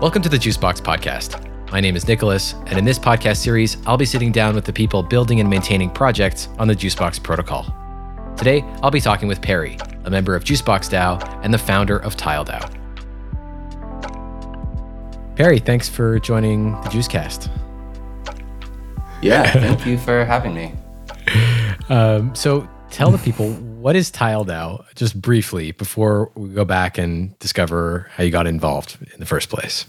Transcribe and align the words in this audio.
Welcome 0.00 0.22
to 0.22 0.30
the 0.30 0.38
Juicebox 0.38 0.80
Podcast. 0.80 1.70
My 1.70 1.78
name 1.78 1.94
is 1.94 2.08
Nicholas, 2.08 2.54
and 2.68 2.78
in 2.78 2.86
this 2.86 2.98
podcast 2.98 3.36
series, 3.36 3.76
I'll 3.86 3.98
be 3.98 4.06
sitting 4.06 4.32
down 4.32 4.54
with 4.54 4.64
the 4.64 4.72
people 4.72 5.02
building 5.02 5.40
and 5.40 5.50
maintaining 5.50 5.90
projects 5.90 6.48
on 6.58 6.68
the 6.68 6.74
Juicebox 6.74 7.22
protocol. 7.22 7.66
Today, 8.34 8.62
I'll 8.82 8.90
be 8.90 9.02
talking 9.02 9.28
with 9.28 9.42
Peri, 9.42 9.76
a 10.04 10.10
member 10.10 10.34
of 10.34 10.42
Juicebox 10.42 10.88
DAO 10.88 11.44
and 11.44 11.52
the 11.52 11.58
founder 11.58 11.98
of 11.98 12.16
TileDAO. 12.16 12.74
Peri, 15.36 15.58
thanks 15.58 15.86
for 15.86 16.18
joining 16.18 16.72
the 16.72 16.88
Juicecast. 16.88 17.50
Yeah, 19.20 19.52
thank 19.52 19.84
you 19.84 19.98
for 19.98 20.24
having 20.24 20.54
me. 20.54 20.72
Um, 21.90 22.32
so, 22.36 22.68
tell 22.90 23.10
the 23.10 23.18
people 23.18 23.50
what 23.80 23.96
is 23.96 24.10
TileDAO, 24.10 24.84
just 24.94 25.20
briefly, 25.20 25.72
before 25.72 26.30
we 26.34 26.50
go 26.50 26.64
back 26.64 26.98
and 26.98 27.38
discover 27.38 28.10
how 28.14 28.22
you 28.22 28.30
got 28.30 28.46
involved 28.46 28.98
in 29.14 29.20
the 29.20 29.26
first 29.26 29.48
place. 29.48 29.86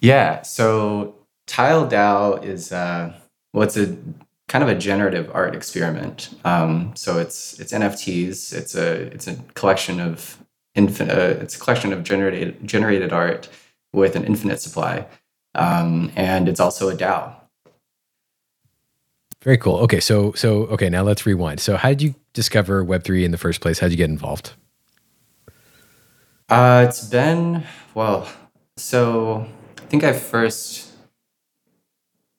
Yeah, 0.00 0.42
so 0.42 1.14
TileDAO 1.46 2.44
is 2.44 2.72
uh, 2.72 3.12
well, 3.52 3.64
it's 3.64 3.76
a 3.76 3.96
kind 4.48 4.64
of 4.64 4.68
a 4.68 4.74
generative 4.74 5.30
art 5.32 5.54
experiment. 5.54 6.34
Um, 6.44 6.92
so 6.96 7.18
it's 7.18 7.58
it's 7.60 7.72
NFTs. 7.72 8.52
It's 8.52 8.74
a 8.74 9.02
it's 9.12 9.26
a 9.26 9.36
collection 9.54 10.00
of 10.00 10.38
infinite. 10.74 11.16
Uh, 11.16 11.42
it's 11.42 11.56
a 11.56 11.60
collection 11.60 11.92
of 11.92 12.02
generated 12.02 12.66
generated 12.66 13.12
art 13.12 13.48
with 13.92 14.16
an 14.16 14.24
infinite 14.24 14.60
supply, 14.60 15.06
um, 15.54 16.10
and 16.16 16.48
it's 16.48 16.60
also 16.60 16.88
a 16.88 16.96
DAO. 16.96 17.39
Very 19.42 19.56
cool. 19.56 19.76
Okay, 19.78 20.00
so 20.00 20.32
so 20.32 20.66
okay, 20.66 20.90
now 20.90 21.02
let's 21.02 21.24
rewind. 21.24 21.60
So 21.60 21.76
how 21.76 21.88
did 21.90 22.02
you 22.02 22.14
discover 22.34 22.84
Web 22.84 23.04
three 23.04 23.24
in 23.24 23.30
the 23.30 23.38
first 23.38 23.60
place? 23.60 23.78
How 23.78 23.86
did 23.86 23.92
you 23.92 23.96
get 23.96 24.10
involved? 24.10 24.52
Uh, 26.50 26.84
it's 26.86 27.04
been 27.06 27.64
well. 27.94 28.28
So 28.76 29.46
I 29.78 29.82
think 29.82 30.04
I 30.04 30.12
first, 30.12 30.90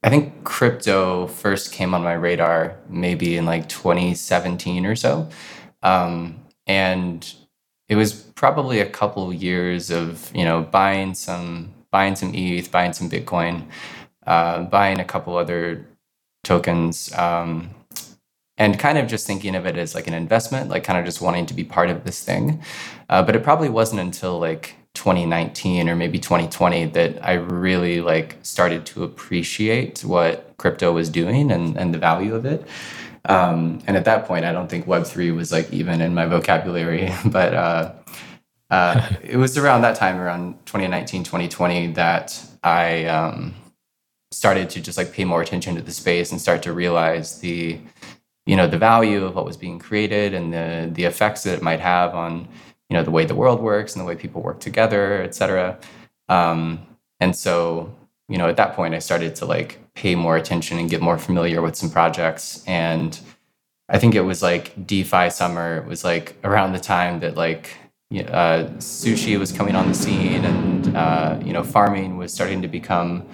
I 0.03 0.09
think 0.09 0.44
crypto 0.44 1.27
first 1.27 1.72
came 1.72 1.94
on 1.95 2.03
my 2.03 2.13
radar 2.13 2.77
maybe 2.89 3.35
in 3.38 3.45
like 3.45 3.67
2017 3.67 4.85
or 4.85 4.95
so, 4.95 5.29
um, 5.81 6.39
and 6.67 7.33
it 7.89 7.95
was 7.95 8.13
probably 8.13 8.79
a 8.79 8.89
couple 8.89 9.33
years 9.33 9.89
of 9.89 10.31
you 10.35 10.45
know 10.45 10.61
buying 10.61 11.16
some 11.16 11.73
buying 11.89 12.16
some 12.16 12.31
ETH, 12.35 12.72
buying 12.72 12.94
some 12.94 13.09
Bitcoin, 13.09 13.66
uh, 14.27 14.63
buying 14.63 14.99
a 14.99 15.05
couple 15.05 15.35
other 15.35 15.88
tokens 16.44 17.14
um, 17.17 17.70
and 18.58 18.78
kind 18.80 18.97
of 18.97 19.08
just 19.08 19.25
thinking 19.28 19.56
of 19.56 19.66
it 19.66 19.78
as 19.78 19.95
like 19.95 20.08
an 20.08 20.14
investment 20.14 20.70
like 20.70 20.84
kind 20.84 21.00
of 21.00 21.06
just 21.06 21.22
wanting 21.22 21.45
to 21.45 21.53
be 21.53 21.64
part 21.64 21.89
of 21.89 22.03
this 22.03 22.23
thing. 22.23 22.61
Uh, 23.09 23.23
but 23.23 23.36
it 23.36 23.44
probably 23.44 23.70
wasn't 23.70 24.00
until 24.00 24.39
like 24.39 24.75
2019 24.94 25.88
or 25.89 25.95
maybe 25.95 26.19
2020 26.19 26.86
that 26.88 27.25
i 27.25 27.34
really 27.34 28.02
like 28.02 28.38
started 28.42 28.86
to 28.86 29.03
appreciate 29.03 30.03
what 30.03 30.53
crypto 30.58 30.92
was 30.92 31.09
doing 31.09 31.50
and, 31.52 31.78
and 31.78 31.94
the 31.94 31.97
value 31.97 32.36
of 32.36 32.45
it. 32.45 32.67
Um, 33.23 33.81
and 33.88 33.95
at 33.95 34.06
that 34.06 34.25
point 34.25 34.45
i 34.45 34.52
don't 34.52 34.69
think 34.69 34.86
web3 34.86 35.34
was 35.36 35.52
like 35.52 35.72
even 35.72 36.02
in 36.02 36.14
my 36.14 36.25
vocabulary 36.25 37.12
but 37.25 37.53
uh, 37.53 37.94
uh, 38.69 39.09
it 39.23 39.38
was 39.38 39.58
around 39.58 39.81
that 39.84 39.95
time 39.95 40.17
around 40.17 40.53
2019 40.66 41.23
2020 41.23 41.94
that 41.94 42.44
i 42.64 43.06
um, 43.06 43.53
started 44.31 44.69
to 44.69 44.81
just 44.81 44.97
like 44.97 45.11
pay 45.11 45.25
more 45.25 45.41
attention 45.41 45.75
to 45.75 45.81
the 45.81 45.91
space 45.91 46.31
and 46.31 46.39
start 46.39 46.63
to 46.63 46.73
realize 46.73 47.39
the 47.39 47.77
you 48.45 48.55
know 48.55 48.67
the 48.67 48.77
value 48.77 49.23
of 49.23 49.35
what 49.35 49.45
was 49.45 49.57
being 49.57 49.77
created 49.77 50.33
and 50.33 50.53
the 50.53 50.89
the 50.93 51.03
effects 51.03 51.43
that 51.43 51.53
it 51.53 51.61
might 51.61 51.79
have 51.79 52.15
on 52.15 52.47
you 52.89 52.95
know 52.95 53.03
the 53.03 53.11
way 53.11 53.25
the 53.25 53.35
world 53.35 53.61
works 53.61 53.93
and 53.93 54.01
the 54.01 54.05
way 54.05 54.15
people 54.15 54.41
work 54.41 54.59
together 54.59 55.21
et 55.21 55.35
cetera. 55.35 55.77
Um, 56.29 56.79
and 57.19 57.35
so 57.35 57.93
you 58.29 58.38
know 58.38 58.47
at 58.47 58.57
that 58.57 58.73
point 58.73 58.95
i 58.95 58.99
started 58.99 59.35
to 59.35 59.45
like 59.45 59.79
pay 59.93 60.15
more 60.15 60.38
attention 60.38 60.79
and 60.79 60.89
get 60.89 61.01
more 61.01 61.17
familiar 61.17 61.61
with 61.61 61.75
some 61.75 61.89
projects. 61.89 62.63
And 62.67 63.19
i 63.89 64.00
think 64.00 64.16
it 64.16 64.22
was 64.22 64.41
like 64.41 64.88
defi 64.88 65.29
summer. 65.29 65.77
It 65.77 65.85
was 65.85 66.03
like 66.06 66.38
around 66.44 66.72
the 66.72 66.79
time 66.79 67.19
that 67.19 67.35
like 67.35 67.77
uh, 68.11 68.67
sushi 68.77 69.39
was 69.39 69.51
coming 69.51 69.75
on 69.75 69.88
the 69.88 69.94
scene 69.94 70.44
and 70.44 70.95
uh, 70.95 71.39
you 71.44 71.53
know 71.53 71.63
farming 71.63 72.17
was 72.17 72.33
starting 72.33 72.61
to 72.61 72.67
become 72.67 73.25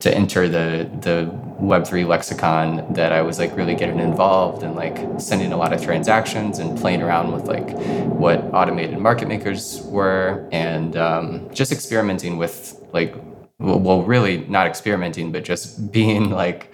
to 0.00 0.14
enter 0.14 0.48
the 0.48 0.88
the 1.00 1.30
web3 1.60 2.06
lexicon 2.06 2.92
that 2.92 3.12
i 3.12 3.22
was 3.22 3.38
like 3.38 3.56
really 3.56 3.74
getting 3.74 3.98
involved 3.98 4.62
and 4.62 4.74
like 4.74 4.98
sending 5.18 5.52
a 5.52 5.56
lot 5.56 5.72
of 5.72 5.82
transactions 5.82 6.58
and 6.58 6.78
playing 6.78 7.02
around 7.02 7.32
with 7.32 7.46
like 7.46 7.70
what 8.08 8.38
automated 8.52 8.98
market 8.98 9.26
makers 9.26 9.80
were 9.86 10.46
and 10.52 10.96
um, 10.96 11.48
just 11.54 11.72
experimenting 11.72 12.36
with 12.36 12.78
like 12.92 13.14
well 13.58 14.02
really 14.02 14.38
not 14.48 14.66
experimenting 14.66 15.32
but 15.32 15.44
just 15.44 15.90
being 15.98 16.30
like 16.30 16.72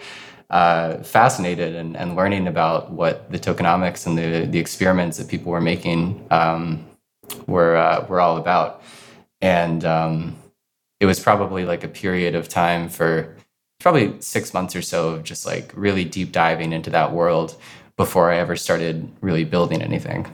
uh, 0.52 1.02
fascinated 1.02 1.74
and, 1.74 1.96
and 1.96 2.14
learning 2.14 2.46
about 2.46 2.92
what 2.92 3.30
the 3.32 3.38
tokenomics 3.38 4.06
and 4.06 4.18
the, 4.18 4.46
the 4.46 4.58
experiments 4.58 5.16
that 5.16 5.26
people 5.26 5.50
were 5.50 5.62
making 5.62 6.26
um, 6.30 6.86
were 7.46 7.74
uh, 7.74 8.04
were 8.06 8.20
all 8.20 8.36
about. 8.36 8.82
And 9.40 9.82
um, 9.84 10.36
it 11.02 11.06
was 11.06 11.18
probably 11.18 11.64
like 11.64 11.82
a 11.82 11.88
period 11.88 12.36
of 12.36 12.48
time 12.48 12.88
for 12.88 13.34
probably 13.80 14.14
six 14.20 14.54
months 14.54 14.76
or 14.76 14.82
so 14.82 15.08
of 15.08 15.24
just 15.24 15.44
like 15.44 15.72
really 15.74 16.04
deep 16.04 16.30
diving 16.30 16.72
into 16.72 16.90
that 16.90 17.12
world 17.12 17.56
before 17.96 18.30
I 18.30 18.36
ever 18.36 18.54
started 18.54 19.10
really 19.20 19.42
building 19.42 19.82
anything. 19.82 20.28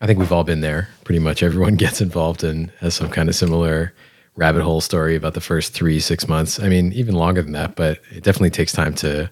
I 0.00 0.06
think 0.06 0.18
we've 0.18 0.32
all 0.32 0.44
been 0.44 0.62
there. 0.62 0.88
Pretty 1.04 1.18
much 1.18 1.42
everyone 1.42 1.76
gets 1.84 2.00
involved 2.00 2.42
and 2.42 2.70
has 2.80 2.94
some 2.94 3.10
kind 3.10 3.28
of 3.28 3.34
similar 3.34 3.92
rabbit 4.34 4.62
hole 4.62 4.80
story 4.80 5.14
about 5.14 5.34
the 5.34 5.42
first 5.42 5.74
three, 5.74 6.00
six 6.00 6.26
months. 6.26 6.58
I 6.58 6.70
mean, 6.70 6.94
even 6.94 7.14
longer 7.14 7.42
than 7.42 7.52
that, 7.52 7.76
but 7.76 8.00
it 8.10 8.22
definitely 8.22 8.50
takes 8.50 8.72
time 8.72 8.94
to 8.94 9.30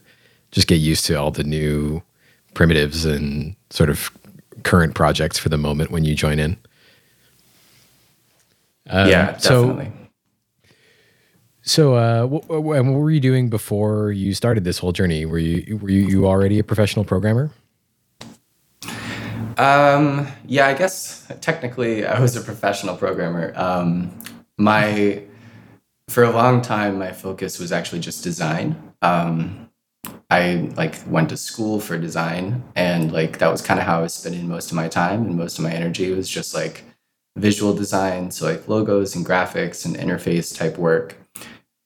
just 0.50 0.66
get 0.66 0.76
used 0.76 1.06
to 1.06 1.14
all 1.14 1.30
the 1.30 1.42
new 1.42 2.02
primitives 2.52 3.06
and 3.06 3.56
sort 3.70 3.88
of 3.88 4.10
current 4.62 4.94
projects 4.94 5.38
for 5.38 5.48
the 5.48 5.56
moment 5.56 5.90
when 5.90 6.04
you 6.04 6.14
join 6.14 6.38
in. 6.38 6.58
Um, 8.90 9.08
yeah, 9.08 9.38
definitely. 9.38 9.86
So 9.86 10.03
so, 11.66 11.94
uh, 11.94 12.26
what, 12.26 12.62
what 12.62 12.84
were 12.84 13.10
you 13.10 13.20
doing 13.20 13.48
before 13.48 14.12
you 14.12 14.34
started 14.34 14.64
this 14.64 14.78
whole 14.78 14.92
journey? 14.92 15.24
Were 15.24 15.38
you 15.38 15.78
were 15.78 15.90
you, 15.90 16.06
you 16.06 16.26
already 16.26 16.58
a 16.58 16.64
professional 16.64 17.04
programmer? 17.06 17.50
Um, 19.56 20.26
yeah, 20.46 20.66
I 20.66 20.74
guess 20.74 21.26
technically 21.40 22.04
I 22.06 22.20
was 22.20 22.36
a 22.36 22.40
professional 22.40 22.96
programmer. 22.96 23.52
Um, 23.56 24.12
my 24.58 25.22
for 26.08 26.24
a 26.24 26.30
long 26.30 26.60
time, 26.60 26.98
my 26.98 27.12
focus 27.12 27.58
was 27.58 27.72
actually 27.72 28.00
just 28.00 28.22
design. 28.22 28.92
Um, 29.00 29.70
I 30.30 30.70
like 30.76 30.96
went 31.06 31.30
to 31.30 31.36
school 31.36 31.80
for 31.80 31.96
design, 31.96 32.62
and 32.74 33.12
like 33.12 33.38
that 33.38 33.50
was 33.50 33.62
kind 33.62 33.80
of 33.80 33.86
how 33.86 34.00
I 34.00 34.02
was 34.02 34.14
spending 34.14 34.48
most 34.48 34.70
of 34.70 34.76
my 34.76 34.88
time 34.88 35.24
and 35.24 35.36
most 35.36 35.58
of 35.58 35.64
my 35.64 35.72
energy 35.72 36.12
was 36.12 36.28
just 36.28 36.54
like 36.54 36.84
visual 37.36 37.74
design, 37.74 38.30
so 38.30 38.46
like 38.46 38.68
logos 38.68 39.16
and 39.16 39.24
graphics 39.24 39.84
and 39.84 39.96
interface 39.96 40.56
type 40.56 40.76
work. 40.76 41.16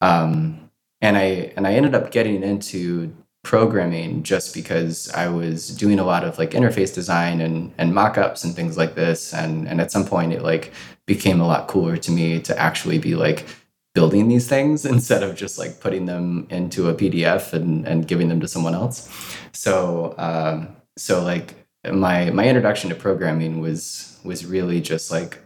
Um, 0.01 0.71
and 1.01 1.17
I 1.17 1.53
and 1.57 1.67
I 1.67 1.75
ended 1.75 1.95
up 1.95 2.11
getting 2.11 2.43
into 2.43 3.15
programming 3.45 4.23
just 4.25 4.53
because 4.53 5.11
I 5.13 5.29
was 5.29 5.69
doing 5.69 5.99
a 5.99 6.05
lot 6.05 6.25
of 6.25 6.39
like 6.39 6.51
interface 6.51 6.93
design 6.95 7.41
and 7.41 7.73
and 7.79 7.93
mockups 7.93 8.45
and 8.45 8.55
things 8.55 8.77
like 8.77 8.95
this. 8.95 9.33
And 9.33 9.69
and 9.69 9.81
at 9.81 9.93
some 9.93 10.05
point 10.05 10.33
it 10.33 10.43
like 10.43 10.73
became 11.07 11.41
a 11.41 11.47
lot 11.47 11.69
cooler 11.69 11.97
to 11.97 12.11
me 12.11 12.41
to 12.41 12.59
actually 12.59 12.99
be 12.99 13.15
like 13.15 13.47
building 13.95 14.29
these 14.29 14.49
things 14.49 14.85
instead 14.95 15.23
of 15.23 15.37
just 15.37 15.59
like 15.59 15.81
putting 15.81 16.07
them 16.07 16.47
into 16.51 16.89
a 16.89 16.95
PDF 16.95 17.53
and, 17.53 17.87
and 17.87 18.07
giving 18.07 18.29
them 18.29 18.41
to 18.41 18.49
someone 18.49 18.75
else. 18.75 19.09
So 19.53 20.15
um, 20.19 20.77
so 20.97 21.23
like 21.23 21.55
my 21.91 22.31
my 22.31 22.47
introduction 22.47 22.91
to 22.91 22.97
programming 22.97 23.61
was 23.61 24.19
was 24.25 24.45
really 24.45 24.81
just 24.81 25.11
like 25.11 25.39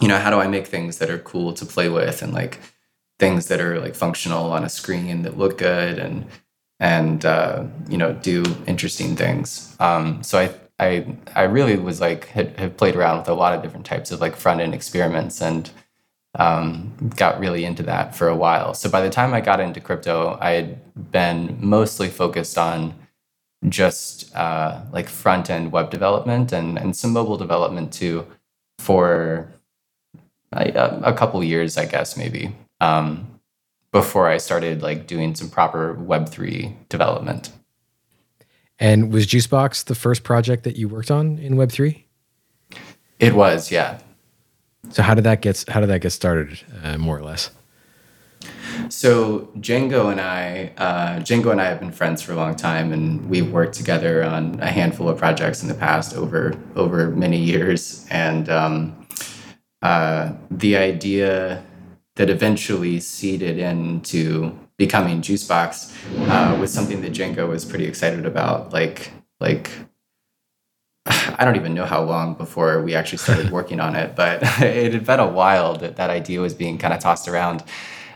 you 0.00 0.08
know 0.08 0.18
how 0.18 0.30
do 0.30 0.38
I 0.38 0.48
make 0.48 0.66
things 0.66 0.98
that 0.98 1.10
are 1.10 1.18
cool 1.18 1.52
to 1.54 1.64
play 1.64 1.88
with 1.88 2.22
and 2.22 2.32
like 2.32 2.60
things 3.18 3.46
that 3.46 3.60
are 3.60 3.80
like 3.80 3.94
functional 3.94 4.52
on 4.52 4.64
a 4.64 4.68
screen 4.68 5.22
that 5.22 5.38
look 5.38 5.58
good 5.58 5.98
and 5.98 6.26
and 6.80 7.24
uh, 7.24 7.64
you 7.88 7.96
know 7.96 8.12
do 8.14 8.42
interesting 8.66 9.16
things. 9.16 9.76
Um, 9.80 10.22
so 10.22 10.38
I 10.38 10.54
I 10.78 11.16
I 11.34 11.42
really 11.44 11.76
was 11.76 12.00
like 12.00 12.26
had, 12.28 12.58
had 12.58 12.76
played 12.76 12.96
around 12.96 13.18
with 13.18 13.28
a 13.28 13.34
lot 13.34 13.54
of 13.54 13.62
different 13.62 13.86
types 13.86 14.10
of 14.10 14.20
like 14.20 14.36
front 14.36 14.60
end 14.60 14.74
experiments 14.74 15.40
and 15.40 15.70
um, 16.36 16.92
got 17.16 17.38
really 17.38 17.64
into 17.64 17.84
that 17.84 18.16
for 18.16 18.28
a 18.28 18.36
while. 18.36 18.74
So 18.74 18.90
by 18.90 19.00
the 19.00 19.10
time 19.10 19.32
I 19.34 19.40
got 19.40 19.60
into 19.60 19.80
crypto, 19.80 20.36
I 20.40 20.50
had 20.50 21.12
been 21.12 21.56
mostly 21.60 22.08
focused 22.08 22.58
on 22.58 22.94
just 23.68 24.34
uh, 24.36 24.82
like 24.92 25.08
front 25.08 25.48
end 25.48 25.72
web 25.72 25.90
development 25.90 26.52
and 26.52 26.78
and 26.78 26.96
some 26.96 27.12
mobile 27.12 27.36
development 27.38 27.92
too 27.92 28.26
for 28.80 29.48
a, 30.52 31.00
a 31.04 31.12
couple 31.12 31.42
years, 31.44 31.78
I 31.78 31.86
guess 31.86 32.16
maybe 32.16 32.54
um, 32.80 33.40
before 33.92 34.28
I 34.28 34.38
started 34.38 34.82
like 34.82 35.06
doing 35.06 35.34
some 35.34 35.48
proper 35.48 35.94
Web 35.94 36.28
three 36.28 36.76
development. 36.88 37.50
And 38.78 39.12
was 39.12 39.26
Juicebox 39.26 39.84
the 39.84 39.94
first 39.94 40.24
project 40.24 40.64
that 40.64 40.76
you 40.76 40.88
worked 40.88 41.10
on 41.10 41.38
in 41.38 41.56
Web 41.56 41.70
three? 41.70 42.06
It 43.20 43.34
was, 43.34 43.70
yeah. 43.70 44.00
So 44.90 45.02
how 45.02 45.14
did 45.14 45.24
that 45.24 45.40
get 45.40 45.64
how 45.68 45.80
did 45.80 45.88
that 45.90 46.00
get 46.00 46.10
started, 46.10 46.60
uh, 46.82 46.98
more 46.98 47.16
or 47.16 47.22
less? 47.22 47.50
So 48.88 49.48
Django 49.58 50.10
and 50.10 50.20
I, 50.20 50.72
uh, 50.76 51.20
Django 51.20 51.52
and 51.52 51.60
I 51.60 51.66
have 51.66 51.78
been 51.78 51.92
friends 51.92 52.20
for 52.20 52.32
a 52.32 52.36
long 52.36 52.56
time, 52.56 52.92
and 52.92 53.30
we've 53.30 53.50
worked 53.50 53.74
together 53.74 54.24
on 54.24 54.60
a 54.60 54.66
handful 54.66 55.08
of 55.08 55.16
projects 55.16 55.62
in 55.62 55.68
the 55.68 55.74
past 55.74 56.14
over 56.14 56.54
over 56.74 57.10
many 57.10 57.38
years. 57.38 58.06
And 58.10 58.48
um, 58.48 59.06
uh, 59.82 60.32
the 60.50 60.76
idea 60.76 61.64
that 62.16 62.30
eventually 62.30 63.00
seeded 63.00 63.58
into 63.58 64.56
becoming 64.76 65.20
Juicebox 65.20 65.92
uh, 66.28 66.56
was 66.58 66.72
something 66.72 67.02
that 67.02 67.12
Django 67.12 67.48
was 67.48 67.64
pretty 67.64 67.86
excited 67.86 68.26
about. 68.26 68.72
Like 68.72 69.10
like 69.40 69.70
I 71.06 71.44
don't 71.44 71.56
even 71.56 71.74
know 71.74 71.84
how 71.84 72.02
long 72.02 72.34
before 72.34 72.82
we 72.82 72.94
actually 72.94 73.18
started 73.18 73.50
working 73.58 73.80
on 73.80 73.96
it, 73.96 74.14
but 74.14 74.42
it 74.62 74.92
had 74.92 75.04
been 75.04 75.20
a 75.20 75.28
while 75.28 75.76
that 75.76 75.96
that 75.96 76.10
idea 76.10 76.40
was 76.40 76.54
being 76.54 76.78
kind 76.78 76.94
of 76.94 77.00
tossed 77.00 77.28
around. 77.28 77.64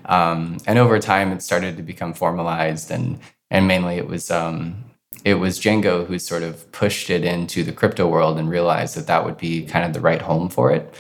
Um, 0.05 0.59
and 0.67 0.79
over 0.79 0.99
time, 0.99 1.33
it 1.33 1.43
started 1.43 1.77
to 1.77 1.83
become 1.83 2.15
formalized, 2.15 2.91
and 2.91 3.19
and 3.51 3.67
mainly 3.69 3.97
it 3.97 4.07
was 4.07 4.31
um, 4.31 4.85
it 5.25 5.35
was 5.35 5.59
Django 5.59 6.07
who 6.07 6.19
sort 6.19 6.43
of 6.43 6.71
pushed 6.73 7.11
it 7.11 7.25
into 7.25 7.63
the 7.65 7.73
crypto 7.73 8.09
world 8.09 8.39
and 8.39 8.49
realized 8.49 8.97
that 8.97 9.07
that 9.09 9.25
would 9.25 9.37
be 9.37 9.67
kind 9.67 9.85
of 9.85 9.93
the 9.93 10.01
right 10.01 10.23
home 10.23 10.49
for 10.49 10.71
it. 10.71 10.95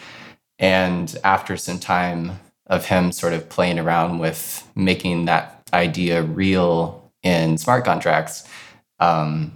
And 0.58 1.16
after 1.22 1.56
some 1.56 1.78
time 1.78 2.40
of 2.68 2.86
him 2.86 3.12
sort 3.12 3.32
of 3.32 3.48
playing 3.48 3.78
around 3.78 4.18
with 4.18 4.68
making 4.74 5.24
that 5.26 5.68
idea 5.72 6.22
real 6.22 7.10
in 7.22 7.58
smart 7.58 7.84
contracts, 7.84 8.46
um, 9.00 9.52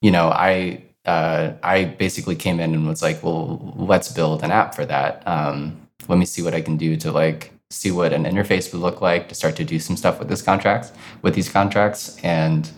you 0.00 0.10
know, 0.10 0.28
I 0.28 0.84
uh, 1.04 1.54
I 1.62 1.84
basically 1.84 2.36
came 2.36 2.60
in 2.60 2.74
and 2.74 2.86
was 2.86 3.02
like, 3.02 3.22
well, 3.22 3.74
let's 3.76 4.12
build 4.12 4.42
an 4.42 4.50
app 4.50 4.74
for 4.74 4.84
that. 4.84 5.26
Um, 5.26 5.88
let 6.06 6.18
me 6.18 6.24
see 6.24 6.42
what 6.42 6.54
I 6.54 6.60
can 6.60 6.76
do 6.76 6.96
to 6.96 7.10
like 7.10 7.52
see 7.70 7.90
what 7.90 8.12
an 8.12 8.24
interface 8.24 8.72
would 8.72 8.80
look 8.80 9.00
like 9.00 9.28
to 9.28 9.34
start 9.34 9.56
to 9.56 9.64
do 9.64 9.78
some 9.78 9.96
stuff 9.96 10.18
with 10.18 10.28
this 10.28 10.40
contracts 10.40 10.92
with 11.22 11.34
these 11.34 11.50
contracts 11.50 12.18
and 12.24 12.70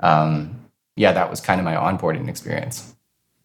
um, 0.00 0.54
yeah 0.96 1.12
that 1.12 1.30
was 1.30 1.40
kind 1.40 1.60
of 1.60 1.64
my 1.64 1.74
onboarding 1.74 2.28
experience 2.28 2.95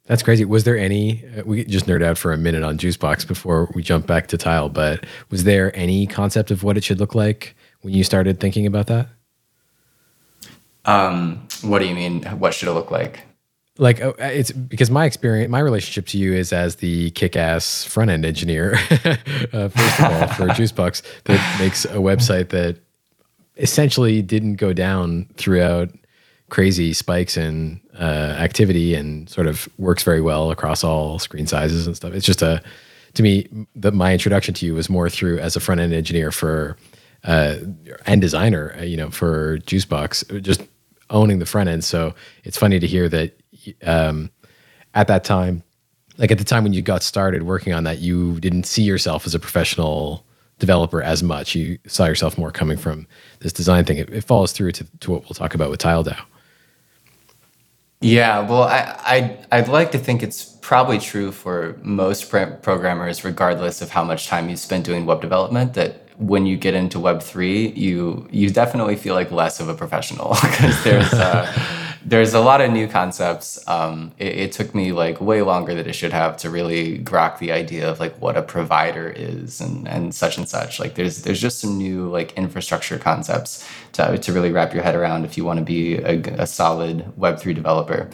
that's 0.06 0.24
crazy. 0.24 0.46
Was 0.46 0.64
there 0.64 0.78
any 0.78 1.24
uh, 1.38 1.44
we 1.46 1.64
just 1.66 1.86
nerd 1.86 2.04
out 2.04 2.18
for 2.18 2.34
a 2.34 2.38
minute 2.38 2.64
on 2.64 2.78
juicebox 2.78 3.28
before 3.28 3.70
we 3.76 3.84
jump 3.84 4.08
back 4.08 4.28
to 4.28 4.38
tile 4.38 4.70
but 4.70 5.06
was 5.30 5.44
there 5.44 5.76
any 5.76 6.08
concept 6.08 6.52
of 6.52 6.64
what 6.64 6.78
it 6.78 6.84
should 6.84 7.00
look 7.00 7.16
like 7.16 7.56
when 7.82 7.94
you 7.94 8.04
started 8.04 8.40
thinking 8.40 8.66
about 8.66 8.88
that? 8.88 9.08
Um, 10.86 11.48
what 11.62 11.80
do 11.80 11.86
you 11.86 11.94
mean? 11.94 12.24
What 12.24 12.54
should 12.54 12.68
it 12.68 12.74
look 12.74 12.90
like? 12.90 13.22
Like 13.78 14.02
uh, 14.02 14.14
it's 14.20 14.52
because 14.52 14.92
my 14.92 15.06
experience 15.06 15.50
my 15.50 15.60
relationship 15.60 16.06
to 16.08 16.18
you 16.18 16.34
is 16.34 16.52
as 16.52 16.78
the 16.78 17.12
kick-ass 17.12 17.86
front-end 17.86 18.26
engineer 18.26 18.74
uh, 19.54 19.70
first 19.70 20.00
of 20.00 20.06
all 20.06 20.28
for 20.28 20.48
juicebox 20.50 21.02
that 21.24 21.60
makes 21.60 21.86
a 21.86 21.96
website 21.96 22.50
that 22.50 22.78
essentially 23.58 24.22
didn't 24.22 24.56
go 24.56 24.74
down 24.74 25.28
throughout 25.38 25.90
crazy 26.52 26.94
spikes 26.94 27.36
in 27.36 27.82
uh, 28.00 28.36
activity 28.38 28.94
and 28.94 29.28
sort 29.30 29.48
of 29.48 29.68
works 29.80 30.04
very 30.04 30.22
well 30.22 30.52
across 30.52 30.84
all 30.84 31.18
screen 31.18 31.48
sizes 31.48 31.88
and 31.88 31.96
stuff 31.96 32.14
it's 32.14 32.26
just 32.26 32.44
a 32.44 32.62
to 33.16 33.24
me 33.24 33.48
the, 33.76 33.92
my 33.92 34.14
introduction 34.14 34.54
to 34.54 34.66
you 34.66 34.76
was 34.76 34.90
more 34.90 35.10
through 35.10 35.40
as 35.40 35.56
a 35.56 35.60
front-end 35.60 35.94
engineer 35.94 36.32
for 36.32 36.78
uh, 37.24 37.56
and 38.06 38.22
designer 38.22 38.76
uh, 38.78 38.84
you 38.84 38.96
know 38.96 39.10
for 39.10 39.58
juicebox 39.60 40.42
just 40.44 40.62
owning 41.10 41.40
the 41.40 41.46
front 41.46 41.68
end 41.68 41.84
so 41.84 42.14
it's 42.44 42.58
funny 42.58 42.80
to 42.80 42.88
hear 42.88 43.10
that 43.10 43.36
um, 43.84 44.30
at 44.94 45.08
that 45.08 45.24
time, 45.24 45.64
like 46.18 46.32
at 46.32 46.38
the 46.38 46.44
time 46.44 46.64
when 46.64 46.74
you 46.74 46.82
got 46.82 47.04
started 47.04 47.44
working 47.44 47.74
on 47.74 47.84
that, 47.86 48.00
you 48.00 48.40
didn't 48.40 48.66
see 48.66 48.84
yourself 48.84 49.26
as 49.26 49.34
a 49.34 49.40
professional 49.40 50.26
developer 50.60 51.02
as 51.02 51.24
much. 51.24 51.56
You 51.56 51.80
saw 51.88 52.06
yourself 52.06 52.38
more 52.38 52.52
coming 52.52 52.78
from 52.78 53.08
this 53.40 53.54
design 53.54 53.86
thing. 53.86 53.98
It, 53.98 54.10
it 54.10 54.24
follows 54.24 54.52
through 54.52 54.74
to, 54.74 54.86
to 55.00 55.12
what 55.12 55.24
we'll 55.24 55.32
talk 55.32 55.56
about 55.56 55.70
with 55.70 55.80
TileDAO. 55.80 56.20
Yeah, 58.02 58.40
well, 58.50 58.64
I, 58.64 59.00
I'd, 59.06 59.48
I'd 59.52 59.68
like 59.68 59.92
to 59.92 60.00
think 60.00 60.24
it's 60.24 60.44
probably 60.44 60.98
true 60.98 61.32
for 61.32 61.78
most 61.84 62.30
programmers, 62.32 63.24
regardless 63.24 63.82
of 63.82 63.92
how 63.92 64.04
much 64.04 64.28
time 64.28 64.50
you 64.50 64.58
spend 64.58 64.86
doing 64.86 65.06
web 65.06 65.22
development, 65.22 65.76
that 65.76 66.02
when 66.18 66.48
you 66.48 66.58
get 66.58 66.74
into 66.74 66.98
Web3, 66.98 67.76
you, 67.78 68.28
you 68.32 68.50
definitely 68.50 68.96
feel 68.96 69.14
like 69.14 69.32
less 69.32 69.60
of 69.60 69.70
a 69.70 69.76
professional 69.76 70.30
because 70.42 70.84
there's, 70.84 71.14
uh, 71.14 71.46
there's 72.04 72.34
a 72.34 72.40
lot 72.40 72.62
of 72.62 72.72
new 72.72 72.88
concepts. 72.88 73.66
Um, 73.68 74.12
it, 74.18 74.38
it, 74.38 74.52
took 74.52 74.74
me 74.74 74.92
like 74.92 75.22
way 75.22 75.42
longer 75.42 75.76
than 75.76 75.88
it 75.88 75.94
should 75.94 76.14
have 76.14 76.36
to 76.38 76.50
really 76.50 77.00
grok 77.00 77.38
the 77.38 77.52
idea 77.52 77.90
of 77.90 78.00
like 78.00 78.20
what 78.20 78.38
a 78.38 78.42
provider 78.42 79.10
is 79.10 79.62
and, 79.62 79.88
and 79.88 80.14
such 80.14 80.38
and 80.38 80.48
such. 80.48 80.80
Like 80.80 80.96
there's 80.96 81.22
there's 81.22 81.40
just 81.40 81.60
some 81.60 81.78
new 81.78 82.10
like 82.10 82.34
infrastructure 82.34 82.98
concepts 82.98 83.68
to, 83.94 84.18
to 84.18 84.34
really 84.34 84.52
wrap 84.52 84.74
your 84.74 84.84
head 84.84 84.96
around 84.96 85.26
if 85.26 85.38
you 85.38 85.46
want 85.46 85.60
to 85.60 85.66
be 85.66 85.96
a, 85.98 86.20
a 86.42 86.48
solid 86.48 87.18
Web 87.18 87.40
three 87.40 87.54
developer. 87.54 88.10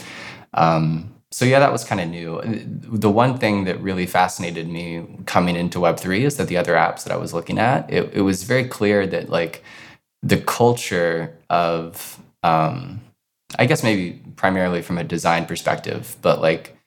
Um, 0.53 1.13
so 1.31 1.45
yeah, 1.45 1.59
that 1.59 1.71
was 1.71 1.83
kind 1.83 2.01
of 2.01 2.09
new. 2.09 2.41
The 2.43 3.09
one 3.09 3.37
thing 3.37 3.65
that 3.65 3.81
really 3.81 4.05
fascinated 4.05 4.67
me 4.67 5.05
coming 5.25 5.55
into 5.55 5.79
Web 5.79 5.99
three 5.99 6.25
is 6.25 6.37
that 6.37 6.47
the 6.47 6.57
other 6.57 6.73
apps 6.73 7.03
that 7.03 7.13
I 7.13 7.17
was 7.17 7.33
looking 7.33 7.57
at, 7.57 7.91
it, 7.91 8.13
it 8.13 8.21
was 8.21 8.43
very 8.43 8.67
clear 8.67 9.07
that 9.07 9.29
like 9.29 9.63
the 10.23 10.37
culture 10.37 11.37
of 11.49 12.21
um, 12.43 13.01
I 13.55 13.65
guess 13.65 13.83
maybe 13.83 14.21
primarily 14.35 14.81
from 14.81 14.97
a 14.97 15.03
design 15.03 15.45
perspective, 15.45 16.17
but 16.21 16.41
like 16.41 16.77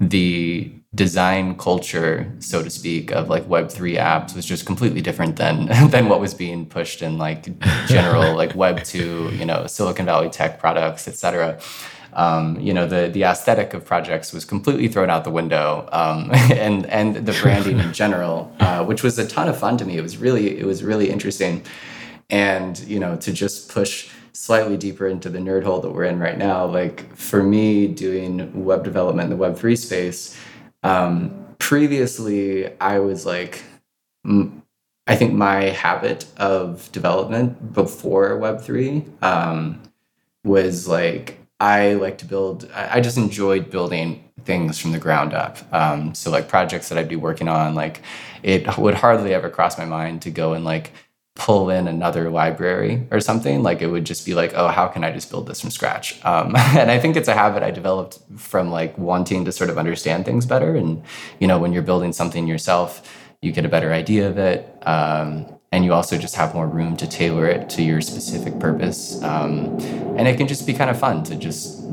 the 0.00 0.72
design 0.94 1.56
culture, 1.56 2.32
so 2.40 2.62
to 2.62 2.70
speak, 2.70 3.12
of 3.12 3.28
like 3.28 3.44
Web3 3.44 3.96
apps 3.98 4.34
was 4.34 4.44
just 4.44 4.66
completely 4.66 5.00
different 5.00 5.36
than 5.36 5.66
than 5.90 6.08
what 6.08 6.20
was 6.20 6.34
being 6.34 6.66
pushed 6.66 7.02
in 7.02 7.18
like 7.18 7.44
general 7.86 8.34
like 8.42 8.54
Web2, 8.54 9.38
you 9.38 9.44
know, 9.44 9.66
Silicon 9.66 10.06
Valley 10.06 10.30
tech 10.30 10.58
products, 10.58 11.06
et 11.06 11.14
cetera. 11.14 11.60
Um, 12.12 12.58
you 12.58 12.74
know, 12.74 12.86
the 12.86 13.08
the 13.08 13.22
aesthetic 13.22 13.72
of 13.72 13.84
projects 13.84 14.32
was 14.32 14.44
completely 14.44 14.88
thrown 14.88 15.10
out 15.10 15.22
the 15.22 15.30
window, 15.30 15.88
um, 15.92 16.30
and 16.34 16.86
and 16.86 17.16
the 17.24 17.38
branding 17.40 17.78
in 17.78 17.92
general, 17.92 18.52
uh, 18.58 18.84
which 18.84 19.04
was 19.04 19.16
a 19.18 19.26
ton 19.28 19.48
of 19.48 19.56
fun 19.56 19.76
to 19.78 19.84
me. 19.84 19.96
It 19.96 20.02
was 20.02 20.16
really 20.16 20.58
it 20.58 20.66
was 20.66 20.82
really 20.82 21.08
interesting, 21.08 21.62
and 22.28 22.76
you 22.80 22.98
know, 22.98 23.16
to 23.18 23.32
just 23.32 23.70
push 23.70 24.10
slightly 24.32 24.76
deeper 24.76 25.06
into 25.06 25.28
the 25.28 25.38
nerd 25.38 25.64
hole 25.64 25.80
that 25.80 25.90
we're 25.90 26.04
in 26.04 26.18
right 26.18 26.38
now, 26.38 26.66
like 26.66 27.14
for 27.16 27.42
me 27.42 27.86
doing 27.86 28.64
web 28.64 28.84
development 28.84 29.32
in 29.32 29.38
the 29.38 29.44
Web3 29.44 29.76
space, 29.76 30.38
um, 30.82 31.54
previously 31.58 32.78
I 32.80 32.98
was 32.98 33.26
like, 33.26 33.62
I 34.24 35.16
think 35.16 35.32
my 35.32 35.64
habit 35.64 36.26
of 36.36 36.90
development 36.92 37.72
before 37.72 38.30
Web3 38.38 39.22
um, 39.22 39.82
was 40.44 40.86
like, 40.86 41.38
I 41.58 41.94
like 41.94 42.18
to 42.18 42.26
build, 42.26 42.70
I 42.74 43.00
just 43.00 43.18
enjoyed 43.18 43.70
building 43.70 44.24
things 44.44 44.78
from 44.78 44.92
the 44.92 44.98
ground 44.98 45.34
up. 45.34 45.58
Um, 45.72 46.14
so, 46.14 46.30
like 46.30 46.48
projects 46.48 46.88
that 46.88 46.98
I'd 46.98 47.08
be 47.08 47.16
working 47.16 47.48
on, 47.48 47.74
like 47.74 48.02
it 48.42 48.78
would 48.78 48.94
hardly 48.94 49.34
ever 49.34 49.50
cross 49.50 49.76
my 49.76 49.84
mind 49.84 50.22
to 50.22 50.30
go 50.30 50.54
and 50.54 50.64
like 50.64 50.92
pull 51.36 51.70
in 51.70 51.86
another 51.88 52.28
library 52.28 53.06
or 53.10 53.20
something 53.20 53.62
like 53.62 53.80
it 53.80 53.86
would 53.86 54.04
just 54.04 54.26
be 54.26 54.34
like 54.34 54.52
oh 54.54 54.68
how 54.68 54.86
can 54.86 55.04
i 55.04 55.12
just 55.12 55.30
build 55.30 55.46
this 55.46 55.60
from 55.60 55.70
scratch? 55.70 56.22
Um, 56.24 56.56
and 56.56 56.90
i 56.90 56.98
think 56.98 57.16
it's 57.16 57.28
a 57.28 57.34
habit 57.34 57.62
i 57.62 57.70
developed 57.70 58.18
from 58.36 58.70
like 58.70 58.96
wanting 58.98 59.44
to 59.44 59.52
sort 59.52 59.70
of 59.70 59.78
understand 59.78 60.24
things 60.24 60.44
better. 60.44 60.74
And 60.74 61.02
you 61.38 61.46
know 61.46 61.58
when 61.58 61.72
you're 61.72 61.82
building 61.82 62.12
something 62.12 62.46
yourself 62.46 63.16
you 63.42 63.52
get 63.52 63.64
a 63.64 63.68
better 63.68 63.92
idea 63.92 64.28
of 64.28 64.36
it 64.38 64.76
um, 64.86 65.46
and 65.72 65.84
you 65.84 65.92
also 65.92 66.18
just 66.18 66.34
have 66.34 66.54
more 66.54 66.66
room 66.66 66.96
to 66.96 67.06
tailor 67.06 67.46
it 67.46 67.70
to 67.70 67.82
your 67.82 68.00
specific 68.00 68.58
purpose. 68.58 69.22
Um, 69.22 69.78
and 70.18 70.26
it 70.26 70.36
can 70.36 70.48
just 70.48 70.66
be 70.66 70.74
kind 70.74 70.90
of 70.90 70.98
fun 70.98 71.22
to 71.24 71.36
just 71.36 71.86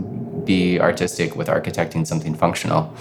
be 0.46 0.80
artistic 0.80 1.36
with 1.36 1.48
architecting 1.48 2.06
something 2.06 2.34
functional. 2.34 2.94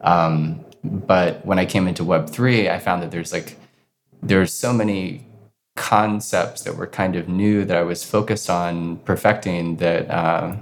Um, 0.00 0.64
but 0.84 1.44
when 1.46 1.58
i 1.58 1.64
came 1.64 1.86
into 1.86 2.02
web3 2.02 2.70
i 2.70 2.78
found 2.78 3.02
that 3.02 3.10
there's 3.10 3.32
like 3.32 3.56
there's 4.22 4.52
so 4.52 4.72
many 4.72 5.26
concepts 5.76 6.62
that 6.62 6.76
were 6.76 6.86
kind 6.86 7.16
of 7.16 7.28
new 7.28 7.64
that 7.64 7.76
I 7.76 7.82
was 7.82 8.04
focused 8.04 8.50
on 8.50 8.96
perfecting 8.98 9.76
that 9.76 10.10
uh, 10.10 10.56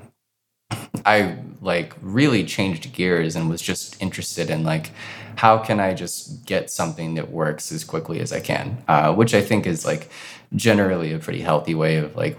I 1.05 1.39
like 1.61 1.95
really 2.01 2.45
changed 2.45 2.93
gears 2.93 3.37
and 3.37 3.51
was 3.51 3.61
just 3.61 4.01
interested 4.01 4.51
in 4.51 4.65
like 4.65 4.93
how 5.37 5.59
can 5.59 5.81
I 5.81 5.95
just 5.95 6.45
get 6.45 6.71
something 6.71 7.15
that 7.15 7.31
works 7.31 7.73
as 7.73 7.83
quickly 7.83 8.21
as 8.21 8.33
I 8.33 8.41
can, 8.41 8.83
uh, 8.89 9.15
which 9.15 9.35
I 9.35 9.41
think 9.41 9.67
is 9.67 9.85
like 9.85 10.11
generally 10.55 11.13
a 11.13 11.19
pretty 11.19 11.41
healthy 11.41 11.75
way 11.75 11.97
of 11.97 12.15
like 12.15 12.39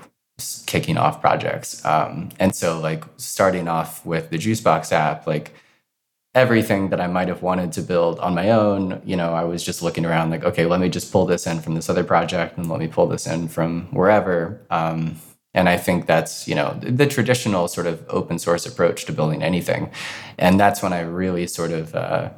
kicking 0.65 0.97
off 0.97 1.21
projects. 1.21 1.83
Um, 1.85 2.29
and 2.39 2.55
so 2.55 2.79
like 2.79 3.03
starting 3.17 3.67
off 3.67 4.05
with 4.05 4.29
the 4.29 4.37
Juicebox 4.37 4.91
app, 4.91 5.27
like 5.27 5.53
everything 6.33 6.89
that 6.89 7.01
I 7.01 7.07
might 7.07 7.27
have 7.27 7.41
wanted 7.41 7.73
to 7.73 7.81
build 7.81 8.19
on 8.19 8.33
my 8.33 8.51
own, 8.51 9.01
you 9.03 9.17
know, 9.17 9.33
I 9.33 9.43
was 9.43 9.63
just 9.63 9.81
looking 9.81 10.05
around 10.05 10.29
like, 10.29 10.43
okay, 10.43 10.65
let 10.65 10.79
me 10.79 10.89
just 10.89 11.11
pull 11.11 11.25
this 11.25 11.45
in 11.45 11.59
from 11.59 11.75
this 11.75 11.89
other 11.89 12.03
project 12.03 12.57
and 12.57 12.69
let 12.69 12.79
me 12.79 12.87
pull 12.87 13.07
this 13.07 13.27
in 13.27 13.49
from 13.49 13.87
wherever. 13.91 14.61
Um, 14.69 15.17
and 15.53 15.67
I 15.67 15.75
think 15.75 16.05
that's, 16.05 16.47
you 16.47 16.55
know, 16.55 16.77
the 16.81 17.05
traditional 17.05 17.67
sort 17.67 17.85
of 17.85 18.05
open 18.07 18.39
source 18.39 18.65
approach 18.65 19.03
to 19.05 19.11
building 19.11 19.43
anything. 19.43 19.91
And 20.37 20.57
that's 20.57 20.81
when 20.81 20.93
I 20.93 21.01
really 21.01 21.45
sort 21.47 21.71
of 21.71 21.93
uh, 21.93 22.29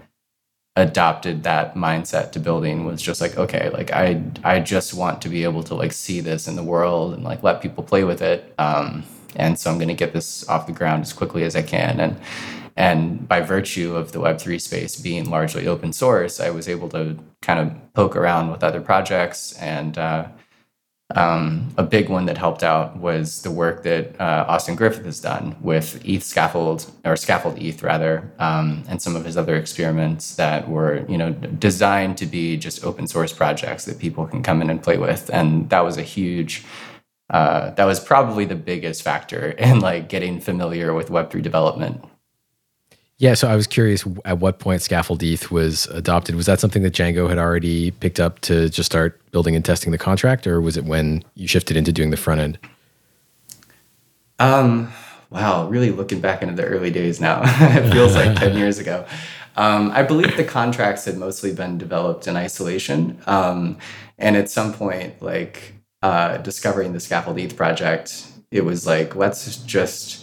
adopted 0.76 1.44
that 1.44 1.76
mindset 1.76 2.32
to 2.32 2.40
building 2.40 2.84
was 2.84 3.00
just 3.00 3.22
like 3.22 3.38
okay 3.38 3.70
like 3.70 3.92
i 3.92 4.20
i 4.44 4.60
just 4.60 4.92
want 4.96 5.22
to 5.22 5.30
be 5.30 5.44
able 5.44 5.62
to 5.62 5.76
like 5.76 5.92
see 5.92 6.20
this 6.20 6.48
in 6.48 6.56
the 6.56 6.64
world 6.64 7.14
and 7.14 7.24
like 7.24 7.44
let 7.44 7.62
people 7.62 7.84
play 7.84 8.04
with 8.04 8.24
it 8.24 8.52
um, 8.58 9.04
and 9.36 9.60
so 9.60 9.70
i'm 9.70 9.78
going 9.78 9.88
to 9.88 9.94
get 9.94 10.14
this 10.14 10.48
off 10.50 10.66
the 10.66 10.74
ground 10.74 11.04
as 11.04 11.14
quickly 11.14 11.44
as 11.44 11.56
i 11.56 11.62
can 11.62 12.00
and 12.00 12.20
and 12.76 13.28
by 13.28 13.42
virtue 13.42 13.96
of 13.96 14.12
the 14.12 14.20
web3 14.20 14.60
space 14.60 15.00
being 15.00 15.30
largely 15.30 15.68
open 15.68 15.94
source 15.94 16.40
i 16.40 16.50
was 16.50 16.68
able 16.68 16.90
to 16.90 17.18
kind 17.42 17.60
of 17.60 17.94
poke 17.94 18.16
around 18.16 18.52
with 18.52 18.64
other 18.64 18.82
projects 18.82 19.54
and 19.54 19.98
uh, 19.98 20.28
um, 21.16 21.70
a 21.78 21.84
big 21.84 22.10
one 22.10 22.26
that 22.26 22.38
helped 22.38 22.64
out 22.64 22.98
was 22.98 23.42
the 23.44 23.52
work 23.52 23.84
that 23.84 24.20
uh, 24.20 24.46
Austin 24.48 24.76
Griffith 24.76 25.06
has 25.06 25.20
done 25.20 25.56
with 25.62 26.02
ETH 26.06 26.24
scaffold 26.24 26.92
or 27.06 27.16
scaffold 27.16 27.62
ETH 27.62 27.84
rather, 27.84 28.32
um, 28.40 28.84
and 28.88 29.02
some 29.02 29.16
of 29.16 29.24
his 29.24 29.38
other 29.38 29.56
experiments 29.56 30.36
that 30.36 30.68
were 30.68 31.06
you 31.08 31.18
know 31.18 31.32
designed 31.32 32.18
to 32.18 32.26
be 32.26 32.58
just 32.58 32.84
open 32.84 33.06
source 33.06 33.32
projects 33.32 33.86
that 33.86 34.00
people 34.00 34.26
can 34.26 34.42
come 34.42 34.62
in 34.62 34.70
and 34.70 34.82
play 34.82 34.98
with, 34.98 35.30
and 35.32 35.70
that 35.70 35.82
was 35.82 35.98
a 35.98 36.04
huge. 36.04 36.66
Uh, 37.30 37.72
that 37.72 37.86
was 37.86 38.00
probably 38.00 38.46
the 38.46 38.56
biggest 38.56 39.02
factor 39.02 39.52
in 39.52 39.80
like 39.80 40.10
getting 40.10 40.40
familiar 40.40 40.94
with 40.94 41.10
Web 41.10 41.32
three 41.32 41.42
development 41.42 42.04
yeah, 43.20 43.36
so 43.36 43.48
I 43.48 43.56
was 43.56 43.68
curious 43.68 44.06
at 44.26 44.40
what 44.40 44.60
point 44.60 44.82
Scaffold 44.82 45.22
ETH 45.24 45.52
was 45.52 45.86
adopted. 45.88 46.36
Was 46.36 46.48
that 46.48 46.60
something 46.60 46.82
that 46.84 46.94
Django 46.94 47.30
had 47.30 47.38
already 47.38 47.92
picked 47.92 48.20
up 48.20 48.40
to 48.42 48.70
just 48.70 48.86
start 48.86 49.20
building 49.32 49.56
and 49.56 49.64
testing 49.64 49.92
the 49.92 49.98
contract, 49.98 50.48
or 50.48 50.60
was 50.60 50.78
it 50.78 50.86
when 50.86 51.24
you 51.36 51.48
shifted 51.48 51.78
into 51.78 51.92
doing 51.92 52.10
the 52.10 52.18
front 52.18 52.42
end? 52.42 52.60
Um, 54.40 54.92
wow, 55.30 55.68
really 55.68 55.92
looking 55.92 56.22
back 56.22 56.42
into 56.42 56.56
the 56.56 56.66
early 56.66 56.92
days 56.92 57.22
now. 57.22 57.42
it 57.46 57.92
feels 57.92 58.16
like 58.16 58.38
10 58.38 58.58
years 58.58 58.80
ago. 58.80 59.06
Um, 59.56 59.92
I 59.92 60.02
believe 60.02 60.36
the 60.36 60.44
contracts 60.44 61.06
had 61.06 61.18
mostly 61.18 61.54
been 61.54 61.78
developed 61.78 62.28
in 62.28 62.36
isolation. 62.36 63.22
Um, 63.28 63.78
and 64.18 64.36
at 64.36 64.50
some 64.50 64.74
point, 64.74 65.22
like 65.22 65.76
uh, 66.02 66.38
discovering 66.38 66.94
the 66.94 67.00
Scaffold 67.00 67.40
ETH 67.40 67.56
project, 67.56 68.28
it 68.52 68.66
was 68.66 68.88
like, 68.88 69.16
let's 69.16 69.58
just 69.58 70.23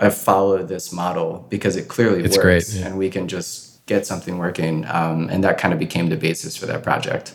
I 0.00 0.10
follow 0.10 0.62
this 0.62 0.92
model 0.92 1.46
because 1.48 1.76
it 1.76 1.88
clearly 1.88 2.22
it's 2.22 2.36
works, 2.36 2.72
great, 2.72 2.80
yeah. 2.80 2.86
and 2.86 2.98
we 2.98 3.08
can 3.08 3.28
just 3.28 3.84
get 3.86 4.06
something 4.06 4.38
working. 4.38 4.84
Um, 4.86 5.28
and 5.30 5.42
that 5.44 5.58
kind 5.58 5.72
of 5.72 5.80
became 5.80 6.08
the 6.08 6.16
basis 6.16 6.56
for 6.56 6.66
that 6.66 6.82
project. 6.82 7.34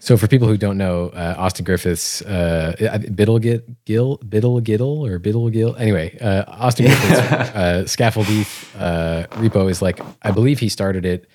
So, 0.00 0.16
for 0.16 0.28
people 0.28 0.46
who 0.46 0.56
don't 0.56 0.78
know, 0.78 1.08
uh, 1.08 1.34
Austin 1.36 1.64
Griffiths, 1.64 2.22
uh, 2.22 2.98
Biddle 3.14 3.40
Gill, 3.40 4.16
Biddle 4.18 4.60
Giddle, 4.60 5.04
or 5.04 5.18
Biddle 5.18 5.50
Gill. 5.50 5.74
Anyway, 5.76 6.16
uh, 6.20 6.44
Austin 6.46 6.86
Griffiths, 6.86 7.18
uh, 7.20 7.86
Scaffold 7.86 8.26
ETH 8.28 8.76
uh, 8.78 9.26
repo 9.32 9.68
is 9.68 9.82
like, 9.82 10.00
I 10.22 10.30
believe 10.30 10.60
he 10.60 10.68
started 10.68 11.04
it 11.04 11.28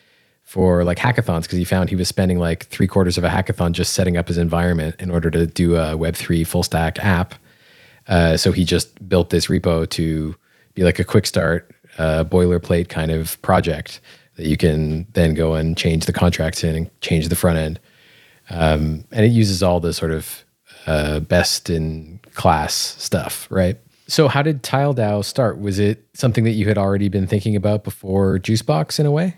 for 0.44 0.84
like 0.84 0.98
hackathons 0.98 1.44
because 1.44 1.58
he 1.58 1.65
found 1.65 1.89
he 1.89 1.96
was 1.96 2.08
spending 2.08 2.39
like 2.39 2.65
three 2.68 2.88
quarters 2.88 3.18
of 3.18 3.24
a 3.24 3.30
hackathon 3.30 3.74
just 3.74 3.94
setting 3.94 4.18
up 4.18 4.27
his 4.27 4.38
environment 4.38 4.96
in 5.00 5.10
order 5.12 5.30
to 5.32 5.46
do 5.46 5.75
a 5.75 5.98
Web3 5.98 6.46
full 6.48 6.63
stack 6.63 7.00
app. 7.00 7.36
Uh, 8.08 8.38
so 8.38 8.51
he 8.51 8.63
just 8.63 9.08
built 9.08 9.30
this 9.30 9.48
repo 9.48 9.89
to 9.89 10.36
be 10.74 10.84
like 10.84 11.00
a 11.00 11.03
quick 11.03 11.25
start, 11.25 11.74
uh, 11.98 12.24
boilerplate 12.24 12.89
kind 12.89 13.12
of 13.12 13.42
project 13.42 14.01
that 14.36 14.48
you 14.48 14.58
can 14.58 15.06
then 15.13 15.34
go 15.34 15.53
and 15.53 15.77
change 15.77 16.06
the 16.06 16.13
contracts 16.13 16.63
in 16.63 16.75
and 16.75 17.01
change 17.01 17.27
the 17.30 17.36
front 17.36 17.58
end. 17.58 17.80
Um, 18.50 19.06
and 19.12 19.25
it 19.25 19.32
uses 19.32 19.62
all 19.63 19.80
the 19.80 19.94
sort 19.94 20.12
of 20.12 20.44
uh, 20.88 21.20
best 21.20 21.70
in 21.70 22.20
class 22.34 22.74
stuff, 22.74 23.48
right? 23.50 23.77
So, 24.08 24.27
how 24.27 24.42
did 24.42 24.63
TileDAO 24.63 25.24
start? 25.24 25.60
Was 25.60 25.80
it 25.80 26.06
something 26.13 26.44
that 26.44 26.51
you 26.51 26.68
had 26.68 26.77
already 26.77 27.08
been 27.08 27.25
thinking 27.25 27.56
about 27.56 27.84
before 27.84 28.38
Juicebox 28.38 29.00
in 29.00 29.06
a 29.06 29.12
way? 29.12 29.38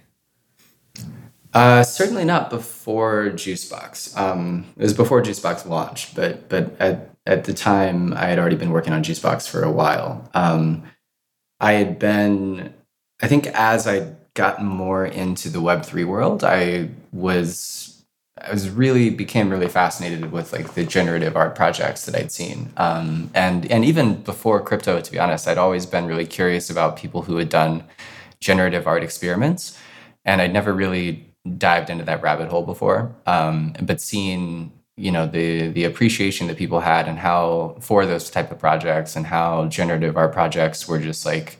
Uh, 1.53 1.83
certainly 1.83 2.25
not 2.25 2.49
before 2.49 3.29
Juicebox. 3.29 4.17
Um, 4.17 4.65
it 4.75 4.83
was 4.83 4.93
before 4.93 5.21
Juicebox 5.21 5.65
launched, 5.67 6.15
but 6.15 6.49
but 6.49 6.75
at, 6.81 7.11
at 7.25 7.43
the 7.45 7.53
time 7.53 8.13
I 8.13 8.25
had 8.25 8.39
already 8.39 8.57
been 8.57 8.71
working 8.71 8.91
on 8.91 9.03
Juicebox 9.03 9.47
for 9.47 9.63
a 9.63 9.71
while. 9.71 10.29
Um, 10.33 10.83
I 11.59 11.73
had 11.73 11.99
been, 11.99 12.73
I 13.21 13.27
think, 13.27 13.47
as 13.47 13.87
I 13.87 14.13
got 14.33 14.63
more 14.63 15.05
into 15.05 15.49
the 15.49 15.59
Web3 15.59 16.05
world, 16.05 16.43
I 16.43 16.89
was, 17.11 18.03
I 18.41 18.51
was 18.51 18.69
really 18.69 19.09
became 19.09 19.49
really 19.49 19.69
fascinated 19.69 20.31
with 20.31 20.51
like 20.51 20.73
the 20.73 20.85
generative 20.85 21.37
art 21.37 21.55
projects 21.55 22.05
that 22.05 22.15
I'd 22.15 22.31
seen. 22.31 22.73
Um, 22.75 23.29
and, 23.33 23.69
and 23.71 23.85
even 23.85 24.21
before 24.23 24.61
crypto, 24.61 24.99
to 24.99 25.11
be 25.11 25.19
honest, 25.19 25.47
I'd 25.47 25.57
always 25.57 25.85
been 25.85 26.05
really 26.05 26.25
curious 26.27 26.69
about 26.69 26.97
people 26.97 27.21
who 27.21 27.37
had 27.37 27.49
done 27.49 27.85
generative 28.41 28.87
art 28.87 29.03
experiments. 29.03 29.79
And 30.25 30.41
I'd 30.41 30.53
never 30.53 30.73
really 30.73 31.31
dived 31.57 31.89
into 31.89 32.03
that 32.03 32.21
rabbit 32.21 32.49
hole 32.49 32.63
before. 32.63 33.15
Um, 33.25 33.73
but 33.81 34.01
seeing 34.01 34.71
you 34.97 35.11
know 35.11 35.27
the 35.27 35.69
the 35.69 35.83
appreciation 35.83 36.47
that 36.47 36.57
people 36.57 36.79
had 36.79 37.07
and 37.07 37.19
how 37.19 37.75
for 37.81 38.05
those 38.05 38.29
type 38.29 38.51
of 38.51 38.59
projects 38.59 39.15
and 39.15 39.25
how 39.25 39.65
generative 39.65 40.17
art 40.17 40.33
projects 40.33 40.87
were 40.87 40.99
just 40.99 41.25
like 41.25 41.57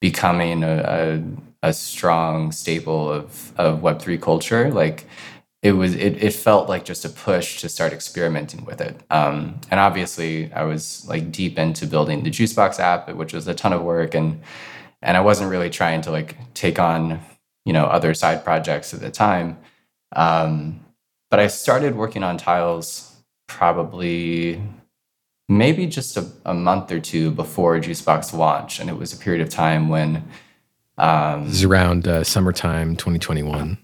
becoming 0.00 0.62
a, 0.64 1.22
a, 1.62 1.68
a 1.68 1.72
strong 1.72 2.52
staple 2.52 3.10
of 3.10 3.52
of 3.58 3.80
web3 3.80 4.20
culture 4.20 4.70
like 4.70 5.06
it 5.62 5.72
was 5.72 5.94
it, 5.94 6.22
it 6.22 6.32
felt 6.32 6.70
like 6.70 6.84
just 6.84 7.04
a 7.04 7.10
push 7.10 7.60
to 7.60 7.68
start 7.68 7.92
experimenting 7.92 8.64
with 8.64 8.80
it. 8.80 8.98
Um, 9.10 9.60
and 9.70 9.78
obviously 9.78 10.52
i 10.52 10.62
was 10.64 11.06
like 11.08 11.30
deep 11.30 11.58
into 11.58 11.86
building 11.86 12.24
the 12.24 12.30
juicebox 12.30 12.80
app 12.80 13.12
which 13.14 13.34
was 13.34 13.46
a 13.46 13.54
ton 13.54 13.72
of 13.72 13.82
work 13.82 14.14
and 14.14 14.40
and 15.02 15.16
i 15.16 15.20
wasn't 15.20 15.50
really 15.50 15.70
trying 15.70 16.00
to 16.02 16.10
like 16.10 16.36
take 16.54 16.78
on 16.78 17.20
you 17.64 17.72
know 17.72 17.84
other 17.84 18.14
side 18.14 18.44
projects 18.44 18.94
at 18.94 19.00
the 19.00 19.10
time. 19.10 19.58
Um, 20.12 20.80
but 21.30 21.40
I 21.40 21.46
started 21.46 21.96
working 21.96 22.22
on 22.22 22.36
tiles 22.36 23.16
probably 23.46 24.62
maybe 25.48 25.86
just 25.86 26.16
a, 26.16 26.30
a 26.44 26.54
month 26.54 26.92
or 26.92 27.00
two 27.00 27.30
before 27.30 27.78
Juicebox 27.78 28.32
launch. 28.32 28.78
And 28.78 28.88
it 28.88 28.96
was 28.96 29.12
a 29.12 29.16
period 29.16 29.42
of 29.42 29.48
time 29.48 29.88
when. 29.88 30.28
Um, 30.98 31.46
this 31.46 31.54
is 31.54 31.64
around 31.64 32.06
uh, 32.06 32.24
summertime 32.24 32.96
2021. 32.96 33.78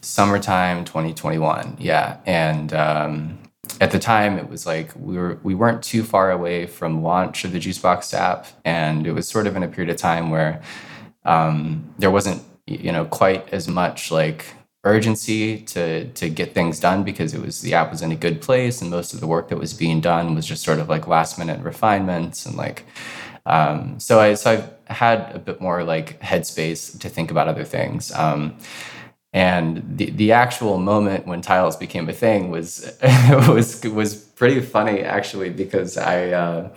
Summertime 0.00 0.84
2021, 0.84 1.76
yeah. 1.78 2.18
And 2.26 2.72
um, 2.74 3.38
at 3.80 3.92
the 3.92 4.00
time, 4.00 4.36
it 4.36 4.48
was 4.48 4.66
like 4.66 4.90
we, 4.96 5.16
were, 5.16 5.38
we 5.44 5.54
weren't 5.54 5.82
too 5.82 6.02
far 6.02 6.32
away 6.32 6.66
from 6.66 7.02
launch 7.02 7.44
of 7.44 7.52
the 7.52 7.60
Juicebox 7.60 8.12
app. 8.12 8.46
And 8.64 9.06
it 9.06 9.12
was 9.12 9.28
sort 9.28 9.46
of 9.46 9.54
in 9.54 9.62
a 9.62 9.68
period 9.68 9.90
of 9.90 9.96
time 9.96 10.30
where 10.30 10.60
um, 11.24 11.94
there 11.98 12.10
wasn't 12.10 12.42
you 12.66 12.92
know 12.92 13.04
quite 13.04 13.48
as 13.52 13.68
much 13.68 14.10
like 14.10 14.54
urgency 14.84 15.58
to 15.58 16.08
to 16.08 16.28
get 16.28 16.54
things 16.54 16.80
done 16.80 17.04
because 17.04 17.34
it 17.34 17.40
was 17.40 17.60
the 17.60 17.74
app 17.74 17.90
was 17.90 18.02
in 18.02 18.10
a 18.10 18.16
good 18.16 18.42
place 18.42 18.82
and 18.82 18.90
most 18.90 19.14
of 19.14 19.20
the 19.20 19.26
work 19.26 19.48
that 19.48 19.58
was 19.58 19.72
being 19.72 20.00
done 20.00 20.34
was 20.34 20.44
just 20.46 20.64
sort 20.64 20.80
of 20.80 20.88
like 20.88 21.06
last 21.06 21.38
minute 21.38 21.60
refinements 21.62 22.44
and 22.46 22.56
like 22.56 22.84
um, 23.46 23.98
so 23.98 24.20
I 24.20 24.34
so 24.34 24.52
I've 24.52 24.96
had 24.96 25.34
a 25.34 25.38
bit 25.38 25.60
more 25.60 25.84
like 25.84 26.20
headspace 26.20 26.98
to 27.00 27.08
think 27.08 27.30
about 27.30 27.48
other 27.48 27.64
things. 27.64 28.12
Um, 28.12 28.56
and 29.32 29.82
the 29.98 30.10
the 30.10 30.32
actual 30.32 30.78
moment 30.78 31.26
when 31.26 31.40
tiles 31.40 31.76
became 31.76 32.08
a 32.08 32.12
thing 32.12 32.50
was 32.50 32.96
was 33.48 33.82
was 33.84 34.14
pretty 34.14 34.60
funny 34.60 35.00
actually 35.00 35.50
because 35.50 35.96
I 35.96 36.30
uh, 36.30 36.76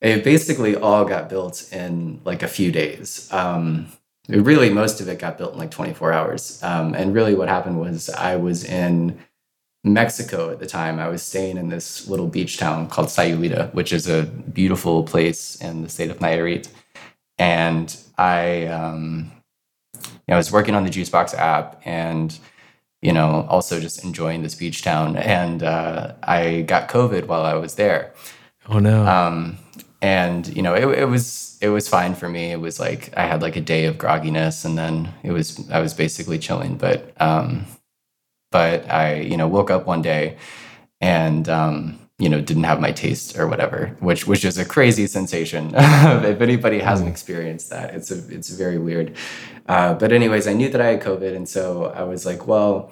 it 0.00 0.24
basically 0.24 0.76
all 0.76 1.04
got 1.04 1.28
built 1.28 1.72
in 1.72 2.20
like 2.24 2.42
a 2.42 2.48
few 2.48 2.72
days. 2.72 3.32
Um, 3.32 3.92
really 4.30 4.70
most 4.70 5.00
of 5.00 5.08
it 5.08 5.18
got 5.18 5.38
built 5.38 5.52
in 5.52 5.58
like 5.58 5.70
24 5.70 6.12
hours. 6.12 6.62
Um, 6.62 6.94
and 6.94 7.14
really 7.14 7.34
what 7.34 7.48
happened 7.48 7.80
was 7.80 8.08
I 8.10 8.36
was 8.36 8.64
in 8.64 9.18
Mexico 9.82 10.50
at 10.50 10.58
the 10.58 10.66
time. 10.66 10.98
I 10.98 11.08
was 11.08 11.22
staying 11.22 11.56
in 11.56 11.68
this 11.68 12.08
little 12.08 12.26
beach 12.26 12.58
town 12.58 12.88
called 12.88 13.08
Sayulita, 13.08 13.72
which 13.74 13.92
is 13.92 14.08
a 14.08 14.24
beautiful 14.24 15.02
place 15.04 15.56
in 15.56 15.82
the 15.82 15.88
state 15.88 16.10
of 16.10 16.18
Nayarit. 16.18 16.68
And 17.38 17.96
I, 18.18 18.66
um, 18.66 19.32
you 19.94 20.10
know, 20.28 20.34
I 20.34 20.36
was 20.36 20.52
working 20.52 20.74
on 20.74 20.84
the 20.84 20.90
Juicebox 20.90 21.34
app 21.34 21.80
and, 21.84 22.38
you 23.00 23.12
know, 23.12 23.46
also 23.48 23.80
just 23.80 24.04
enjoying 24.04 24.42
this 24.42 24.54
beach 24.54 24.82
town. 24.82 25.16
And 25.16 25.62
uh, 25.62 26.14
I 26.22 26.62
got 26.62 26.88
COVID 26.90 27.26
while 27.26 27.42
I 27.42 27.54
was 27.54 27.76
there. 27.76 28.12
Oh 28.68 28.78
no. 28.78 29.06
Um, 29.06 29.58
and 30.02 30.46
you 30.54 30.62
know, 30.62 30.74
it, 30.74 31.00
it 31.00 31.08
was 31.08 31.49
it 31.60 31.68
was 31.68 31.88
fine 31.88 32.14
for 32.14 32.28
me. 32.28 32.52
It 32.52 32.60
was 32.60 32.80
like 32.80 33.12
I 33.16 33.26
had 33.26 33.42
like 33.42 33.56
a 33.56 33.60
day 33.60 33.84
of 33.84 33.96
grogginess, 33.96 34.64
and 34.64 34.78
then 34.78 35.12
it 35.22 35.32
was 35.32 35.68
I 35.70 35.80
was 35.80 35.94
basically 35.94 36.38
chilling. 36.38 36.76
But 36.76 37.12
um, 37.20 37.66
but 38.50 38.90
I 38.90 39.16
you 39.16 39.36
know 39.36 39.46
woke 39.46 39.70
up 39.70 39.86
one 39.86 40.02
day, 40.02 40.38
and 41.00 41.48
um, 41.48 41.98
you 42.18 42.28
know 42.28 42.40
didn't 42.40 42.64
have 42.64 42.80
my 42.80 42.92
taste 42.92 43.38
or 43.38 43.46
whatever, 43.46 43.96
which 44.00 44.26
which 44.26 44.44
is 44.44 44.56
a 44.56 44.64
crazy 44.64 45.06
sensation. 45.06 45.72
if 45.74 46.40
anybody 46.40 46.78
hasn't 46.78 47.08
mm. 47.08 47.12
experienced 47.12 47.68
that, 47.70 47.94
it's 47.94 48.10
a 48.10 48.16
it's 48.34 48.48
very 48.50 48.78
weird. 48.78 49.14
Uh, 49.68 49.94
but 49.94 50.12
anyways, 50.12 50.46
I 50.46 50.54
knew 50.54 50.70
that 50.70 50.80
I 50.80 50.86
had 50.86 51.02
COVID, 51.02 51.36
and 51.36 51.48
so 51.48 51.86
I 51.86 52.02
was 52.04 52.24
like, 52.24 52.46
well, 52.46 52.90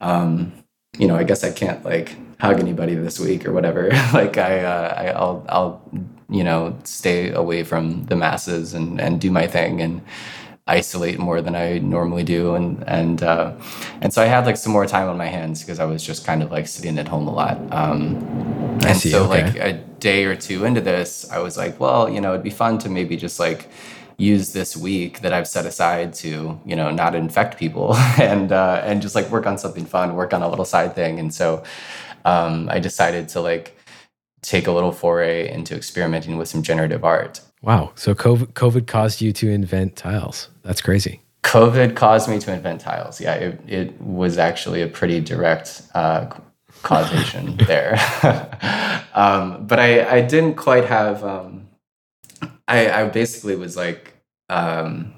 um, 0.00 0.52
you 0.98 1.06
know, 1.06 1.16
I 1.16 1.24
guess 1.24 1.44
I 1.44 1.52
can't 1.52 1.84
like 1.84 2.16
hug 2.40 2.60
anybody 2.60 2.94
this 2.94 3.20
week 3.20 3.46
or 3.46 3.52
whatever. 3.52 3.90
like 4.14 4.38
I, 4.38 4.60
uh, 4.60 4.94
I 4.96 5.06
I'll 5.08 5.44
I'll 5.50 5.90
you 6.28 6.44
know 6.44 6.76
stay 6.84 7.30
away 7.30 7.62
from 7.64 8.04
the 8.04 8.16
masses 8.16 8.74
and 8.74 9.00
and 9.00 9.20
do 9.20 9.30
my 9.30 9.46
thing 9.46 9.80
and 9.80 10.02
isolate 10.68 11.18
more 11.20 11.40
than 11.40 11.54
I 11.54 11.78
normally 11.78 12.24
do, 12.24 12.54
and 12.54 12.82
and 12.88 13.22
uh, 13.22 13.52
and 14.00 14.12
so 14.12 14.22
I 14.22 14.26
had 14.26 14.46
like 14.46 14.56
some 14.56 14.72
more 14.72 14.86
time 14.86 15.08
on 15.08 15.16
my 15.16 15.26
hands 15.26 15.62
because 15.62 15.78
I 15.78 15.84
was 15.84 16.02
just 16.02 16.26
kind 16.26 16.42
of 16.42 16.50
like 16.50 16.66
sitting 16.66 16.98
at 16.98 17.08
home 17.08 17.28
a 17.28 17.32
lot. 17.32 17.58
Um, 17.72 18.16
and 18.84 18.96
see, 18.96 19.10
so 19.10 19.24
okay. 19.24 19.44
like 19.44 19.56
a 19.56 19.72
day 20.00 20.24
or 20.24 20.36
two 20.36 20.64
into 20.64 20.80
this, 20.80 21.30
I 21.30 21.38
was 21.38 21.56
like, 21.56 21.78
well, 21.78 22.08
you 22.08 22.20
know, 22.20 22.32
it'd 22.32 22.42
be 22.42 22.50
fun 22.50 22.78
to 22.78 22.88
maybe 22.88 23.16
just 23.16 23.38
like 23.38 23.68
use 24.18 24.52
this 24.52 24.76
week 24.76 25.20
that 25.20 25.32
I've 25.32 25.46
set 25.46 25.66
aside 25.66 26.14
to, 26.14 26.58
you 26.64 26.76
know, 26.76 26.90
not 26.90 27.14
infect 27.14 27.58
people 27.58 27.94
and 28.18 28.50
uh, 28.50 28.82
and 28.84 29.00
just 29.00 29.14
like 29.14 29.30
work 29.30 29.46
on 29.46 29.58
something 29.58 29.86
fun, 29.86 30.16
work 30.16 30.34
on 30.34 30.42
a 30.42 30.48
little 30.48 30.64
side 30.64 30.94
thing. 30.94 31.20
And 31.20 31.32
so 31.32 31.62
um, 32.24 32.68
I 32.70 32.80
decided 32.80 33.28
to 33.30 33.40
like 33.40 33.78
take 34.46 34.68
a 34.68 34.72
little 34.72 34.92
foray 34.92 35.50
into 35.50 35.74
experimenting 35.74 36.36
with 36.36 36.48
some 36.48 36.62
generative 36.62 37.04
art. 37.04 37.40
Wow. 37.62 37.92
So 37.96 38.14
COVID, 38.14 38.52
COVID 38.52 38.86
caused 38.86 39.20
you 39.20 39.32
to 39.32 39.50
invent 39.50 39.96
tiles. 39.96 40.48
That's 40.62 40.80
crazy. 40.80 41.20
COVID 41.42 41.96
caused 41.96 42.28
me 42.28 42.38
to 42.38 42.52
invent 42.52 42.80
tiles. 42.80 43.20
Yeah, 43.20 43.34
it, 43.34 43.60
it 43.66 44.00
was 44.00 44.38
actually 44.38 44.82
a 44.82 44.86
pretty 44.86 45.20
direct 45.20 45.82
uh, 45.94 46.26
causation 46.82 47.56
there. 47.66 47.98
um, 49.14 49.66
but 49.66 49.80
I, 49.80 50.18
I 50.18 50.20
didn't 50.20 50.54
quite 50.54 50.84
have, 50.84 51.24
um, 51.24 51.68
I, 52.68 53.02
I 53.02 53.08
basically 53.08 53.56
was 53.56 53.76
like, 53.76 54.14
um, 54.48 55.14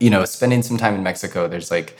you 0.00 0.10
know, 0.10 0.24
spending 0.26 0.62
some 0.62 0.76
time 0.76 0.94
in 0.94 1.02
Mexico, 1.02 1.48
there's 1.48 1.70
like, 1.70 1.98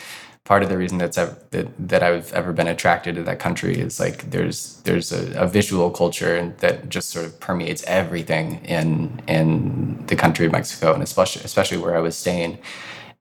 part 0.49 0.62
of 0.62 0.71
the 0.71 0.78
reason 0.78 0.97
that's 0.97 1.19
ever, 1.19 1.37
that, 1.50 1.69
that 1.78 2.02
I've 2.02 2.33
ever 2.33 2.55
been 2.55 2.69
attracted 2.69 3.17
to 3.17 3.23
that 3.25 3.38
country 3.38 3.78
is 3.78 4.00
like 4.00 4.31
there's 4.31 4.81
there's 4.85 5.12
a, 5.12 5.43
a, 5.43 5.47
visual 5.47 5.90
culture 5.90 6.55
that 6.61 6.88
just 6.88 7.11
sort 7.11 7.26
of 7.26 7.38
permeates 7.38 7.85
everything 7.85 8.64
in 8.64 9.21
in 9.28 10.07
the 10.07 10.17
country 10.17 10.47
of 10.47 10.52
Mexico 10.52 10.95
and 10.95 11.02
especially 11.02 11.43
especially 11.45 11.76
where 11.76 11.95
I 11.95 12.00
was 12.00 12.17
staying. 12.17 12.59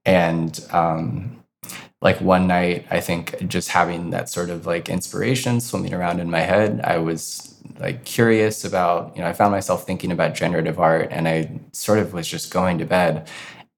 And 0.05 0.57
um, 0.71 1.43
like 2.01 2.21
one 2.21 2.47
night 2.47 2.87
I 2.89 3.01
think 3.01 3.45
just 3.49 3.67
having 3.69 4.11
that 4.11 4.29
sort 4.29 4.49
of 4.49 4.65
like 4.65 4.87
inspiration 4.87 5.59
swimming 5.59 5.93
around 5.93 6.21
in 6.21 6.31
my 6.31 6.43
head 6.53 6.79
I 6.85 6.97
was 6.99 7.55
like 7.77 8.05
curious 8.05 8.63
about 8.63 9.13
you 9.17 9.21
know 9.21 9.27
I 9.27 9.33
found 9.33 9.51
myself 9.51 9.85
thinking 9.85 10.13
about 10.13 10.33
generative 10.33 10.79
art 10.79 11.09
and 11.11 11.27
I 11.27 11.59
sort 11.73 11.99
of 11.99 12.13
was 12.13 12.25
just 12.25 12.53
going 12.53 12.77
to 12.77 12.85
bed 12.85 13.27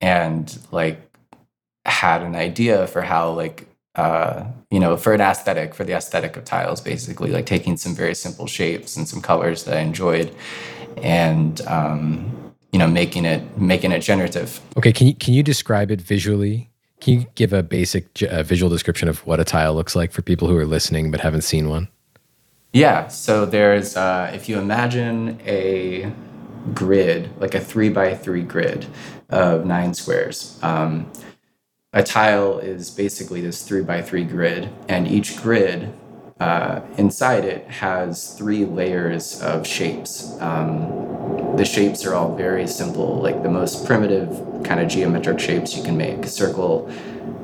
and 0.01 0.46
like 0.72 1.09
had 1.86 2.21
an 2.21 2.36
idea 2.36 2.88
for 2.88 3.01
how 3.01 3.31
like 3.31 3.67
uh, 3.95 4.45
you 4.69 4.79
know 4.79 4.95
for 4.98 5.13
an 5.13 5.21
aesthetic 5.21 5.74
for 5.74 5.83
the 5.83 5.93
aesthetic 5.93 6.38
of 6.38 6.45
tiles 6.45 6.79
basically 6.79 7.31
like 7.31 7.45
taking 7.45 7.75
some 7.75 7.95
very 7.95 8.15
simple 8.15 8.48
shapes 8.48 8.95
and 8.95 9.07
some 9.07 9.19
colors 9.19 9.63
that 9.63 9.75
i 9.75 9.81
enjoyed 9.81 10.33
and 10.98 11.62
um, 11.67 12.53
you 12.71 12.79
know 12.79 12.88
making 12.88 13.25
it 13.25 13.57
making 13.57 13.91
it 13.91 14.00
generative. 14.00 14.62
Okay 14.77 14.91
can 14.91 15.07
you 15.07 15.15
can 15.15 15.33
you 15.33 15.43
describe 15.43 15.91
it 15.91 16.01
visually? 16.01 16.69
Can 17.01 17.21
you 17.21 17.27
give 17.36 17.53
a 17.53 17.63
basic 17.63 18.21
uh, 18.24 18.43
visual 18.43 18.69
description 18.69 19.07
of 19.07 19.25
what 19.25 19.39
a 19.39 19.45
tile 19.45 19.74
looks 19.74 19.95
like 19.95 20.12
for 20.12 20.21
people 20.21 20.48
who 20.48 20.57
are 20.57 20.65
listening 20.65 21.12
but 21.12 21.21
haven't 21.21 21.41
seen 21.41 21.69
one? 21.69 21.88
Yeah 22.74 23.07
so 23.07 23.45
there's 23.45 23.95
uh, 23.98 24.31
if 24.33 24.48
you 24.50 24.59
imagine 24.59 25.39
a 25.45 26.12
grid 26.74 27.29
like 27.39 27.55
a 27.55 27.59
three 27.59 27.89
by 27.89 28.13
three 28.13 28.43
grid 28.43 28.86
of 29.29 29.65
nine 29.65 29.93
squares 29.93 30.59
um, 30.62 31.09
a 31.91 32.03
tile 32.03 32.60
is 32.60 32.91
basically 32.91 33.41
this 33.41 33.63
three 33.63 33.81
by 33.81 34.01
three 34.01 34.24
grid, 34.24 34.69
and 34.88 35.08
each 35.08 35.41
grid 35.41 35.91
uh, 36.39 36.81
inside 36.98 37.43
it 37.43 37.67
has 37.67 38.36
three 38.38 38.63
layers 38.63 39.41
of 39.41 39.65
shapes. 39.65 40.39
Um, 40.39 41.55
the 41.58 41.65
shapes 41.65 42.05
are 42.05 42.13
all 42.13 42.36
very 42.36 42.67
simple, 42.67 43.19
like 43.22 43.43
the 43.43 43.50
most 43.50 43.86
primitive 43.86 44.29
kind 44.63 44.79
of 44.79 44.88
geometric 44.88 45.39
shapes 45.39 45.75
you 45.75 45.84
can 45.84 45.98
make 45.98 46.25
circle, 46.25 46.89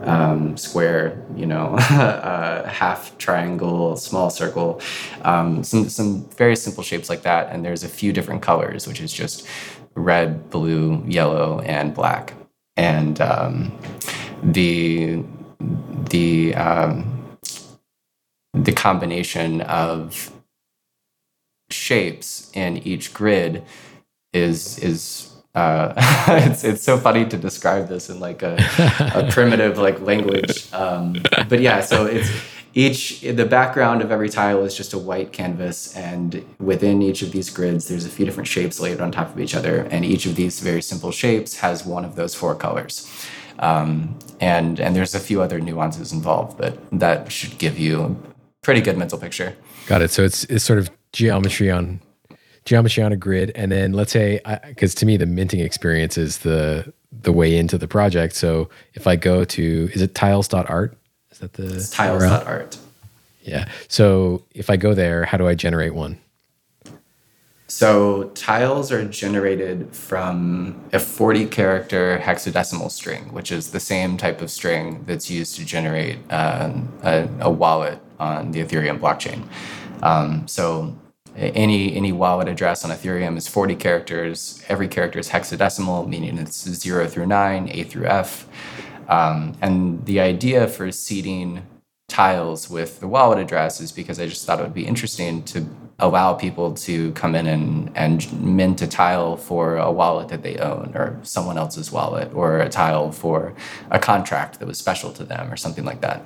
um, 0.03 0.55
square, 0.55 1.21
you 1.35 1.47
know, 1.47 1.75
uh, 1.77 2.67
half 2.67 3.17
triangle, 3.17 3.97
small 3.97 4.29
circle, 4.29 4.79
um, 5.24 5.63
some, 5.63 5.89
some 5.89 6.29
very 6.37 6.55
simple 6.55 6.83
shapes 6.83 7.09
like 7.09 7.24
that. 7.24 7.51
And 7.51 7.65
there's 7.65 7.83
a 7.83 7.89
few 7.89 8.13
different 8.13 8.41
colors, 8.41 8.87
which 8.87 9.01
is 9.01 9.11
just 9.11 9.48
red, 9.96 10.50
blue, 10.51 11.03
yellow, 11.07 11.61
and 11.61 11.93
black. 11.93 12.33
And 12.77 13.20
um, 13.22 13.77
the 14.43 15.24
the 16.09 16.55
um, 16.55 17.37
the 18.53 18.71
combination 18.71 19.61
of 19.61 20.31
shapes 21.69 22.51
in 22.53 22.77
each 22.79 23.13
grid 23.13 23.63
is 24.33 24.77
is 24.79 25.31
uh, 25.55 25.93
it's 26.27 26.63
it's 26.63 26.83
so 26.83 26.98
funny 26.98 27.25
to 27.25 27.37
describe 27.37 27.87
this 27.87 28.09
in 28.09 28.19
like 28.19 28.43
a, 28.43 28.57
a 29.15 29.27
primitive 29.31 29.77
like 29.77 30.00
language. 30.01 30.71
Um, 30.74 31.21
but 31.50 31.59
yeah 31.61 31.81
so 31.81 32.05
it's 32.05 32.29
each 32.75 33.21
the 33.21 33.45
background 33.45 34.01
of 34.01 34.11
every 34.11 34.29
tile 34.29 34.63
is 34.65 34.75
just 34.75 34.93
a 34.93 34.98
white 34.98 35.31
canvas 35.31 35.95
and 35.95 36.45
within 36.59 37.01
each 37.01 37.21
of 37.21 37.31
these 37.31 37.50
grids 37.50 37.87
there's 37.87 38.05
a 38.05 38.09
few 38.09 38.25
different 38.25 38.48
shapes 38.48 38.81
laid 38.81 39.00
on 39.00 39.11
top 39.11 39.33
of 39.33 39.39
each 39.39 39.55
other 39.55 39.83
and 39.91 40.03
each 40.03 40.25
of 40.25 40.35
these 40.35 40.59
very 40.59 40.81
simple 40.81 41.11
shapes 41.11 41.55
has 41.57 41.85
one 41.85 42.03
of 42.03 42.15
those 42.15 42.35
four 42.35 42.53
colors 42.53 43.09
um, 43.59 44.18
and 44.39 44.79
and 44.79 44.96
there's 44.96 45.15
a 45.15 45.20
few 45.20 45.41
other 45.41 45.59
nuances 45.59 46.11
involved, 46.11 46.57
but 46.57 46.77
that 47.00 47.31
should 47.31 47.57
give 47.57 47.79
you 47.79 48.03
a 48.03 48.15
pretty 48.61 48.81
good 48.81 48.98
mental 48.98 49.18
picture. 49.18 49.55
Got 49.87 50.01
it. 50.01 50.11
So 50.11 50.24
it's 50.24 50.44
it's 50.46 50.63
sort 50.63 50.79
of 50.79 50.89
geometry 51.11 51.72
on 51.72 52.01
geometry 52.65 53.03
on 53.03 53.11
a 53.11 53.18
grid, 53.18 53.51
and 53.55 53.72
then 53.72 53.94
let's 53.94 54.11
say 54.11 54.41
because 54.68 54.96
to 54.96 55.05
me 55.05 55.18
the 55.18 55.25
minting 55.25 55.59
experience 55.59 56.18
is 56.18 56.39
the 56.39 56.94
the 57.11 57.31
way 57.31 57.55
into 57.57 57.77
the 57.77 57.87
project. 57.87 58.35
So 58.35 58.70
if 58.94 59.07
I 59.07 59.15
go 59.15 59.46
to 59.46 59.89
is 59.94 60.01
it 60.01 60.15
tiles.art? 60.15 60.98
Is 61.31 61.39
that 61.39 61.53
the 61.53 61.75
it's 61.75 61.89
tiles.art? 61.89 62.77
Yeah. 63.44 63.70
So 63.87 64.44
if 64.53 64.70
I 64.70 64.75
go 64.75 64.94
there, 64.94 65.24
how 65.25 65.37
do 65.37 65.48
I 65.48 65.53
generate 65.53 65.94
one? 65.94 66.20
So 67.67 68.25
tiles 68.35 68.91
are 68.91 69.03
generated 69.05 69.95
from 69.95 70.79
a 70.93 70.99
40 70.99 71.47
character 71.47 72.19
hexadecimal 72.19 72.91
string, 72.91 73.33
which 73.33 73.51
is 73.51 73.71
the 73.71 73.79
same 73.79 74.17
type 74.17 74.41
of 74.41 74.51
string 74.51 75.03
that's 75.07 75.31
used 75.31 75.55
to 75.55 75.65
generate 75.65 76.19
um, 76.31 76.93
a, 77.01 77.27
a, 77.39 77.49
wallet 77.49 77.99
on 78.19 78.51
the 78.51 78.63
Ethereum 78.63 78.99
blockchain. 78.99 79.47
Um, 80.03 80.47
so 80.47 80.95
any 81.35 81.95
any 81.95 82.11
wallet 82.11 82.47
address 82.47 82.85
on 82.85 82.91
Ethereum 82.91 83.35
is 83.35 83.47
40 83.47 83.75
characters. 83.75 84.63
Every 84.69 84.87
character 84.87 85.17
is 85.17 85.29
hexadecimal, 85.29 86.07
meaning 86.07 86.37
it's 86.37 86.69
zero 86.69 87.07
through 87.07 87.25
nine, 87.25 87.67
A 87.69 87.83
through 87.83 88.05
F. 88.05 88.47
Um, 89.09 89.57
and 89.61 90.05
the 90.05 90.19
idea 90.19 90.67
for 90.67 90.91
seeding 90.91 91.63
tiles 92.07 92.70
with 92.70 93.00
the 93.00 93.07
wallet 93.07 93.39
address 93.39 93.81
is 93.81 93.91
because 93.91 94.20
I 94.20 94.27
just 94.27 94.46
thought 94.46 94.59
it 94.59 94.63
would 94.63 94.74
be 94.74 94.85
interesting 94.85 95.44
to 95.44 95.65
allow 96.00 96.33
people 96.33 96.74
to 96.74 97.11
come 97.13 97.35
in 97.35 97.48
and, 97.48 97.91
and 97.96 98.31
mint 98.41 98.81
a 98.81 98.87
tile 98.87 99.37
for 99.37 99.77
a 99.77 99.91
wallet 99.91 100.27
that 100.27 100.44
they 100.44 100.57
own 100.57 100.91
or 100.94 101.20
someone 101.24 101.57
else's 101.57 101.91
wallet 101.91 102.31
or 102.33 102.59
a 102.59 102.70
tile 102.70 103.11
for 103.11 103.55
a 103.91 103.98
contract 103.98 104.59
that 104.59 104.68
was 104.68 104.77
special 104.77 105.11
to 105.13 105.24
them 105.24 105.51
or 105.51 105.55
something 105.55 105.85
like 105.85 106.01
that. 106.01 106.24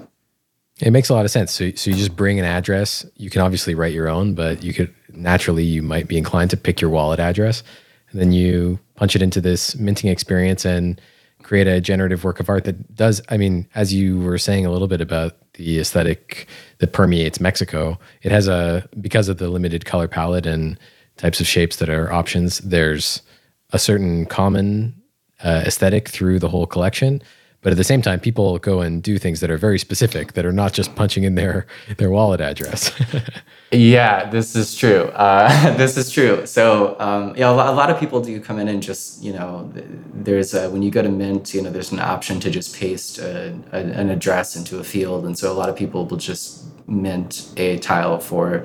It 0.81 0.91
makes 0.91 1.09
a 1.09 1.13
lot 1.13 1.25
of 1.25 1.31
sense. 1.31 1.51
So, 1.51 1.71
so 1.71 1.91
you 1.91 1.97
just 1.97 2.15
bring 2.15 2.39
an 2.39 2.45
address. 2.45 3.05
You 3.15 3.29
can 3.29 3.41
obviously 3.41 3.75
write 3.75 3.93
your 3.93 4.09
own, 4.09 4.33
but 4.33 4.63
you 4.63 4.73
could 4.73 4.93
naturally 5.13 5.63
you 5.63 5.81
might 5.81 6.07
be 6.07 6.17
inclined 6.17 6.49
to 6.51 6.57
pick 6.57 6.81
your 6.81 6.89
wallet 6.89 7.19
address, 7.19 7.63
and 8.11 8.19
then 8.19 8.31
you 8.31 8.79
punch 8.95 9.15
it 9.15 9.21
into 9.21 9.41
this 9.41 9.75
minting 9.75 10.09
experience 10.09 10.65
and 10.65 10.99
create 11.43 11.67
a 11.67 11.81
generative 11.81 12.23
work 12.23 12.39
of 12.39 12.49
art 12.49 12.65
that 12.65 12.95
does. 12.95 13.21
I 13.29 13.37
mean, 13.37 13.67
as 13.75 13.93
you 13.93 14.19
were 14.19 14.37
saying 14.37 14.65
a 14.65 14.71
little 14.71 14.87
bit 14.87 15.01
about 15.01 15.35
the 15.59 15.79
aesthetic 15.79 16.47
that 16.79 16.93
permeates 16.93 17.39
Mexico. 17.39 17.99
It 18.23 18.31
has 18.31 18.47
a 18.47 18.87
because 18.99 19.27
of 19.27 19.37
the 19.37 19.49
limited 19.49 19.85
color 19.85 20.07
palette 20.07 20.45
and 20.45 20.79
types 21.17 21.39
of 21.39 21.47
shapes 21.47 21.75
that 21.75 21.89
are 21.89 22.11
options. 22.11 22.59
There's 22.59 23.21
a 23.71 23.77
certain 23.77 24.25
common 24.25 24.95
uh, 25.43 25.63
aesthetic 25.65 26.07
through 26.09 26.39
the 26.39 26.47
whole 26.47 26.65
collection, 26.65 27.21
but 27.61 27.71
at 27.71 27.77
the 27.77 27.83
same 27.83 28.01
time, 28.01 28.19
people 28.19 28.57
go 28.59 28.79
and 28.79 29.03
do 29.03 29.17
things 29.17 29.41
that 29.41 29.51
are 29.51 29.57
very 29.57 29.77
specific 29.77 30.33
that 30.33 30.45
are 30.45 30.53
not 30.53 30.71
just 30.71 30.95
punching 30.95 31.23
in 31.23 31.35
their 31.35 31.65
their 31.97 32.09
wallet 32.09 32.39
address. 32.41 32.91
yeah, 33.71 34.29
this 34.29 34.55
is 34.55 34.75
true. 34.75 35.05
Uh, 35.15 35.73
this 35.77 35.97
is 35.97 36.11
true. 36.11 36.45
So 36.45 36.95
um, 36.99 37.35
yeah, 37.35 37.49
a 37.49 37.53
lot 37.53 37.89
of 37.89 37.99
people 37.99 38.21
do 38.21 38.39
come 38.39 38.59
in 38.59 38.67
and 38.67 38.81
just 38.81 39.21
you 39.21 39.33
know, 39.33 39.69
there's 40.13 40.53
a, 40.53 40.69
when 40.69 40.81
you 40.81 40.91
go 40.91 41.01
to 41.01 41.09
Mint, 41.09 41.53
you 41.53 41.61
know, 41.61 41.69
there's 41.69 41.91
an 41.91 41.99
option 41.99 42.39
to 42.39 42.49
just 42.49 42.75
paste 42.75 43.19
a, 43.19 43.53
a, 43.71 43.79
an 43.79 44.09
address 44.09 44.55
into 44.55 44.79
a 44.79 44.83
field, 44.83 45.25
and 45.25 45.37
so 45.37 45.51
a 45.51 45.55
lot 45.55 45.69
of 45.69 45.75
people 45.75 46.05
will 46.05 46.17
just 46.17 46.65
mint 46.87 47.51
a 47.57 47.77
tile 47.79 48.19
for 48.19 48.63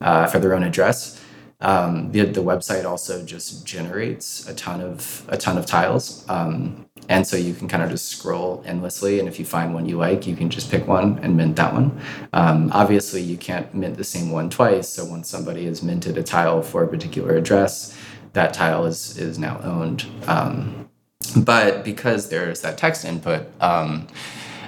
uh, 0.00 0.26
for 0.26 0.38
their 0.38 0.54
own 0.54 0.64
address. 0.64 1.20
Um, 1.62 2.10
the, 2.10 2.24
the 2.24 2.42
website 2.42 2.84
also 2.84 3.24
just 3.24 3.64
generates 3.64 4.48
a 4.48 4.54
ton 4.54 4.80
of 4.80 5.24
a 5.28 5.36
ton 5.36 5.56
of 5.56 5.64
tiles. 5.64 6.28
Um, 6.28 6.86
and 7.08 7.26
so 7.26 7.36
you 7.36 7.54
can 7.54 7.68
kind 7.68 7.82
of 7.82 7.90
just 7.90 8.08
scroll 8.08 8.62
endlessly. 8.64 9.18
And 9.18 9.28
if 9.28 9.38
you 9.38 9.44
find 9.44 9.74
one 9.74 9.86
you 9.86 9.98
like, 9.98 10.26
you 10.26 10.36
can 10.36 10.50
just 10.50 10.70
pick 10.70 10.86
one 10.86 11.18
and 11.18 11.36
mint 11.36 11.56
that 11.56 11.72
one. 11.72 12.00
Um, 12.32 12.70
obviously, 12.72 13.22
you 13.22 13.36
can't 13.36 13.72
mint 13.74 13.96
the 13.96 14.04
same 14.04 14.30
one 14.30 14.50
twice. 14.50 14.88
So 14.88 15.04
once 15.04 15.28
somebody 15.28 15.66
has 15.66 15.82
minted 15.82 16.16
a 16.16 16.22
tile 16.22 16.62
for 16.62 16.82
a 16.84 16.88
particular 16.88 17.36
address, 17.36 17.96
that 18.32 18.54
tile 18.54 18.86
is, 18.86 19.18
is 19.18 19.38
now 19.38 19.60
owned. 19.62 20.06
Um, 20.26 20.88
but 21.36 21.84
because 21.84 22.28
there's 22.28 22.60
that 22.62 22.78
text 22.78 23.04
input, 23.04 23.46
um, 23.60 24.06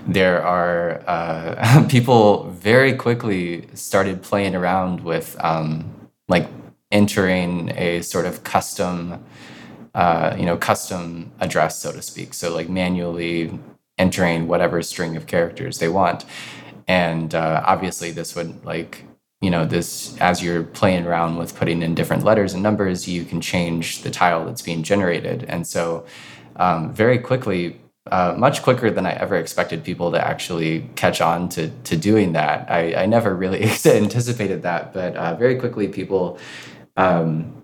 there 0.07 0.43
are 0.43 1.03
uh, 1.07 1.87
people 1.89 2.51
very 2.51 2.95
quickly 2.95 3.69
started 3.75 4.23
playing 4.23 4.55
around 4.55 5.01
with 5.01 5.37
um, 5.41 5.93
like 6.29 6.49
entering 6.91 7.71
a 7.77 8.03
sort 8.03 8.27
of 8.27 8.45
custom, 8.45 9.25
uh, 9.95 10.35
you 10.39 10.45
know, 10.45 10.57
custom 10.57 11.33
address, 11.41 11.79
so 11.79 11.93
to 11.93 12.03
speak. 12.03 12.35
So 12.35 12.55
like 12.55 12.69
manually 12.69 13.59
entering 13.99 14.49
whatever 14.49 14.83
string 14.83 15.17
of 15.17 15.27
characters 15.27 15.79
they 15.79 15.89
want, 15.89 16.25
and 16.89 17.35
uh, 17.35 17.63
obviously 17.67 18.11
this 18.11 18.35
would 18.35 18.65
like 18.65 19.05
you 19.41 19.51
know 19.51 19.67
this 19.67 20.17
as 20.19 20.43
you're 20.43 20.63
playing 20.63 21.07
around 21.07 21.37
with 21.37 21.55
putting 21.57 21.83
in 21.83 21.95
different 21.95 22.25
letters 22.25 22.55
and 22.55 22.63
numbers 22.63 23.07
you 23.07 23.25
can 23.25 23.41
change 23.43 24.01
the 24.01 24.11
tile 24.11 24.45
that's 24.47 24.63
being 24.63 24.83
generated 24.83 25.45
and 25.49 25.67
so 25.67 26.07
um, 26.57 26.93
very 26.93 27.19
quickly 27.19 27.79
uh, 28.11 28.35
much 28.37 28.63
quicker 28.63 28.91
than 28.91 29.07
I 29.07 29.13
ever 29.13 29.37
expected 29.37 29.83
people 29.83 30.13
to 30.13 30.27
actually 30.27 30.89
catch 30.95 31.21
on 31.21 31.49
to 31.51 31.71
to 31.85 31.97
doing 31.97 32.33
that. 32.33 32.71
I, 32.71 32.95
I 33.05 33.07
never 33.07 33.35
really 33.35 33.63
anticipated 33.87 34.63
that, 34.63 34.93
but 34.93 35.17
uh, 35.17 35.35
very 35.37 35.57
quickly 35.57 35.89
people 35.89 36.39
um, 36.97 37.64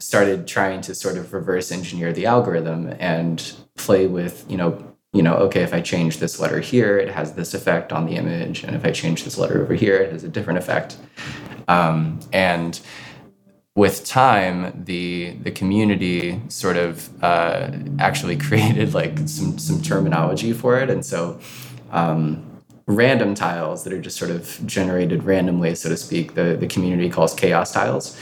started 0.00 0.46
trying 0.46 0.80
to 0.82 0.94
sort 0.94 1.16
of 1.16 1.32
reverse 1.32 1.72
engineer 1.72 2.12
the 2.12 2.26
algorithm 2.26 2.94
and 3.00 3.56
play 3.76 4.06
with 4.06 4.44
you 4.48 4.56
know 4.56 4.84
you 5.12 5.22
know 5.22 5.34
okay 5.34 5.62
if 5.62 5.74
I 5.74 5.80
change 5.80 6.18
this 6.18 6.38
letter 6.38 6.60
here, 6.60 6.98
it 6.98 7.10
has 7.10 7.32
this 7.32 7.54
effect 7.54 7.92
on 7.92 8.06
the 8.06 8.16
image, 8.16 8.64
and 8.64 8.76
if 8.76 8.84
I 8.84 8.90
change 8.90 9.24
this 9.24 9.38
letter 9.38 9.62
over 9.62 9.74
here, 9.74 9.96
it 9.96 10.12
has 10.12 10.24
a 10.24 10.28
different 10.28 10.58
effect. 10.58 10.96
Um, 11.66 12.20
and 12.32 12.80
with 13.74 14.04
time, 14.04 14.82
the 14.84 15.36
the 15.42 15.50
community 15.52 16.40
sort 16.48 16.76
of 16.76 17.10
uh, 17.22 17.70
actually 17.98 18.36
created 18.48 18.92
like 18.92 19.18
some 19.28 19.58
some 19.58 19.80
terminology 19.80 20.52
for 20.52 20.78
it, 20.80 20.90
and 20.90 21.04
so 21.04 21.38
um, 21.90 22.44
random 22.86 23.34
tiles 23.34 23.84
that 23.84 23.92
are 23.92 24.00
just 24.00 24.16
sort 24.16 24.30
of 24.30 24.60
generated 24.66 25.22
randomly, 25.22 25.74
so 25.74 25.88
to 25.88 25.96
speak, 25.96 26.34
the 26.34 26.56
the 26.58 26.66
community 26.66 27.08
calls 27.08 27.34
chaos 27.34 27.72
tiles, 27.72 28.18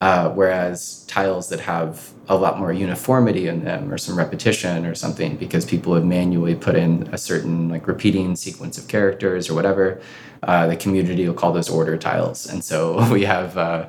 uh, 0.00 0.30
whereas 0.30 1.04
tiles 1.06 1.48
that 1.48 1.60
have 1.60 2.12
a 2.28 2.36
lot 2.36 2.58
more 2.58 2.72
uniformity 2.72 3.48
in 3.48 3.64
them 3.64 3.92
or 3.92 3.98
some 3.98 4.16
repetition 4.16 4.86
or 4.86 4.94
something 4.94 5.36
because 5.36 5.64
people 5.64 5.94
have 5.94 6.04
manually 6.04 6.54
put 6.54 6.76
in 6.76 7.08
a 7.12 7.18
certain 7.18 7.68
like 7.68 7.86
repeating 7.86 8.36
sequence 8.36 8.78
of 8.78 8.86
characters 8.86 9.48
or 9.50 9.54
whatever 9.54 10.00
uh, 10.44 10.66
the 10.68 10.76
community 10.76 11.26
will 11.26 11.34
call 11.34 11.52
those 11.52 11.68
order 11.68 11.96
tiles 11.96 12.46
and 12.46 12.62
so 12.62 13.10
we 13.12 13.24
have 13.24 13.56
uh, 13.58 13.86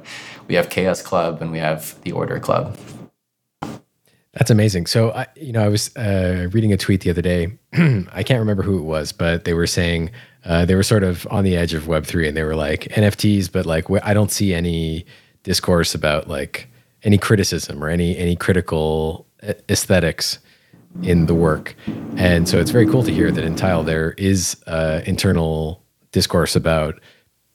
we 0.50 0.56
have 0.56 0.70
Chaos 0.70 1.02
Club 1.02 1.42
and 1.42 1.52
we 1.52 1.60
have 1.60 2.02
the 2.02 2.12
Order 2.12 2.40
Club. 2.40 2.76
That's 4.34 4.52
amazing. 4.52 4.88
So, 4.88 5.12
I, 5.12 5.28
you 5.36 5.54
know, 5.54 5.64
I 5.64 5.70
was 5.70 5.96
uh, 5.96 6.50
reading 6.52 6.74
a 6.74 6.78
tweet 6.78 7.02
the 7.02 7.10
other 7.10 7.22
day. 7.22 7.58
I 7.74 8.24
can't 8.24 8.40
remember 8.40 8.64
who 8.64 8.78
it 8.78 8.84
was, 8.84 9.12
but 9.12 9.46
they 9.46 9.54
were 9.54 9.68
saying 9.68 10.12
uh, 10.46 10.66
they 10.66 10.76
were 10.76 10.84
sort 10.84 11.04
of 11.04 11.28
on 11.32 11.44
the 11.44 11.56
edge 11.56 11.74
of 11.74 11.88
Web 11.88 12.06
three, 12.06 12.28
and 12.28 12.36
they 12.36 12.44
were 12.44 12.56
like 12.56 12.84
NFTs, 12.90 13.52
but 13.52 13.66
like 13.66 13.86
I 14.04 14.14
don't 14.14 14.32
see 14.32 14.54
any 14.54 15.06
discourse 15.44 15.96
about 15.96 16.28
like 16.28 16.68
any 17.04 17.18
criticism 17.18 17.84
or 17.84 17.90
any 17.90 18.18
any 18.18 18.36
critical 18.36 19.26
aesthetics 19.70 20.40
in 21.04 21.28
the 21.28 21.36
work. 21.36 21.76
And 22.18 22.50
so 22.50 22.60
it's 22.60 22.72
very 22.72 22.86
cool 22.88 23.04
to 23.04 23.14
hear 23.14 23.32
that 23.32 23.44
in 23.44 23.56
Tile 23.56 23.84
there 23.84 24.12
is 24.18 24.62
uh, 24.68 25.02
internal 25.06 25.84
discourse 26.12 26.56
about 26.56 27.00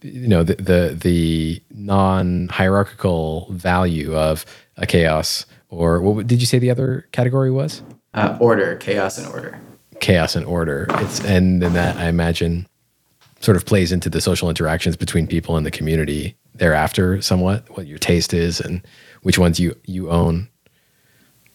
you 0.02 0.28
know 0.28 0.42
the 0.42 0.54
the, 0.56 0.98
the 1.00 1.62
non 1.70 2.48
hierarchical 2.48 3.48
value 3.50 4.16
of 4.16 4.44
a 4.76 4.86
chaos 4.86 5.46
or 5.68 6.00
what 6.00 6.26
did 6.26 6.40
you 6.40 6.46
say 6.46 6.58
the 6.58 6.70
other 6.70 7.08
category 7.12 7.50
was? 7.50 7.82
Uh, 8.12 8.36
order, 8.40 8.76
chaos 8.76 9.18
and 9.18 9.26
order. 9.26 9.58
Chaos 10.00 10.36
and 10.36 10.46
order. 10.46 10.86
It's 10.90 11.24
and 11.24 11.60
then 11.60 11.72
that 11.72 11.96
I 11.96 12.08
imagine 12.08 12.68
sort 13.40 13.56
of 13.56 13.66
plays 13.66 13.92
into 13.92 14.08
the 14.08 14.20
social 14.20 14.48
interactions 14.48 14.96
between 14.96 15.26
people 15.26 15.56
in 15.56 15.64
the 15.64 15.70
community 15.70 16.36
thereafter 16.54 17.20
somewhat 17.20 17.64
what 17.76 17.86
your 17.86 17.98
taste 17.98 18.32
is 18.32 18.60
and 18.60 18.86
which 19.22 19.38
ones 19.38 19.58
you 19.58 19.76
you 19.84 20.10
own 20.10 20.48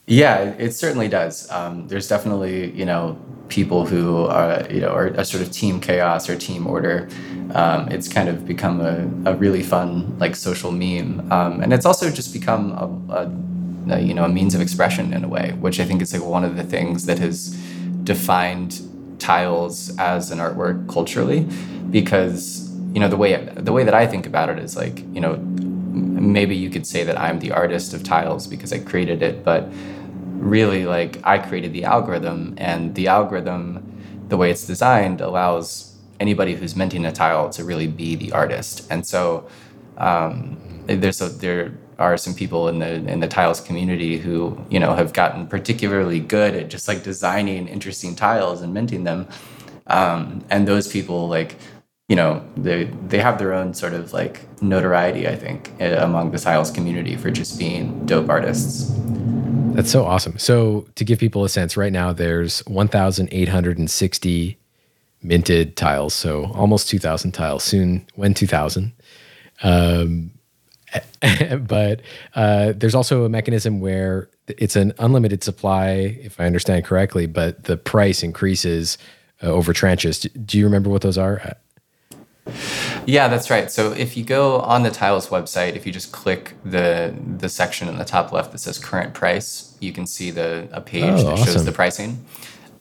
yeah, 0.09 0.55
it 0.57 0.71
certainly 0.71 1.07
does. 1.07 1.49
Um, 1.51 1.87
there's 1.87 2.07
definitely 2.07 2.71
you 2.71 2.83
know 2.83 3.15
people 3.47 3.85
who 3.85 4.25
are 4.25 4.65
you 4.67 4.81
know 4.81 4.89
are 4.89 5.05
a 5.05 5.23
sort 5.23 5.43
of 5.43 5.51
team 5.51 5.79
chaos 5.79 6.27
or 6.27 6.35
team 6.35 6.65
order. 6.65 7.07
Um, 7.53 7.87
it's 7.89 8.07
kind 8.07 8.27
of 8.27 8.43
become 8.47 8.81
a, 8.81 9.07
a 9.29 9.35
really 9.35 9.61
fun 9.61 10.17
like 10.17 10.35
social 10.35 10.71
meme, 10.71 11.31
um, 11.31 11.61
and 11.61 11.71
it's 11.71 11.85
also 11.85 12.09
just 12.09 12.33
become 12.33 12.71
a, 12.71 13.13
a, 13.13 13.97
a, 13.97 13.99
you 13.99 14.15
know 14.15 14.25
a 14.25 14.29
means 14.29 14.55
of 14.55 14.61
expression 14.61 15.13
in 15.13 15.23
a 15.23 15.27
way, 15.27 15.51
which 15.59 15.79
I 15.79 15.85
think 15.85 16.01
is 16.01 16.11
like 16.11 16.25
one 16.25 16.43
of 16.43 16.55
the 16.57 16.63
things 16.63 17.05
that 17.05 17.19
has 17.19 17.49
defined 18.03 18.81
tiles 19.19 19.95
as 19.99 20.31
an 20.31 20.39
artwork 20.39 20.89
culturally, 20.89 21.41
because 21.91 22.68
you 22.93 22.99
know 22.99 23.07
the 23.07 23.17
way 23.17 23.35
the 23.55 23.71
way 23.71 23.83
that 23.83 23.93
I 23.93 24.07
think 24.07 24.25
about 24.25 24.49
it 24.49 24.59
is 24.59 24.75
like 24.75 24.99
you 25.13 25.21
know 25.21 25.37
maybe 25.91 26.55
you 26.55 26.69
could 26.69 26.85
say 26.85 27.03
that 27.03 27.19
I'm 27.19 27.39
the 27.39 27.51
artist 27.51 27.93
of 27.93 28.03
tiles 28.03 28.47
because 28.47 28.71
I 28.71 28.79
created 28.79 29.21
it, 29.21 29.43
but 29.43 29.69
really 30.39 30.85
like 30.85 31.19
I 31.23 31.37
created 31.39 31.73
the 31.73 31.83
algorithm, 31.83 32.55
and 32.57 32.95
the 32.95 33.07
algorithm, 33.07 33.83
the 34.29 34.37
way 34.37 34.51
it's 34.51 34.65
designed, 34.65 35.21
allows 35.21 35.95
anybody 36.19 36.55
who's 36.55 36.75
minting 36.75 37.05
a 37.05 37.11
tile 37.11 37.49
to 37.49 37.63
really 37.63 37.87
be 37.87 38.15
the 38.15 38.31
artist. 38.31 38.87
And 38.91 39.05
so 39.05 39.47
um, 39.97 40.57
there's 40.85 41.21
a, 41.21 41.29
there 41.29 41.77
are 41.97 42.17
some 42.17 42.33
people 42.33 42.69
in 42.69 42.79
the 42.79 42.93
in 43.11 43.19
the 43.19 43.27
tiles 43.27 43.59
community 43.59 44.17
who 44.17 44.65
you 44.69 44.79
know 44.79 44.95
have 44.95 45.13
gotten 45.13 45.47
particularly 45.47 46.19
good 46.19 46.55
at 46.55 46.69
just 46.69 46.87
like 46.87 47.03
designing 47.03 47.67
interesting 47.67 48.15
tiles 48.15 48.61
and 48.61 48.73
minting 48.73 49.03
them. 49.03 49.27
Um, 49.87 50.45
and 50.49 50.67
those 50.67 50.87
people 50.87 51.27
like 51.27 51.55
you 52.09 52.15
know 52.15 52.43
they 52.57 52.85
they 53.07 53.19
have 53.19 53.39
their 53.39 53.53
own 53.53 53.73
sort 53.73 53.93
of 53.93 54.11
like 54.11 54.41
notoriety 54.61 55.27
i 55.27 55.35
think 55.35 55.71
among 55.79 56.31
the 56.31 56.39
tiles 56.39 56.69
community 56.71 57.15
for 57.15 57.31
just 57.31 57.57
being 57.57 58.05
dope 58.05 58.29
artists 58.29 58.91
that's 59.79 59.91
so 59.91 60.05
awesome. 60.05 60.37
So 60.37 60.87
to 60.95 61.05
give 61.05 61.19
people 61.19 61.45
a 61.45 61.49
sense, 61.49 61.77
right 61.77 61.93
now 61.93 62.11
there's 62.11 62.59
1,860 62.67 64.57
minted 65.21 65.77
tiles, 65.77 66.13
so 66.13 66.51
almost 66.53 66.89
2,000 66.89 67.31
tiles. 67.31 67.63
Soon, 67.63 68.05
when 68.15 68.33
2,000. 68.33 68.91
Um, 69.63 70.31
but 71.61 72.01
uh, 72.35 72.73
there's 72.75 72.95
also 72.95 73.23
a 73.23 73.29
mechanism 73.29 73.79
where 73.79 74.29
it's 74.47 74.75
an 74.75 74.91
unlimited 74.99 75.45
supply, 75.45 75.91
if 76.21 76.39
I 76.41 76.45
understand 76.45 76.83
correctly, 76.83 77.25
but 77.25 77.63
the 77.63 77.77
price 77.77 78.21
increases 78.21 78.97
uh, 79.41 79.47
over 79.47 79.71
tranches. 79.71 80.27
Do 80.45 80.57
you 80.57 80.65
remember 80.65 80.89
what 80.89 81.03
those 81.03 81.17
are? 81.17 81.55
Yeah, 83.05 83.27
that's 83.27 83.49
right. 83.49 83.71
So 83.71 83.91
if 83.91 84.17
you 84.17 84.23
go 84.23 84.59
on 84.59 84.83
the 84.83 84.91
Tiles 84.91 85.27
website, 85.27 85.75
if 85.75 85.85
you 85.85 85.91
just 85.91 86.11
click 86.11 86.55
the 86.63 87.13
the 87.37 87.49
section 87.49 87.87
in 87.87 87.97
the 87.97 88.05
top 88.05 88.31
left 88.31 88.51
that 88.51 88.59
says 88.59 88.77
current 88.77 89.13
price, 89.13 89.75
you 89.79 89.91
can 89.91 90.05
see 90.05 90.31
the 90.31 90.67
a 90.71 90.81
page 90.81 91.03
oh, 91.03 91.23
that 91.23 91.33
awesome. 91.33 91.45
shows 91.45 91.65
the 91.65 91.71
pricing. 91.71 92.25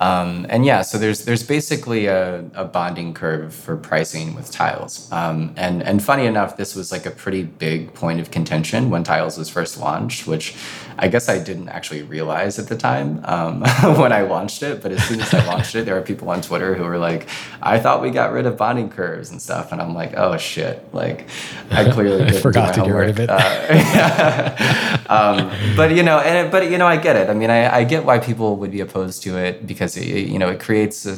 Um, 0.00 0.46
and 0.48 0.64
yeah, 0.64 0.82
so 0.82 0.96
there's 0.96 1.24
there's 1.24 1.42
basically 1.42 2.06
a, 2.06 2.44
a 2.54 2.64
bonding 2.64 3.14
curve 3.14 3.52
for 3.52 3.76
pricing 3.76 4.34
with 4.36 4.50
tiles. 4.50 5.10
Um, 5.10 5.52
and 5.56 5.82
and 5.82 6.02
funny 6.02 6.26
enough, 6.26 6.56
this 6.56 6.76
was 6.76 6.92
like 6.92 7.04
a 7.04 7.10
pretty 7.10 7.42
big 7.42 7.94
point 7.94 8.20
of 8.20 8.30
contention 8.30 8.90
when 8.90 9.02
tiles 9.02 9.36
was 9.36 9.48
first 9.48 9.78
launched, 9.80 10.26
which 10.26 10.54
I 10.98 11.08
guess 11.08 11.28
I 11.28 11.38
didn't 11.38 11.70
actually 11.70 12.02
realize 12.02 12.58
at 12.58 12.68
the 12.68 12.76
time 12.76 13.20
um, 13.24 13.60
when 13.98 14.12
I 14.12 14.22
launched 14.22 14.62
it. 14.62 14.82
But 14.82 14.92
as 14.92 15.02
soon 15.04 15.20
as 15.20 15.32
I 15.34 15.44
launched 15.46 15.74
it, 15.74 15.84
there 15.84 15.94
were 15.94 16.02
people 16.02 16.30
on 16.30 16.40
Twitter 16.42 16.74
who 16.74 16.84
were 16.84 16.98
like, 16.98 17.28
"I 17.62 17.78
thought 17.78 18.02
we 18.02 18.10
got 18.10 18.32
rid 18.32 18.46
of 18.46 18.56
bonding 18.56 18.90
curves 18.90 19.30
and 19.30 19.40
stuff," 19.40 19.72
and 19.72 19.80
I'm 19.80 19.94
like, 19.94 20.14
"Oh 20.16 20.36
shit!" 20.36 20.94
Like 20.94 21.28
I 21.70 21.90
clearly 21.92 22.24
I 22.24 22.32
forgot 22.32 22.74
to 22.74 22.82
get 22.82 22.90
rid 22.90 23.10
of 23.10 23.18
it. 23.18 23.30
Uh, 23.30 24.96
um, 25.08 25.76
but 25.76 25.90
you 25.90 26.02
know, 26.02 26.18
and 26.20 26.52
but 26.52 26.70
you 26.70 26.78
know, 26.78 26.86
I 26.86 26.98
get 26.98 27.16
it. 27.16 27.30
I 27.30 27.34
mean, 27.34 27.50
I, 27.50 27.78
I 27.78 27.84
get 27.84 28.04
why 28.04 28.18
people 28.18 28.56
would 28.56 28.70
be 28.70 28.80
opposed 28.80 29.22
to 29.24 29.38
it 29.38 29.66
because 29.66 29.88
because 29.88 29.96
it, 29.96 30.28
you 30.28 30.38
know 30.38 30.48
it 30.48 30.60
creates 30.60 31.06
a 31.06 31.16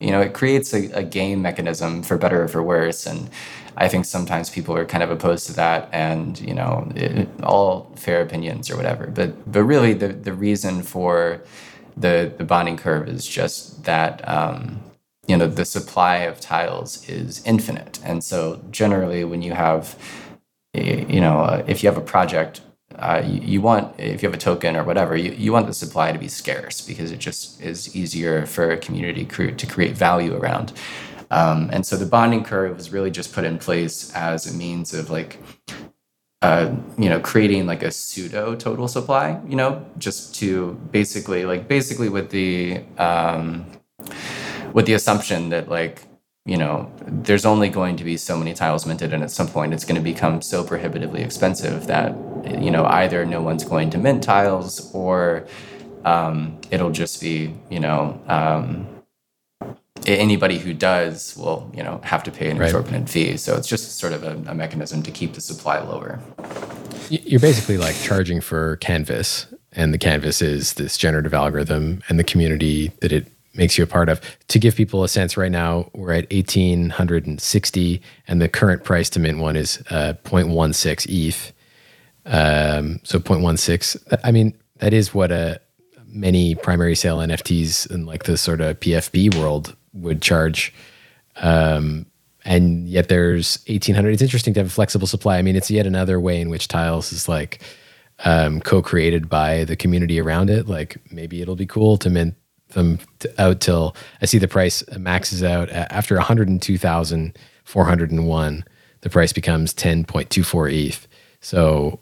you 0.00 0.10
know 0.10 0.20
it 0.20 0.32
creates 0.32 0.72
a, 0.74 0.90
a 0.92 1.02
game 1.02 1.42
mechanism 1.42 2.02
for 2.02 2.16
better 2.16 2.42
or 2.42 2.48
for 2.48 2.62
worse 2.62 3.06
and 3.06 3.30
I 3.80 3.88
think 3.88 4.04
sometimes 4.04 4.50
people 4.50 4.76
are 4.76 4.84
kind 4.84 5.02
of 5.02 5.10
opposed 5.10 5.46
to 5.46 5.52
that, 5.54 5.88
and 5.92 6.38
you 6.40 6.54
know, 6.54 6.90
it, 6.94 7.28
all 7.42 7.92
fair 7.96 8.20
opinions 8.20 8.70
or 8.70 8.76
whatever. 8.76 9.06
But 9.06 9.50
but 9.50 9.62
really, 9.62 9.94
the 9.94 10.08
the 10.08 10.32
reason 10.32 10.82
for 10.82 11.42
the 11.96 12.32
the 12.36 12.44
bonding 12.44 12.76
curve 12.76 13.08
is 13.08 13.26
just 13.26 13.84
that 13.84 14.28
um, 14.28 14.80
you 15.26 15.36
know 15.36 15.46
the 15.46 15.64
supply 15.64 16.16
of 16.18 16.40
tiles 16.40 17.08
is 17.08 17.42
infinite, 17.46 18.00
and 18.04 18.22
so 18.22 18.60
generally, 18.70 19.24
when 19.24 19.42
you 19.42 19.52
have 19.52 19.96
you 20.74 21.20
know, 21.20 21.40
uh, 21.40 21.64
if 21.66 21.82
you 21.82 21.88
have 21.88 21.98
a 21.98 22.04
project 22.04 22.60
uh, 22.96 23.22
you, 23.24 23.40
you, 23.40 23.60
want 23.60 23.94
if 23.98 24.22
you 24.22 24.28
have 24.28 24.34
a 24.34 24.40
token 24.40 24.74
or 24.76 24.82
whatever 24.82 25.16
you, 25.16 25.30
you 25.32 25.52
want 25.52 25.66
the 25.66 25.74
supply 25.74 26.10
to 26.10 26.18
be 26.18 26.26
scarce 26.26 26.80
because 26.80 27.12
it 27.12 27.18
just 27.18 27.60
is 27.60 27.94
easier 27.94 28.44
for 28.46 28.70
a 28.70 28.76
community 28.76 29.24
to 29.24 29.66
create 29.66 29.96
value 29.96 30.34
around 30.34 30.72
um, 31.30 31.70
and 31.72 31.84
so 31.84 31.96
the 31.96 32.06
bonding 32.06 32.44
curve 32.44 32.76
was 32.76 32.92
really 32.92 33.10
just 33.10 33.32
put 33.32 33.44
in 33.44 33.58
place 33.58 34.12
as 34.14 34.46
a 34.46 34.56
means 34.56 34.94
of 34.94 35.10
like 35.10 35.38
uh, 36.40 36.72
you 36.96 37.08
know, 37.08 37.18
creating 37.18 37.66
like 37.66 37.82
a 37.82 37.90
pseudo 37.90 38.54
total 38.54 38.86
supply, 38.86 39.40
you 39.48 39.56
know, 39.56 39.84
just 39.98 40.36
to 40.36 40.74
basically 40.92 41.44
like 41.44 41.66
basically 41.66 42.08
with 42.08 42.30
the 42.30 42.80
um, 42.96 43.66
with 44.72 44.86
the 44.86 44.92
assumption 44.92 45.48
that 45.48 45.68
like 45.68 46.02
you 46.46 46.56
know 46.56 46.90
there's 47.06 47.44
only 47.44 47.68
going 47.68 47.96
to 47.96 48.04
be 48.04 48.16
so 48.16 48.36
many 48.36 48.54
tiles 48.54 48.86
minted 48.86 49.12
and 49.12 49.22
at 49.22 49.30
some 49.30 49.48
point 49.48 49.74
it's 49.74 49.84
going 49.84 49.96
to 49.96 50.02
become 50.02 50.40
so 50.40 50.64
prohibitively 50.64 51.22
expensive 51.22 51.86
that 51.88 52.16
you 52.62 52.70
know 52.70 52.84
either 52.86 53.26
no 53.26 53.42
one's 53.42 53.64
going 53.64 53.90
to 53.90 53.98
mint 53.98 54.22
tiles 54.22 54.94
or 54.94 55.46
um, 56.04 56.58
it'll 56.70 56.90
just 56.90 57.20
be 57.20 57.52
you 57.68 57.80
know 57.80 58.20
um, 58.28 58.86
anybody 60.06 60.58
who 60.58 60.72
does 60.72 61.36
will 61.36 61.70
you 61.74 61.82
know 61.82 62.00
have 62.04 62.22
to 62.22 62.30
pay 62.30 62.50
an 62.50 62.58
right. 62.58 62.66
exorbitant 62.66 63.08
fee 63.08 63.36
so 63.36 63.56
it's 63.56 63.68
just 63.68 63.98
sort 63.98 64.12
of 64.12 64.22
a, 64.22 64.50
a 64.50 64.54
mechanism 64.54 65.02
to 65.02 65.10
keep 65.10 65.34
the 65.34 65.40
supply 65.40 65.80
lower 65.80 66.20
you're 67.10 67.40
basically 67.40 67.78
like 67.78 67.96
charging 67.96 68.40
for 68.40 68.76
canvas 68.76 69.46
and 69.72 69.94
the 69.94 69.98
canvas 69.98 70.42
is 70.42 70.74
this 70.74 70.96
generative 70.96 71.34
algorithm 71.34 72.02
and 72.08 72.18
the 72.18 72.24
community 72.24 72.88
that 73.00 73.12
it 73.12 73.26
makes 73.58 73.76
you 73.76 73.84
a 73.84 73.86
part 73.86 74.08
of. 74.08 74.20
To 74.48 74.58
give 74.58 74.76
people 74.76 75.04
a 75.04 75.08
sense, 75.08 75.36
right 75.36 75.52
now 75.52 75.90
we're 75.92 76.12
at 76.12 76.30
1860, 76.32 78.00
and 78.26 78.40
the 78.40 78.48
current 78.48 78.84
price 78.84 79.10
to 79.10 79.20
mint 79.20 79.38
one 79.38 79.56
is 79.56 79.82
uh, 79.90 80.14
0.16 80.24 81.06
ETH. 81.08 81.52
Um, 82.24 83.00
so 83.02 83.18
0.16. 83.18 84.20
I 84.24 84.30
mean, 84.30 84.54
that 84.78 84.92
is 84.92 85.12
what 85.12 85.32
a 85.32 85.56
uh, 85.56 85.58
many 86.06 86.54
primary 86.54 86.94
sale 86.94 87.18
NFTs 87.18 87.90
in 87.90 88.06
like 88.06 88.24
the 88.24 88.36
sort 88.36 88.60
of 88.60 88.80
PFP 88.80 89.34
world 89.36 89.76
would 90.00 90.22
charge. 90.22 90.72
Um, 91.36 92.06
and 92.44 92.88
yet 92.88 93.08
there's 93.08 93.58
1800. 93.68 94.10
It's 94.10 94.22
interesting 94.22 94.54
to 94.54 94.60
have 94.60 94.68
a 94.68 94.70
flexible 94.70 95.06
supply. 95.06 95.38
I 95.38 95.42
mean, 95.42 95.56
it's 95.56 95.70
yet 95.70 95.86
another 95.86 96.18
way 96.18 96.40
in 96.40 96.48
which 96.48 96.68
tiles 96.68 97.12
is 97.12 97.28
like 97.28 97.62
um, 98.24 98.60
co-created 98.60 99.28
by 99.28 99.64
the 99.64 99.76
community 99.76 100.18
around 100.20 100.50
it. 100.50 100.66
Like 100.66 100.96
maybe 101.12 101.42
it'll 101.42 101.56
be 101.56 101.66
cool 101.66 101.98
to 101.98 102.10
mint 102.10 102.34
them 102.70 102.98
out 103.38 103.60
till 103.60 103.96
I 104.20 104.26
see 104.26 104.38
the 104.38 104.48
price 104.48 104.82
maxes 104.96 105.42
out 105.42 105.70
after 105.70 106.16
102,401. 106.16 108.64
The 109.00 109.10
price 109.10 109.32
becomes 109.32 109.72
10.24 109.74 110.88
ETH. 110.88 111.06
So 111.40 112.00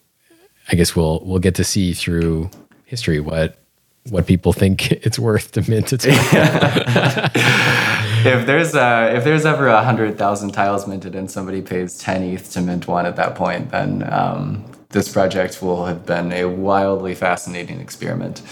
I 0.71 0.75
guess 0.75 0.97
we'll 0.97 1.21
we'll 1.25 1.39
get 1.39 1.55
to 1.57 1.65
see 1.65 1.93
through 1.93 2.49
history 2.85 3.21
what 3.21 3.59
what 4.11 4.27
people 4.27 4.53
think 4.53 4.93
it's 5.05 5.19
worth 5.19 5.53
to 5.53 5.69
mint 5.71 5.93
it. 5.93 6.05
if 8.27 8.47
there's 8.47 8.75
uh, 8.75 9.13
if 9.17 9.25
there's 9.25 9.45
ever 9.45 9.69
a 9.69 9.83
hundred 9.83 10.19
thousand 10.19 10.53
tiles 10.53 10.87
minted 10.87 11.15
and 11.15 11.31
somebody 11.31 11.63
pays 11.63 11.99
10 11.99 12.23
ETH 12.23 12.51
to 12.53 12.61
mint 12.61 12.87
one 12.87 13.07
at 13.07 13.17
that 13.17 13.35
point, 13.35 13.71
then 13.71 14.09
um, 14.13 14.65
this 14.91 15.13
project 15.13 15.63
will 15.63 15.87
have 15.87 16.07
been 16.07 16.33
a 16.33 16.47
wildly 16.47 17.15
fascinating 17.15 17.81
experiment. 17.81 18.43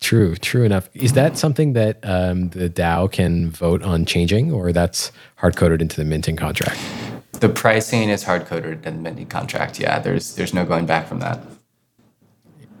True, 0.00 0.36
true 0.36 0.64
enough. 0.64 0.88
Is 0.94 1.14
that 1.14 1.36
something 1.36 1.72
that 1.72 1.98
um, 2.04 2.50
the 2.50 2.70
DAO 2.70 3.10
can 3.10 3.50
vote 3.50 3.82
on 3.82 4.04
changing, 4.04 4.52
or 4.52 4.72
that's 4.72 5.10
hard 5.36 5.56
coded 5.56 5.82
into 5.82 5.96
the 5.96 6.04
minting 6.04 6.36
contract? 6.36 6.78
The 7.32 7.48
pricing 7.48 8.08
is 8.08 8.22
hard 8.22 8.46
coded 8.46 8.86
in 8.86 8.96
the 8.96 9.02
minting 9.02 9.26
contract. 9.26 9.80
Yeah, 9.80 9.98
there's 9.98 10.36
there's 10.36 10.54
no 10.54 10.64
going 10.64 10.86
back 10.86 11.08
from 11.08 11.18
that. 11.18 11.40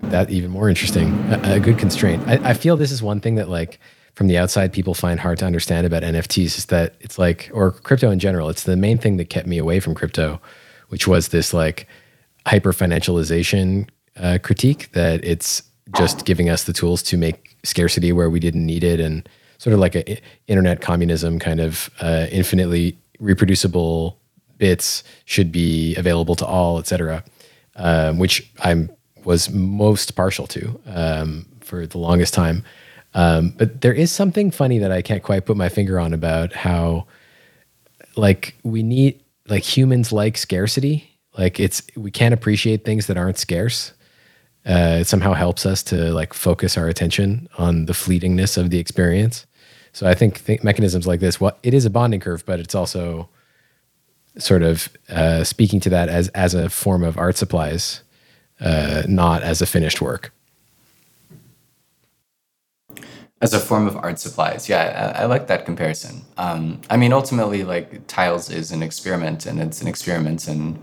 That 0.02 0.30
even 0.30 0.50
more 0.50 0.68
interesting. 0.68 1.12
A, 1.30 1.54
a 1.56 1.60
good 1.60 1.78
constraint. 1.78 2.26
I, 2.26 2.50
I 2.50 2.54
feel 2.54 2.76
this 2.76 2.92
is 2.92 3.02
one 3.02 3.20
thing 3.20 3.34
that 3.34 3.48
like 3.48 3.78
from 4.14 4.26
the 4.26 4.38
outside 4.38 4.72
people 4.72 4.94
find 4.94 5.20
hard 5.20 5.38
to 5.38 5.46
understand 5.46 5.86
about 5.86 6.02
NFTs 6.02 6.58
is 6.58 6.66
that 6.66 6.94
it's 7.00 7.18
like 7.18 7.50
or 7.52 7.72
crypto 7.72 8.10
in 8.10 8.18
general. 8.18 8.48
It's 8.48 8.64
the 8.64 8.76
main 8.76 8.98
thing 8.98 9.16
that 9.18 9.30
kept 9.30 9.46
me 9.46 9.58
away 9.58 9.80
from 9.80 9.94
crypto, 9.94 10.40
which 10.88 11.06
was 11.06 11.28
this 11.28 11.52
like 11.52 11.86
hyper 12.46 12.72
financialization 12.72 13.88
uh, 14.16 14.38
critique 14.42 14.90
that 14.92 15.24
it's 15.24 15.62
just 15.96 16.24
giving 16.24 16.48
us 16.48 16.64
the 16.64 16.72
tools 16.72 17.02
to 17.02 17.16
make 17.16 17.56
scarcity 17.64 18.12
where 18.12 18.30
we 18.30 18.40
didn't 18.40 18.66
need 18.66 18.84
it 18.84 19.00
and 19.00 19.28
sort 19.58 19.74
of 19.74 19.80
like 19.80 19.94
a 19.94 20.20
internet 20.46 20.80
communism 20.80 21.38
kind 21.38 21.60
of 21.60 21.90
uh, 22.00 22.26
infinitely 22.30 22.96
reproducible 23.18 24.18
bits 24.58 25.02
should 25.24 25.52
be 25.52 25.94
available 25.96 26.34
to 26.36 26.46
all, 26.46 26.78
et 26.78 26.86
cetera, 26.86 27.24
um, 27.76 28.18
which 28.18 28.50
I 28.60 28.88
was 29.28 29.50
most 29.50 30.16
partial 30.16 30.46
to 30.48 30.80
um, 30.86 31.46
for 31.60 31.86
the 31.86 31.98
longest 31.98 32.34
time. 32.34 32.64
Um, 33.14 33.54
but 33.56 33.80
there 33.80 33.92
is 33.92 34.10
something 34.10 34.50
funny 34.50 34.78
that 34.78 34.90
I 34.90 35.02
can't 35.02 35.22
quite 35.22 35.46
put 35.46 35.56
my 35.56 35.68
finger 35.68 35.98
on 35.98 36.12
about 36.12 36.52
how, 36.52 37.06
like, 38.16 38.54
we 38.64 38.82
need 38.82 39.22
like 39.48 39.62
humans 39.62 40.12
like 40.12 40.36
scarcity. 40.36 40.96
Like 41.36 41.60
it's 41.60 41.82
we 41.96 42.10
can't 42.10 42.34
appreciate 42.34 42.84
things 42.84 43.06
that 43.06 43.16
aren't 43.16 43.38
scarce 43.38 43.92
uh, 44.68 44.98
it 45.00 45.06
somehow 45.06 45.32
helps 45.32 45.64
us 45.64 45.82
to 45.82 46.12
like 46.12 46.34
focus 46.34 46.76
our 46.76 46.88
attention 46.88 47.48
on 47.56 47.86
the 47.86 47.94
fleetingness 47.94 48.58
of 48.58 48.68
the 48.68 48.78
experience. 48.78 49.46
So 49.92 50.06
I 50.06 50.14
think, 50.14 50.36
think 50.36 50.62
mechanisms 50.62 51.06
like 51.06 51.20
this, 51.20 51.40
well, 51.40 51.56
it 51.62 51.72
is 51.72 51.86
a 51.86 51.90
bonding 51.90 52.20
curve, 52.20 52.44
but 52.44 52.60
it's 52.60 52.74
also 52.74 53.30
sort 54.36 54.62
of 54.62 54.90
uh, 55.08 55.42
speaking 55.42 55.80
to 55.80 55.90
that 55.90 56.08
as 56.08 56.28
as 56.28 56.54
a 56.54 56.68
form 56.68 57.02
of 57.02 57.16
art 57.16 57.36
supplies, 57.36 58.02
uh, 58.60 59.02
not 59.08 59.42
as 59.42 59.62
a 59.62 59.66
finished 59.66 60.00
work. 60.00 60.32
As 63.40 63.54
a 63.54 63.60
form 63.60 63.86
of 63.86 63.96
art 63.96 64.18
supplies, 64.18 64.68
yeah, 64.68 65.14
I, 65.16 65.22
I 65.22 65.24
like 65.26 65.46
that 65.46 65.64
comparison. 65.64 66.22
Um, 66.38 66.80
I 66.90 66.96
mean, 66.96 67.12
ultimately, 67.12 67.62
like 67.62 68.06
tiles 68.08 68.50
is 68.50 68.72
an 68.72 68.82
experiment, 68.82 69.46
and 69.46 69.60
it's 69.60 69.80
an 69.80 69.86
experiment 69.86 70.48
in 70.48 70.80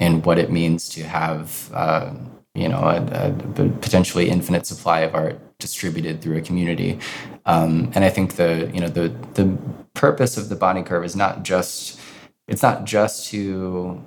in 0.00 0.22
what 0.22 0.38
it 0.38 0.50
means 0.50 0.88
to 0.90 1.02
have 1.02 1.70
uh, 1.74 2.14
you 2.54 2.68
know 2.68 2.78
a, 2.78 2.96
a, 3.26 3.68
potentially 3.80 4.28
infinite 4.28 4.66
supply 4.66 5.00
of 5.00 5.14
art 5.14 5.38
distributed 5.58 6.20
through 6.20 6.36
a 6.36 6.40
community 6.40 6.98
um, 7.46 7.90
and 7.94 8.04
i 8.04 8.10
think 8.10 8.36
the 8.36 8.70
you 8.74 8.80
know 8.80 8.88
the 8.88 9.08
the 9.34 9.56
purpose 9.94 10.36
of 10.36 10.48
the 10.48 10.56
bonding 10.56 10.84
curve 10.84 11.04
is 11.04 11.16
not 11.16 11.42
just 11.42 12.00
it's 12.48 12.62
not 12.62 12.84
just 12.84 13.26
to 13.30 14.02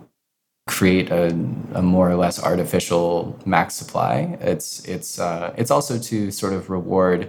create 0.78 1.08
a, 1.12 1.28
a 1.80 1.82
more 1.82 2.08
or 2.10 2.18
less 2.24 2.42
artificial 2.52 3.38
max 3.46 3.68
supply 3.82 4.38
it's 4.40 4.70
it's 4.86 5.20
uh, 5.20 5.54
it's 5.58 5.72
also 5.76 5.94
to 6.00 6.32
sort 6.32 6.54
of 6.54 6.70
reward 6.70 7.20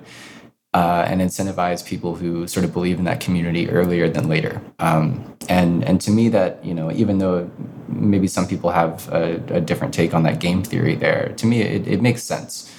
uh, 0.74 1.04
and 1.06 1.20
incentivize 1.20 1.84
people 1.84 2.14
who 2.14 2.46
sort 2.46 2.64
of 2.64 2.72
believe 2.72 2.98
in 2.98 3.04
that 3.04 3.20
community 3.20 3.68
earlier 3.68 4.08
than 4.08 4.28
later. 4.28 4.62
Um, 4.78 5.36
and 5.48 5.84
and 5.84 6.00
to 6.00 6.10
me, 6.10 6.28
that 6.30 6.64
you 6.64 6.72
know, 6.72 6.90
even 6.92 7.18
though 7.18 7.50
maybe 7.88 8.26
some 8.26 8.46
people 8.46 8.70
have 8.70 9.08
a, 9.12 9.34
a 9.48 9.60
different 9.60 9.92
take 9.92 10.14
on 10.14 10.22
that 10.22 10.40
game 10.40 10.62
theory, 10.62 10.94
there, 10.94 11.34
to 11.36 11.46
me, 11.46 11.60
it, 11.60 11.86
it 11.86 12.00
makes 12.00 12.22
sense. 12.22 12.72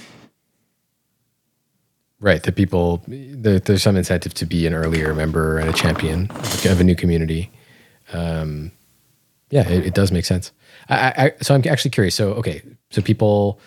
Right, 2.19 2.41
the 2.41 2.52
people 2.52 3.04
there, 3.08 3.60
there's 3.60 3.84
some 3.84 3.97
incentive 3.97 4.34
to 4.36 4.45
be 4.45 4.65
an 4.65 4.73
earlier 4.73 5.13
member 5.13 5.60
and 5.60 5.69
a 5.69 5.73
champion 5.73 6.32
of 6.65 6.80
a 6.80 6.84
new 6.84 6.95
community. 6.95 7.52
Um, 8.12 8.71
yeah, 9.53 9.69
it, 9.69 9.85
it, 9.85 9.93
does 9.93 10.11
make 10.11 10.25
sense. 10.25 10.51
I, 10.89 11.13
I, 11.15 11.43
so 11.43 11.53
I'm 11.53 11.61
actually 11.69 11.91
curious. 11.91 12.15
So 12.15 12.33
okay, 12.33 12.63
so 12.89 13.03
people 13.03 13.59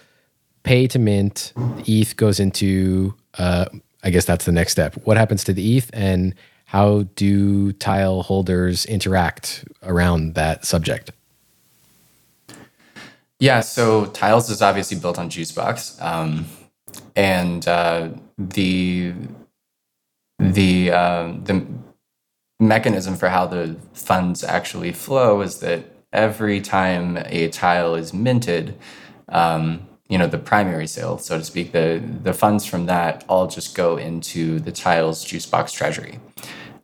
pay 0.64 0.88
to 0.88 0.98
mint. 0.98 1.52
ETH 1.86 2.16
goes 2.16 2.40
into 2.40 3.14
uh, 3.38 3.66
I 4.02 4.10
guess 4.10 4.24
that's 4.24 4.44
the 4.44 4.52
next 4.52 4.72
step. 4.72 4.94
What 5.04 5.16
happens 5.16 5.44
to 5.44 5.52
the 5.52 5.76
ETH 5.76 5.88
and 5.92 6.34
how 6.64 7.04
do 7.14 7.72
tile 7.74 8.24
holders 8.24 8.84
interact 8.84 9.64
around 9.84 10.34
that 10.34 10.64
subject? 10.64 11.12
Yeah, 13.38 13.60
so 13.60 14.06
Tiles 14.06 14.50
is 14.50 14.62
obviously 14.62 14.98
built 14.98 15.18
on 15.18 15.28
Juicebox, 15.28 16.02
um, 16.02 16.46
and 17.14 17.68
uh, 17.68 18.08
the 18.38 19.12
the 20.38 20.90
uh, 20.90 21.32
the 21.44 21.66
mechanism 22.58 23.16
for 23.16 23.28
how 23.28 23.46
the 23.46 23.76
funds 23.92 24.42
actually 24.42 24.92
flow 24.92 25.40
is 25.42 25.58
that 25.58 25.84
every 26.12 26.60
time 26.60 27.18
a 27.26 27.48
tile 27.48 27.94
is 27.94 28.14
minted, 28.14 28.78
um, 29.28 29.86
you 30.08 30.18
know 30.18 30.26
the 30.26 30.38
primary 30.38 30.86
sale 30.86 31.18
so 31.18 31.38
to 31.38 31.44
speak 31.44 31.72
the 31.72 32.02
the 32.22 32.32
funds 32.32 32.64
from 32.64 32.86
that 32.86 33.24
all 33.28 33.46
just 33.46 33.74
go 33.74 33.96
into 33.96 34.60
the 34.60 34.72
tiles 34.72 35.24
Juicebox 35.24 35.72
treasury. 35.72 36.20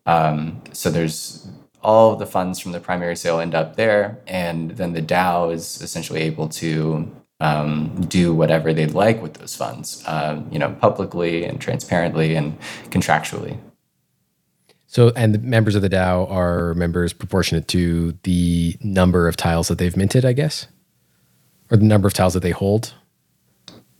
Um, 0.06 0.61
so 0.72 0.90
there's 0.90 1.48
all 1.82 2.16
the 2.16 2.26
funds 2.26 2.58
from 2.58 2.72
the 2.72 2.80
primary 2.80 3.16
sale 3.16 3.38
end 3.40 3.54
up 3.54 3.76
there 3.76 4.18
and 4.26 4.72
then 4.72 4.92
the 4.92 5.02
dao 5.02 5.52
is 5.52 5.80
essentially 5.80 6.20
able 6.20 6.48
to 6.48 7.11
um, 7.40 8.04
do 8.08 8.32
whatever 8.32 8.72
they'd 8.72 8.92
like 8.92 9.20
with 9.22 9.35
those 9.35 9.54
funds 9.54 10.02
um, 10.06 10.48
you 10.50 10.58
know 10.58 10.70
publicly 10.80 11.44
and 11.44 11.61
transparently 11.61 12.35
and 12.35 12.58
contractually 12.90 13.56
so, 14.92 15.11
and 15.16 15.35
the 15.35 15.38
members 15.38 15.74
of 15.74 15.81
the 15.81 15.88
DAO 15.88 16.31
are 16.31 16.74
members 16.74 17.14
proportionate 17.14 17.66
to 17.68 18.12
the 18.24 18.76
number 18.83 19.26
of 19.26 19.38
tiles 19.38 19.68
that 19.68 19.78
they've 19.78 19.96
minted, 19.96 20.26
I 20.26 20.35
guess, 20.35 20.66
or 21.70 21.78
the 21.78 21.87
number 21.87 22.07
of 22.07 22.12
tiles 22.12 22.35
that 22.35 22.42
they 22.42 22.50
hold. 22.50 22.92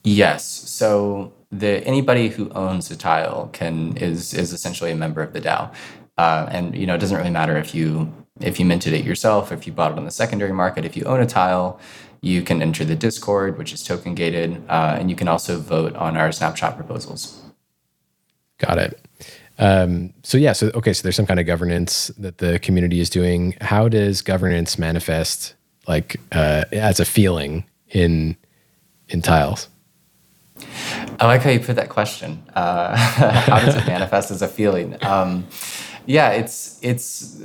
Yes. 0.05 0.45
So 0.45 1.33
the 1.51 1.83
anybody 1.87 2.29
who 2.29 2.51
owns 2.51 2.91
a 2.91 2.97
tile 2.99 3.49
can 3.55 3.97
is 3.97 4.35
is 4.35 4.53
essentially 4.53 4.91
a 4.91 4.95
member 4.95 5.23
of 5.23 5.33
the 5.33 5.41
DAO. 5.41 5.73
Uh, 6.19 6.47
and 6.51 6.77
you 6.77 6.87
know, 6.87 6.95
it 6.95 6.99
doesn't 6.99 7.17
really 7.17 7.31
matter 7.31 7.57
if 7.57 7.75
you 7.75 8.13
if 8.43 8.61
you 8.61 8.67
minted 8.67 8.93
it 8.93 9.03
yourself, 9.03 9.51
if 9.51 9.67
you 9.67 9.73
bought 9.73 9.93
it 9.93 9.99
on 9.99 10.05
the 10.05 10.11
secondary 10.11 10.53
market, 10.53 10.85
if 10.85 10.95
you 10.95 11.05
own 11.05 11.21
a 11.21 11.27
tile, 11.27 11.81
you 12.21 12.43
can 12.43 12.61
enter 12.61 12.85
the 12.85 12.97
Discord, 12.97 13.57
which 13.57 13.73
is 13.73 13.83
token 13.83 14.15
gated, 14.15 14.63
uh, 14.69 14.99
and 15.01 15.09
you 15.09 15.17
can 15.17 15.27
also 15.27 15.59
vote 15.59 15.97
on 15.97 16.19
our 16.19 16.33
snapshot 16.33 16.77
proposals. 16.77 17.41
Got 18.59 18.77
it. 18.77 19.01
Um, 19.59 20.13
so 20.23 20.39
yeah, 20.39 20.53
so 20.53 20.71
okay, 20.75 20.93
so 20.93 21.03
there's 21.03 21.17
some 21.17 21.27
kind 21.27 21.41
of 21.41 21.47
governance 21.47 22.09
that 22.19 22.39
the 22.39 22.59
community 22.59 23.01
is 23.01 23.11
doing. 23.11 23.55
How 23.61 23.89
does 23.89 24.23
governance 24.23 24.79
manifest, 24.79 25.55
like 25.87 26.17
uh, 26.33 26.65
as 26.73 27.01
a 27.01 27.05
feeling 27.05 27.65
in 27.91 28.37
in 29.09 29.23
tiles? 29.23 29.69
I 31.21 31.27
like 31.27 31.43
how 31.43 31.51
you 31.51 31.61
put 31.61 31.77
that 31.77 31.89
question. 31.89 32.43
Uh, 32.55 32.97
how 32.97 33.61
does 33.61 33.77
it 33.77 33.87
manifest 33.87 34.31
as 34.31 34.43
a 34.43 34.49
feeling? 34.49 34.97
Um, 35.05 35.47
yeah, 36.07 36.31
it's 36.31 36.79
it's 36.83 37.43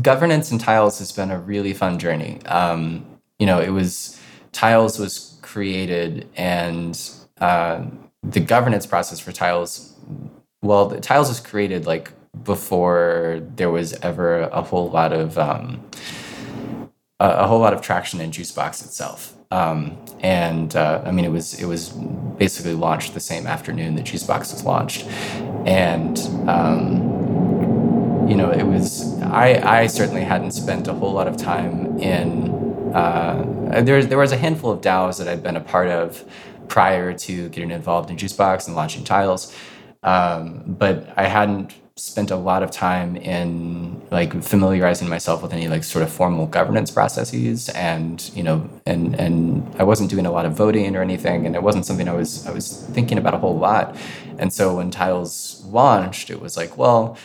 governance 0.00 0.50
in 0.50 0.58
tiles 0.58 0.98
has 0.98 1.12
been 1.12 1.30
a 1.30 1.38
really 1.38 1.74
fun 1.74 1.98
journey. 1.98 2.40
Um, 2.46 3.04
you 3.38 3.46
know, 3.46 3.60
it 3.60 3.70
was 3.70 4.18
tiles 4.52 4.98
was 4.98 5.38
created 5.42 6.28
and 6.36 7.00
uh, 7.40 7.84
the 8.22 8.40
governance 8.40 8.86
process 8.86 9.20
for 9.20 9.32
tiles. 9.32 9.94
Well, 10.62 10.90
tiles 11.00 11.28
was 11.28 11.40
created 11.40 11.86
like 11.86 12.12
before 12.44 13.40
there 13.56 13.70
was 13.70 13.92
ever 14.00 14.40
a 14.40 14.62
whole 14.62 14.90
lot 14.90 15.12
of 15.12 15.38
um, 15.38 15.88
a, 17.20 17.28
a, 17.28 17.46
whole 17.46 17.60
lot 17.60 17.72
of 17.74 17.80
traction 17.80 18.20
in 18.20 18.30
Juicebox 18.30 18.84
itself. 18.84 19.34
Um, 19.50 19.96
and 20.20 20.74
uh, 20.74 21.02
I 21.04 21.12
mean, 21.12 21.24
it 21.24 21.30
was 21.30 21.60
it 21.60 21.66
was 21.66 21.90
basically 21.90 22.74
launched 22.74 23.14
the 23.14 23.20
same 23.20 23.46
afternoon 23.46 23.94
that 23.96 24.04
Juicebox 24.04 24.52
was 24.52 24.64
launched, 24.64 25.04
and 25.64 26.18
um, 26.48 28.28
you 28.28 28.36
know, 28.36 28.50
it 28.50 28.64
was 28.64 29.20
I 29.22 29.82
I 29.82 29.86
certainly 29.86 30.22
hadn't 30.22 30.50
spent 30.50 30.88
a 30.88 30.92
whole 30.92 31.12
lot 31.12 31.28
of 31.28 31.36
time 31.36 31.98
in. 31.98 32.56
Uh, 32.94 33.82
there 33.82 34.04
there 34.04 34.18
was 34.18 34.32
a 34.32 34.36
handful 34.36 34.72
of 34.72 34.80
DAOs 34.80 35.18
that 35.18 35.28
I'd 35.28 35.42
been 35.42 35.56
a 35.56 35.60
part 35.60 35.88
of 35.88 36.24
prior 36.68 37.14
to 37.14 37.48
getting 37.48 37.70
involved 37.70 38.10
in 38.10 38.16
Juicebox 38.16 38.66
and 38.66 38.76
launching 38.76 39.04
Tiles, 39.04 39.54
um, 40.02 40.64
but 40.66 41.12
I 41.16 41.24
hadn't 41.24 41.74
spent 41.98 42.30
a 42.30 42.36
lot 42.36 42.62
of 42.62 42.70
time 42.70 43.16
in 43.16 44.00
like 44.10 44.40
familiarizing 44.42 45.08
myself 45.08 45.42
with 45.42 45.52
any 45.52 45.66
like 45.68 45.82
sort 45.82 46.02
of 46.04 46.12
formal 46.12 46.46
governance 46.46 46.90
processes 46.92 47.68
and 47.70 48.30
you 48.34 48.42
know 48.42 48.68
and 48.86 49.18
and 49.18 49.74
I 49.78 49.82
wasn't 49.82 50.08
doing 50.08 50.24
a 50.24 50.30
lot 50.30 50.46
of 50.46 50.52
voting 50.52 50.94
or 50.94 51.02
anything 51.02 51.44
and 51.44 51.56
it 51.56 51.62
wasn't 51.62 51.86
something 51.86 52.08
I 52.08 52.14
was 52.14 52.46
I 52.46 52.52
was 52.52 52.84
thinking 52.92 53.18
about 53.18 53.34
a 53.34 53.38
whole 53.38 53.58
lot. 53.58 53.96
And 54.38 54.52
so 54.52 54.76
when 54.76 54.90
tiles 54.92 55.64
launched 55.66 56.30
it 56.30 56.40
was 56.40 56.56
like 56.56 56.78
well 56.78 57.18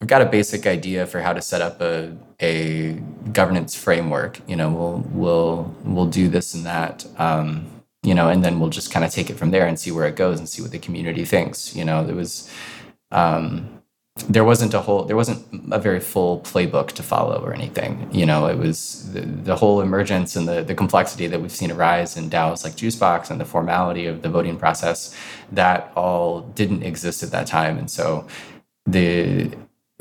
we've 0.00 0.08
got 0.08 0.22
a 0.22 0.26
basic 0.26 0.66
idea 0.66 1.06
for 1.06 1.20
how 1.20 1.32
to 1.32 1.42
set 1.42 1.60
up 1.60 1.80
a 1.80 2.16
a 2.40 2.92
governance 3.32 3.74
framework. 3.74 4.40
You 4.46 4.56
know 4.56 4.70
we'll 4.70 5.04
we'll 5.12 5.74
we'll 5.84 6.06
do 6.06 6.28
this 6.28 6.54
and 6.54 6.64
that. 6.66 7.06
Um, 7.18 7.73
you 8.04 8.14
know 8.14 8.28
and 8.28 8.44
then 8.44 8.60
we'll 8.60 8.70
just 8.70 8.92
kind 8.92 9.04
of 9.04 9.10
take 9.10 9.30
it 9.30 9.34
from 9.36 9.50
there 9.50 9.66
and 9.66 9.78
see 9.78 9.90
where 9.90 10.06
it 10.06 10.16
goes 10.16 10.38
and 10.38 10.48
see 10.48 10.62
what 10.62 10.70
the 10.70 10.78
community 10.78 11.24
thinks 11.24 11.74
you 11.74 11.84
know? 11.84 12.04
There 12.04 12.14
was 12.14 12.50
um, 13.10 13.80
there 14.28 14.44
wasn't 14.44 14.74
a 14.74 14.80
whole 14.80 15.04
there 15.04 15.16
wasn't 15.16 15.44
a 15.72 15.78
very 15.78 16.00
full 16.00 16.40
playbook 16.40 16.88
to 16.92 17.02
follow 17.02 17.42
or 17.44 17.52
anything 17.52 18.08
you 18.12 18.26
know? 18.26 18.46
It 18.46 18.58
was 18.58 19.12
the, 19.12 19.22
the 19.22 19.56
whole 19.56 19.80
emergence 19.80 20.36
and 20.36 20.46
the, 20.46 20.62
the 20.62 20.74
complexity 20.74 21.26
that 21.26 21.40
we've 21.40 21.50
seen 21.60 21.72
arise 21.72 22.16
in 22.16 22.30
DAOs 22.30 22.64
like 22.64 22.74
juicebox 22.74 23.30
and 23.30 23.40
the 23.40 23.44
formality 23.44 24.06
of 24.06 24.22
the 24.22 24.28
voting 24.28 24.56
process 24.56 25.16
that 25.52 25.92
all 25.96 26.42
didn't 26.60 26.82
exist 26.84 27.22
at 27.22 27.30
that 27.32 27.46
time. 27.46 27.78
And 27.78 27.90
so 27.90 28.26
the 28.86 29.50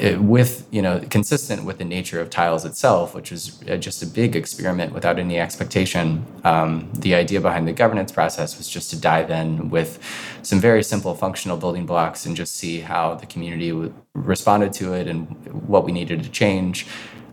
it, 0.04 0.22
with 0.22 0.68
you 0.70 0.82
know 0.82 1.00
consistent 1.10 1.64
with 1.64 1.78
the 1.78 1.86
nature 1.86 2.20
of 2.20 2.30
tiles 2.30 2.66
itself 2.66 3.16
which 3.16 3.32
was 3.32 3.64
uh, 3.70 3.78
just 3.78 4.04
a 4.04 4.06
big 4.06 4.36
experiment 4.36 4.94
without 4.94 5.18
any 5.18 5.40
expectation. 5.40 6.26
Um, 6.44 6.92
the 6.94 7.16
idea 7.16 7.40
behind 7.40 7.68
the 7.70 7.74
governance 7.74 8.12
process 8.12 8.58
was 8.58 8.68
just 8.68 8.90
to 8.90 9.00
dive 9.00 9.32
in 9.32 9.70
with 9.70 10.00
some 10.42 10.60
very 10.60 10.84
simple 10.84 11.16
functional 11.16 11.56
building 11.56 11.86
blocks 11.86 12.26
and 12.26 12.36
just 12.36 12.58
see 12.58 12.82
how 12.82 13.16
the 13.16 13.26
community 13.26 13.70
w- 13.70 13.94
responded 14.14 14.74
to 14.74 14.94
it 14.94 15.08
and 15.08 15.26
what 15.68 15.86
we 15.86 15.94
needed 15.94 16.22
to 16.24 16.30
change. 16.30 16.86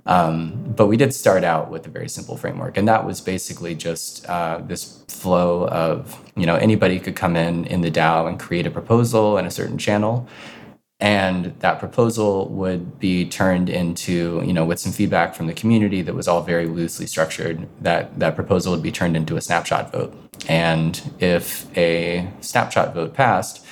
Um, 0.07 0.73
but 0.77 0.87
we 0.87 0.97
did 0.97 1.13
start 1.13 1.43
out 1.45 1.71
with 1.71 1.87
a 1.87 1.91
very 1.91 2.09
simple 2.09 2.37
framework 2.37 2.77
and 2.77 2.87
that 2.87 3.05
was 3.05 3.21
basically 3.21 3.75
just 3.75 4.25
uh, 4.27 4.61
this 4.65 5.03
flow 5.09 5.67
of 5.69 6.19
you 6.37 6.47
know 6.47 6.55
anybody 6.55 7.01
could 7.01 7.17
come 7.17 7.35
in 7.35 7.65
in 7.65 7.81
the 7.81 7.91
dao 7.91 8.29
and 8.29 8.39
create 8.39 8.67
a 8.67 8.71
proposal 8.71 9.39
in 9.39 9.45
a 9.45 9.51
certain 9.51 9.77
channel 9.77 10.29
and 11.01 11.55
that 11.61 11.79
proposal 11.79 12.49
would 12.49 12.99
be 12.99 13.25
turned 13.27 13.71
into 13.71 14.43
you 14.45 14.53
know 14.53 14.65
with 14.65 14.79
some 14.79 14.93
feedback 14.93 15.35
from 15.35 15.47
the 15.47 15.55
community 15.55 16.03
that 16.03 16.15
was 16.15 16.29
all 16.29 16.43
very 16.43 16.67
loosely 16.67 17.07
structured 17.07 17.67
that 17.81 18.19
that 18.19 18.35
proposal 18.35 18.73
would 18.73 18.83
be 18.83 18.93
turned 18.93 19.17
into 19.17 19.37
a 19.37 19.41
snapshot 19.41 19.91
vote. 19.93 20.15
And 20.49 21.01
if 21.19 21.67
a 21.77 22.29
snapshot 22.41 22.95
vote 22.95 23.15
passed 23.15 23.65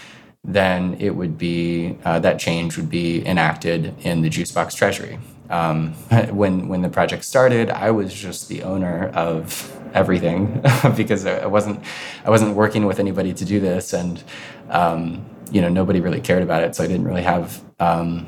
then 0.45 0.95
it 1.01 1.11
would 1.11 1.37
be 1.37 1.99
uh, 2.05 2.19
that 2.21 2.39
change 2.39 2.77
would 2.77 2.89
be 2.89 3.27
enacted 3.27 3.95
in 4.01 4.23
the 4.23 4.31
juicebox 4.31 4.75
treasury. 4.75 5.19
Um, 5.51 5.93
when 6.31 6.69
when 6.69 6.83
the 6.83 6.91
project 6.91 7.25
started 7.25 7.71
i 7.71 7.91
was 7.91 8.13
just 8.13 8.49
the 8.49 8.63
owner 8.65 9.09
of 9.15 9.75
everything 9.95 10.63
because 10.97 11.25
i 11.25 11.47
wasn't 11.47 11.83
i 12.27 12.31
wasn't 12.31 12.55
working 12.55 12.85
with 12.87 12.99
anybody 12.99 13.35
to 13.35 13.45
do 13.45 13.61
this. 13.61 13.93
And 13.93 14.23
um, 14.71 15.25
you 15.51 15.61
know 15.61 15.69
nobody 15.69 16.01
really 16.01 16.21
cared 16.21 16.43
about 16.43 16.63
it 16.63 16.75
so 16.75 16.85
i 16.85 16.87
didn't 16.87 17.05
really 17.05 17.23
have 17.23 17.63
um, 17.81 18.27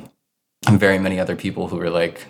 very 0.70 0.98
many 0.98 1.18
other 1.18 1.36
people 1.36 1.68
who 1.68 1.76
were 1.76 1.90
like 1.90 2.26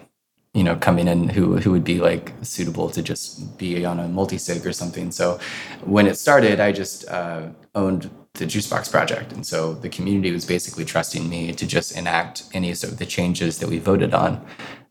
you 0.55 0.65
know 0.65 0.77
coming 0.77 1.07
in 1.07 1.29
who 1.29 1.59
who 1.59 1.71
would 1.71 1.85
be 1.85 2.01
like 2.01 2.33
suitable 2.43 2.91
to 2.91 3.03
just 3.03 3.57
be 3.59 3.85
on 3.85 4.01
a 4.01 4.09
multi-sig 4.09 4.67
or 4.67 4.73
something. 4.73 5.11
So 5.11 5.39
when 5.85 6.07
it 6.07 6.17
started 6.17 6.61
i 6.61 6.73
just 6.73 7.09
uh, 7.09 7.49
owned 7.75 8.11
the 8.35 8.47
juicebox 8.47 8.91
project 8.91 9.33
and 9.33 9.45
so 9.45 9.75
the 9.75 9.89
community 9.89 10.31
was 10.33 10.45
basically 10.45 10.85
trusting 10.85 11.29
me 11.29 11.53
to 11.53 11.67
just 11.67 11.97
enact 11.97 12.45
any 12.53 12.75
sort 12.75 12.93
of 12.93 12.99
the 12.99 13.07
changes 13.07 13.59
that 13.59 13.69
we 13.69 13.79
voted 13.79 14.15
on. 14.15 14.45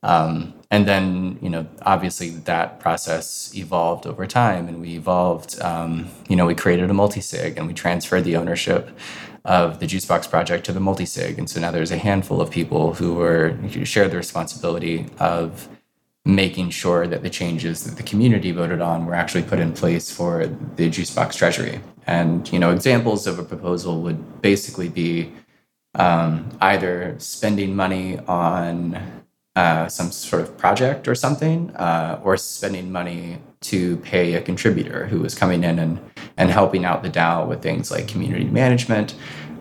Um, 0.04 0.54
and 0.72 0.88
then 0.88 1.40
you 1.42 1.50
know 1.50 1.68
obviously 1.84 2.30
that 2.30 2.80
process 2.80 3.52
evolved 3.56 4.06
over 4.06 4.28
time 4.28 4.68
and 4.68 4.82
we 4.82 4.96
evolved 4.96 5.60
um, 5.62 6.10
you 6.28 6.36
know 6.36 6.46
we 6.46 6.56
created 6.56 6.90
a 6.90 6.94
multi-sig 6.94 7.58
and 7.58 7.68
we 7.68 7.74
transferred 7.74 8.24
the 8.24 8.36
ownership 8.36 8.90
of 9.46 9.80
the 9.80 9.88
Juicebox 9.88 10.30
project 10.30 10.66
to 10.66 10.72
the 10.72 10.80
multisig. 10.80 11.38
And 11.38 11.50
so 11.50 11.60
now 11.60 11.72
there's 11.72 11.92
a 11.92 11.98
handful 11.98 12.42
of 12.42 12.52
people 12.52 12.94
who 12.94 13.16
were 13.16 13.50
who 13.50 13.86
share 13.86 14.08
the 14.08 14.18
responsibility 14.18 15.08
of 15.20 15.68
making 16.26 16.70
sure 16.70 17.08
that 17.08 17.24
the 17.24 17.30
changes 17.30 17.84
that 17.86 17.96
the 17.96 18.04
community 18.04 18.52
voted 18.52 18.82
on 18.82 19.06
were 19.06 19.16
actually 19.16 19.44
put 19.44 19.60
in 19.60 19.74
place 19.74 20.12
for 20.12 20.46
the 20.76 20.90
Juicebox 20.90 21.36
treasury. 21.36 21.82
And 22.06 22.52
you 22.52 22.60
know, 22.60 22.72
examples 22.72 23.26
of 23.28 23.40
a 23.40 23.44
proposal 23.44 24.02
would 24.02 24.42
basically 24.42 24.90
be 24.90 25.32
um, 25.96 26.50
either 26.62 27.16
spending 27.18 27.76
money 27.76 28.20
on 28.28 29.19
uh, 29.60 29.90
some 29.90 30.10
sort 30.10 30.42
of 30.42 30.58
project 30.58 31.06
or 31.06 31.14
something, 31.14 31.70
uh, 31.76 32.18
or 32.24 32.38
spending 32.38 32.90
money 32.90 33.40
to 33.60 33.98
pay 33.98 34.36
a 34.36 34.42
contributor 34.42 35.06
who 35.08 35.20
was 35.20 35.36
coming 35.36 35.66
in 35.66 35.80
and, 35.80 36.00
and 36.38 36.50
helping 36.50 36.86
out 36.86 37.04
the 37.04 37.10
DAO 37.10 37.46
with 37.46 37.62
things 37.62 37.92
like 37.92 38.08
community 38.08 38.46
management, 38.46 39.16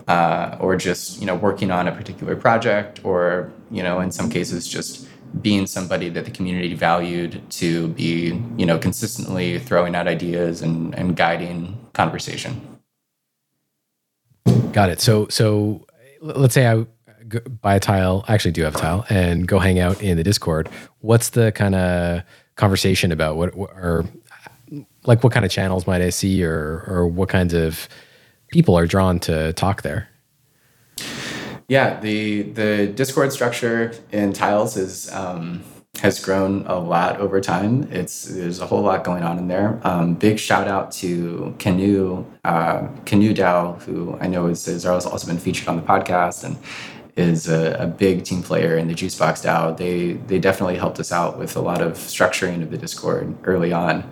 uh, 0.06 0.56
or 0.60 0.76
just 0.76 1.18
you 1.20 1.26
know 1.26 1.34
working 1.34 1.72
on 1.72 1.88
a 1.88 1.92
particular 1.92 2.36
project, 2.36 3.04
or 3.04 3.52
you 3.72 3.82
know 3.82 3.98
in 3.98 4.12
some 4.12 4.30
cases 4.30 4.68
just 4.68 5.08
being 5.42 5.66
somebody 5.66 6.08
that 6.08 6.24
the 6.24 6.30
community 6.30 6.74
valued 6.74 7.42
to 7.50 7.88
be 7.88 8.40
you 8.56 8.66
know 8.66 8.78
consistently 8.78 9.58
throwing 9.58 9.96
out 9.96 10.06
ideas 10.06 10.62
and, 10.62 10.94
and 10.94 11.16
guiding 11.16 11.76
conversation. 11.92 12.52
Got 14.70 14.90
it. 14.90 15.00
So 15.00 15.26
so 15.26 15.86
let's 16.20 16.54
say 16.54 16.68
I 16.68 16.86
buy 17.60 17.74
a 17.74 17.80
tile. 17.80 18.24
Actually 18.28 18.52
do 18.52 18.62
have 18.62 18.74
a 18.74 18.78
tile, 18.78 19.06
and 19.08 19.46
go 19.46 19.58
hang 19.58 19.78
out 19.78 20.02
in 20.02 20.16
the 20.16 20.24
Discord. 20.24 20.68
What's 21.00 21.30
the 21.30 21.52
kind 21.52 21.74
of 21.74 22.22
conversation 22.56 23.12
about? 23.12 23.36
What 23.36 23.54
or 23.54 24.04
like 25.04 25.24
what 25.24 25.32
kind 25.32 25.44
of 25.44 25.50
channels 25.50 25.86
might 25.86 26.02
I 26.02 26.10
see, 26.10 26.44
or 26.44 26.84
or 26.86 27.06
what 27.06 27.28
kinds 27.28 27.54
of 27.54 27.88
people 28.48 28.76
are 28.76 28.86
drawn 28.86 29.18
to 29.20 29.52
talk 29.54 29.82
there? 29.82 30.08
Yeah, 31.68 32.00
the 32.00 32.42
the 32.42 32.86
Discord 32.86 33.32
structure 33.32 33.92
in 34.10 34.32
Tiles 34.32 34.76
is 34.76 35.12
um, 35.12 35.62
has 36.00 36.24
grown 36.24 36.64
a 36.66 36.78
lot 36.78 37.20
over 37.20 37.40
time. 37.40 37.88
It's 37.90 38.24
there's 38.24 38.60
a 38.60 38.66
whole 38.66 38.82
lot 38.82 39.04
going 39.04 39.22
on 39.22 39.38
in 39.38 39.48
there. 39.48 39.80
Um, 39.84 40.14
big 40.14 40.38
shout 40.38 40.68
out 40.68 40.92
to 40.92 41.54
Canu 41.58 42.24
uh, 42.44 42.88
Canu 43.04 43.34
DAO, 43.34 43.82
who 43.82 44.16
I 44.20 44.28
know 44.28 44.46
is, 44.46 44.64
has 44.66 44.86
also 44.86 45.26
been 45.26 45.38
featured 45.38 45.68
on 45.68 45.76
the 45.76 45.82
podcast 45.82 46.44
and 46.44 46.56
is 47.18 47.48
a, 47.48 47.72
a, 47.80 47.86
big 47.86 48.22
team 48.24 48.44
player 48.44 48.76
in 48.76 48.86
the 48.86 48.94
Juicebox 48.94 49.44
DAO. 49.44 49.76
They 49.76 50.12
they 50.12 50.38
definitely 50.38 50.76
helped 50.76 51.00
us 51.00 51.10
out 51.10 51.36
with 51.36 51.56
a 51.56 51.60
lot 51.60 51.82
of 51.82 51.94
structuring 51.94 52.62
of 52.62 52.70
the 52.70 52.78
Discord 52.78 53.36
early 53.44 53.72
on. 53.72 54.08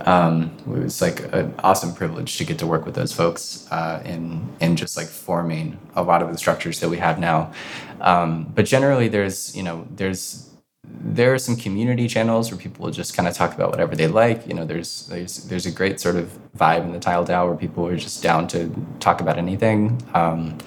Um, 0.00 0.56
it 0.60 0.66
was 0.66 1.02
like 1.02 1.20
an 1.34 1.54
awesome 1.58 1.94
privilege 1.94 2.38
to 2.38 2.44
get 2.44 2.58
to 2.60 2.66
work 2.66 2.86
with 2.86 2.94
those 2.94 3.12
folks 3.12 3.66
uh, 3.70 4.02
in 4.04 4.48
in 4.60 4.76
just 4.76 4.96
like 4.96 5.06
forming 5.06 5.78
a 5.94 6.02
lot 6.02 6.22
of 6.22 6.32
the 6.32 6.38
structures 6.38 6.80
that 6.80 6.88
we 6.88 6.96
have 6.96 7.18
now. 7.18 7.52
Um, 8.00 8.50
but 8.54 8.64
generally, 8.64 9.08
there's 9.08 9.54
you 9.54 9.62
know 9.62 9.86
there's 9.90 10.46
there 10.88 11.34
are 11.34 11.38
some 11.38 11.56
community 11.56 12.08
channels 12.08 12.50
where 12.50 12.58
people 12.58 12.90
just 12.90 13.14
kind 13.14 13.28
of 13.28 13.34
talk 13.34 13.54
about 13.54 13.70
whatever 13.70 13.94
they 13.96 14.06
like. 14.06 14.46
You 14.46 14.54
know, 14.54 14.64
there's 14.64 15.06
there's 15.06 15.44
there's 15.44 15.66
a 15.66 15.70
great 15.70 16.00
sort 16.00 16.16
of 16.16 16.38
vibe 16.56 16.84
in 16.84 16.92
the 16.92 17.00
Tile 17.00 17.24
DAO 17.24 17.48
where 17.48 17.56
people 17.56 17.86
are 17.86 17.96
just 17.96 18.22
down 18.22 18.48
to 18.48 18.74
talk 19.00 19.20
about 19.20 19.38
anything. 19.38 20.00
Um, 20.14 20.58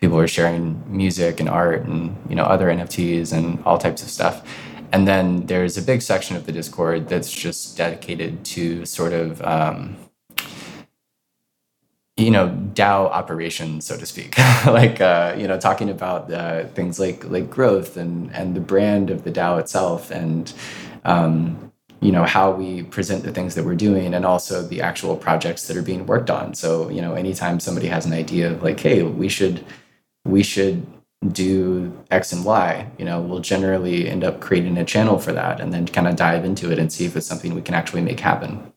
people 0.00 0.18
are 0.18 0.28
sharing 0.28 0.82
music 0.86 1.40
and 1.40 1.48
art 1.48 1.82
and 1.82 2.16
you 2.28 2.36
know 2.36 2.44
other 2.44 2.68
NFTs 2.68 3.32
and 3.32 3.62
all 3.64 3.78
types 3.78 4.02
of 4.02 4.10
stuff. 4.10 4.46
And 4.92 5.06
then 5.06 5.46
there's 5.46 5.76
a 5.76 5.82
big 5.82 6.00
section 6.00 6.36
of 6.36 6.46
the 6.46 6.52
Discord 6.52 7.08
that's 7.08 7.30
just 7.30 7.76
dedicated 7.76 8.44
to 8.46 8.86
sort 8.86 9.12
of 9.12 9.42
um, 9.42 9.96
you 12.16 12.30
know 12.30 12.48
DAO 12.74 13.10
operations, 13.10 13.86
so 13.86 13.96
to 13.96 14.06
speak, 14.06 14.38
like 14.66 15.00
uh, 15.00 15.34
you 15.36 15.46
know 15.46 15.58
talking 15.58 15.90
about 15.90 16.32
uh, 16.32 16.64
things 16.68 16.98
like 16.98 17.24
like 17.24 17.50
growth 17.50 17.96
and 17.96 18.34
and 18.34 18.54
the 18.54 18.60
brand 18.60 19.10
of 19.10 19.24
the 19.24 19.30
DAO 19.32 19.60
itself, 19.60 20.10
and 20.10 20.52
um, 21.04 21.72
you 22.00 22.12
know 22.12 22.24
how 22.24 22.50
we 22.50 22.84
present 22.84 23.22
the 23.22 23.32
things 23.32 23.54
that 23.54 23.64
we're 23.64 23.74
doing, 23.74 24.14
and 24.14 24.24
also 24.24 24.62
the 24.62 24.80
actual 24.80 25.16
projects 25.16 25.66
that 25.66 25.76
are 25.76 25.82
being 25.82 26.06
worked 26.06 26.30
on. 26.30 26.54
So 26.54 26.88
you 26.88 27.02
know 27.02 27.14
anytime 27.14 27.60
somebody 27.60 27.88
has 27.88 28.06
an 28.06 28.14
idea 28.14 28.50
of 28.50 28.62
like, 28.62 28.80
hey, 28.80 29.02
we 29.02 29.28
should 29.28 29.64
we 30.26 30.42
should 30.42 30.86
do 31.32 31.96
X 32.10 32.32
and 32.32 32.44
Y, 32.44 32.90
you 32.98 33.04
know, 33.04 33.20
we'll 33.20 33.40
generally 33.40 34.08
end 34.08 34.22
up 34.22 34.40
creating 34.40 34.76
a 34.78 34.84
channel 34.84 35.18
for 35.18 35.32
that, 35.32 35.60
and 35.60 35.72
then 35.72 35.86
kind 35.86 36.06
of 36.06 36.16
dive 36.16 36.44
into 36.44 36.70
it 36.70 36.78
and 36.78 36.92
see 36.92 37.04
if 37.04 37.16
it's 37.16 37.26
something 37.26 37.54
we 37.54 37.62
can 37.62 37.74
actually 37.74 38.02
make 38.02 38.20
happen. 38.20 38.72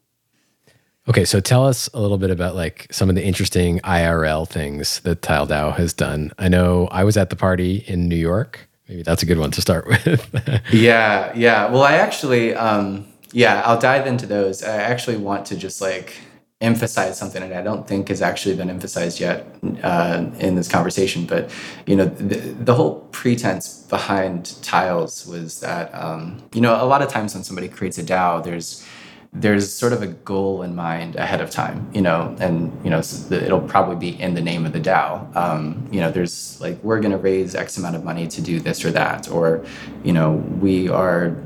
Okay, 1.08 1.26
so 1.26 1.40
tell 1.40 1.66
us 1.66 1.90
a 1.94 2.00
little 2.00 2.20
bit 2.20 2.30
about 2.30 2.56
like 2.56 2.88
some 2.92 3.10
of 3.10 3.16
the 3.16 3.24
interesting 3.24 3.80
IRL 3.80 4.48
things 4.48 5.00
that 5.02 5.22
Tile 5.22 5.48
DAO 5.48 5.76
has 5.76 5.92
done. 5.92 6.32
I 6.38 6.50
know 6.50 6.88
I 6.92 7.04
was 7.04 7.18
at 7.18 7.30
the 7.30 7.36
party 7.36 7.84
in 7.88 8.08
New 8.08 8.16
York. 8.16 8.70
Maybe 8.88 9.02
that's 9.02 9.24
a 9.24 9.26
good 9.26 9.40
one 9.40 9.52
to 9.52 9.62
start 9.62 9.88
with. 9.88 10.64
yeah, 10.72 11.34
yeah. 11.36 11.70
Well, 11.70 11.84
I 11.84 11.94
actually, 11.94 12.54
um, 12.54 13.08
yeah, 13.32 13.64
I'll 13.66 13.80
dive 13.80 14.08
into 14.08 14.28
those. 14.28 14.64
I 14.64 14.78
actually 14.78 15.18
want 15.18 15.48
to 15.48 15.58
just 15.58 15.82
like 15.82 16.16
emphasize 16.62 17.18
something 17.18 17.42
that 17.42 17.58
I 17.58 17.62
don't 17.62 17.88
think 17.88 18.10
has 18.10 18.22
actually 18.22 18.56
been 18.56 18.70
emphasized 18.70 19.20
yet 19.20 19.48
uh, 19.82 20.26
in 20.40 20.56
this 20.56 20.68
conversation. 20.68 21.26
But 21.26 21.50
you 21.86 21.96
know, 21.96 22.06
the, 22.06 22.36
the 22.36 22.76
whole 22.76 23.08
pretense 23.12 23.84
behind 23.84 24.62
tiles 24.62 25.26
was 25.26 25.62
that 25.62 25.94
um, 25.96 26.44
you 26.54 26.62
know 26.62 26.82
a 26.82 26.86
lot 26.86 27.02
of 27.02 27.10
times 27.10 27.34
when 27.34 27.44
somebody 27.44 27.70
creates 27.70 27.98
a 27.98 28.04
DAO, 28.04 28.44
there's 28.44 28.86
there's 29.32 29.72
sort 29.72 29.94
of 29.94 30.02
a 30.02 30.08
goal 30.08 30.64
in 30.64 30.76
mind 30.76 31.16
ahead 31.16 31.40
of 31.40 31.52
time, 31.52 31.88
you 31.94 32.02
know, 32.02 32.36
and 32.40 32.78
you 32.84 32.90
know 32.90 33.00
it'll 33.00 33.62
probably 33.62 33.96
be 33.96 34.20
in 34.20 34.34
the 34.34 34.42
name 34.42 34.66
of 34.66 34.74
the 34.74 34.80
DAO. 34.82 35.34
Um, 35.36 35.88
you 35.92 36.02
know, 36.02 36.12
there's 36.12 36.60
like 36.60 36.84
we're 36.84 37.00
going 37.00 37.12
to 37.12 37.18
raise 37.18 37.56
X 37.56 37.78
amount 37.78 37.96
of 37.96 38.04
money 38.04 38.28
to 38.28 38.42
do 38.42 38.60
this 38.60 38.84
or 38.84 38.92
that, 38.92 39.30
or 39.30 39.64
you 40.04 40.12
know, 40.12 40.32
we 40.60 40.90
are, 40.90 41.38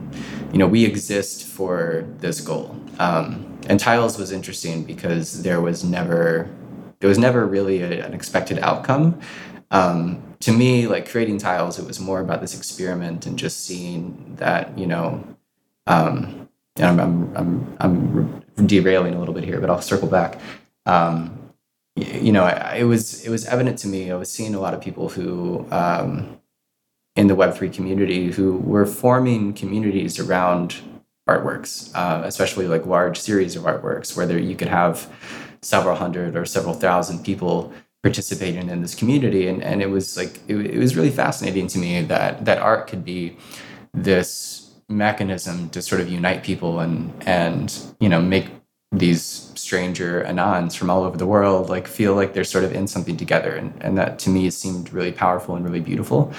you 0.52 0.58
know, 0.58 0.68
we 0.68 0.86
exist 0.86 1.46
for 1.46 2.08
this 2.20 2.42
goal. 2.42 2.76
Um, 3.00 3.53
and 3.68 3.80
Tiles 3.80 4.18
was 4.18 4.32
interesting 4.32 4.84
because 4.84 5.44
there 5.44 5.62
was 5.62 5.84
never, 5.84 6.50
there 7.00 7.10
was 7.10 7.18
never 7.18 7.46
really 7.46 7.82
a, 7.82 8.06
an 8.06 8.14
expected 8.14 8.60
outcome. 8.60 9.20
Um, 9.72 10.36
to 10.42 10.52
me, 10.52 10.88
like 10.88 11.10
creating 11.10 11.38
Tiles, 11.38 11.80
it 11.80 11.88
was 11.88 12.00
more 12.00 12.20
about 12.20 12.42
this 12.42 12.56
experiment 12.56 13.26
and 13.26 13.40
just 13.40 13.66
seeing 13.66 14.36
that, 14.38 14.78
you 14.78 14.88
know. 14.88 15.24
Um, 15.88 16.50
and 16.76 17.02
I'm, 17.02 17.36
I'm, 17.36 17.78
I'm, 17.80 18.44
I'm 18.58 18.68
derailing 18.68 19.14
a 19.14 19.20
little 19.20 19.34
bit 19.34 19.44
here, 19.44 19.60
but 19.60 19.70
I'll 19.70 19.82
circle 19.82 20.08
back. 20.08 20.40
Um, 20.86 21.40
you 21.96 22.32
know, 22.32 22.48
it 22.76 22.86
was 22.86 23.24
it 23.24 23.30
was 23.30 23.46
evident 23.46 23.78
to 23.80 23.88
me. 23.88 24.12
I 24.12 24.16
was 24.16 24.32
seeing 24.32 24.56
a 24.56 24.60
lot 24.60 24.74
of 24.74 24.82
people 24.82 25.10
who 25.10 25.68
um, 25.72 26.40
in 27.16 27.28
the 27.28 27.36
Web 27.36 27.54
three 27.56 27.70
community 27.70 28.32
who 28.32 28.58
were 28.58 28.86
forming 28.86 29.54
communities 29.54 30.20
around 30.20 30.82
artworks, 31.30 31.92
uh, 31.96 32.22
especially 32.26 32.68
like 32.68 32.86
large 32.86 33.20
series 33.20 33.56
of 33.56 33.64
artworks, 33.64 34.16
where 34.16 34.38
you 34.38 34.56
could 34.56 34.68
have 34.68 35.10
several 35.62 35.96
hundred 35.96 36.36
or 36.36 36.46
several 36.46 36.74
thousand 36.74 37.24
people 37.24 37.74
participating 38.02 38.70
in 38.70 38.82
this 38.82 38.96
community, 38.96 39.48
and 39.48 39.64
and 39.64 39.82
it 39.82 39.90
was 39.90 40.18
like 40.18 40.40
it, 40.48 40.56
it 40.58 40.78
was 40.78 40.96
really 40.96 41.12
fascinating 41.12 41.68
to 41.68 41.80
me 41.80 42.02
that 42.02 42.46
that 42.46 42.60
art 42.60 42.88
could 42.88 43.06
be 43.06 43.38
this 43.94 44.72
mechanism 44.90 45.70
to 45.70 45.82
sort 45.82 46.02
of 46.02 46.10
unite 46.10 46.44
people 46.44 46.80
and 46.80 47.12
and 47.26 47.96
you 48.00 48.10
know 48.10 48.22
make 48.22 48.48
these 48.94 49.52
stranger 49.56 50.24
anons 50.24 50.76
from 50.76 50.90
all 50.90 51.04
over 51.04 51.18
the 51.18 51.26
world 51.26 51.68
like 51.70 51.88
feel 51.88 52.14
like 52.14 52.34
they're 52.34 52.44
sort 52.44 52.64
of 52.64 52.72
in 52.74 52.86
something 52.88 53.18
together. 53.18 53.56
And, 53.56 53.74
and 53.82 53.98
that 53.98 54.20
to 54.20 54.30
me 54.30 54.50
seemed 54.52 54.94
really 54.94 55.12
powerful 55.12 55.56
and 55.56 55.66
really 55.66 55.80
beautiful. 55.80 56.32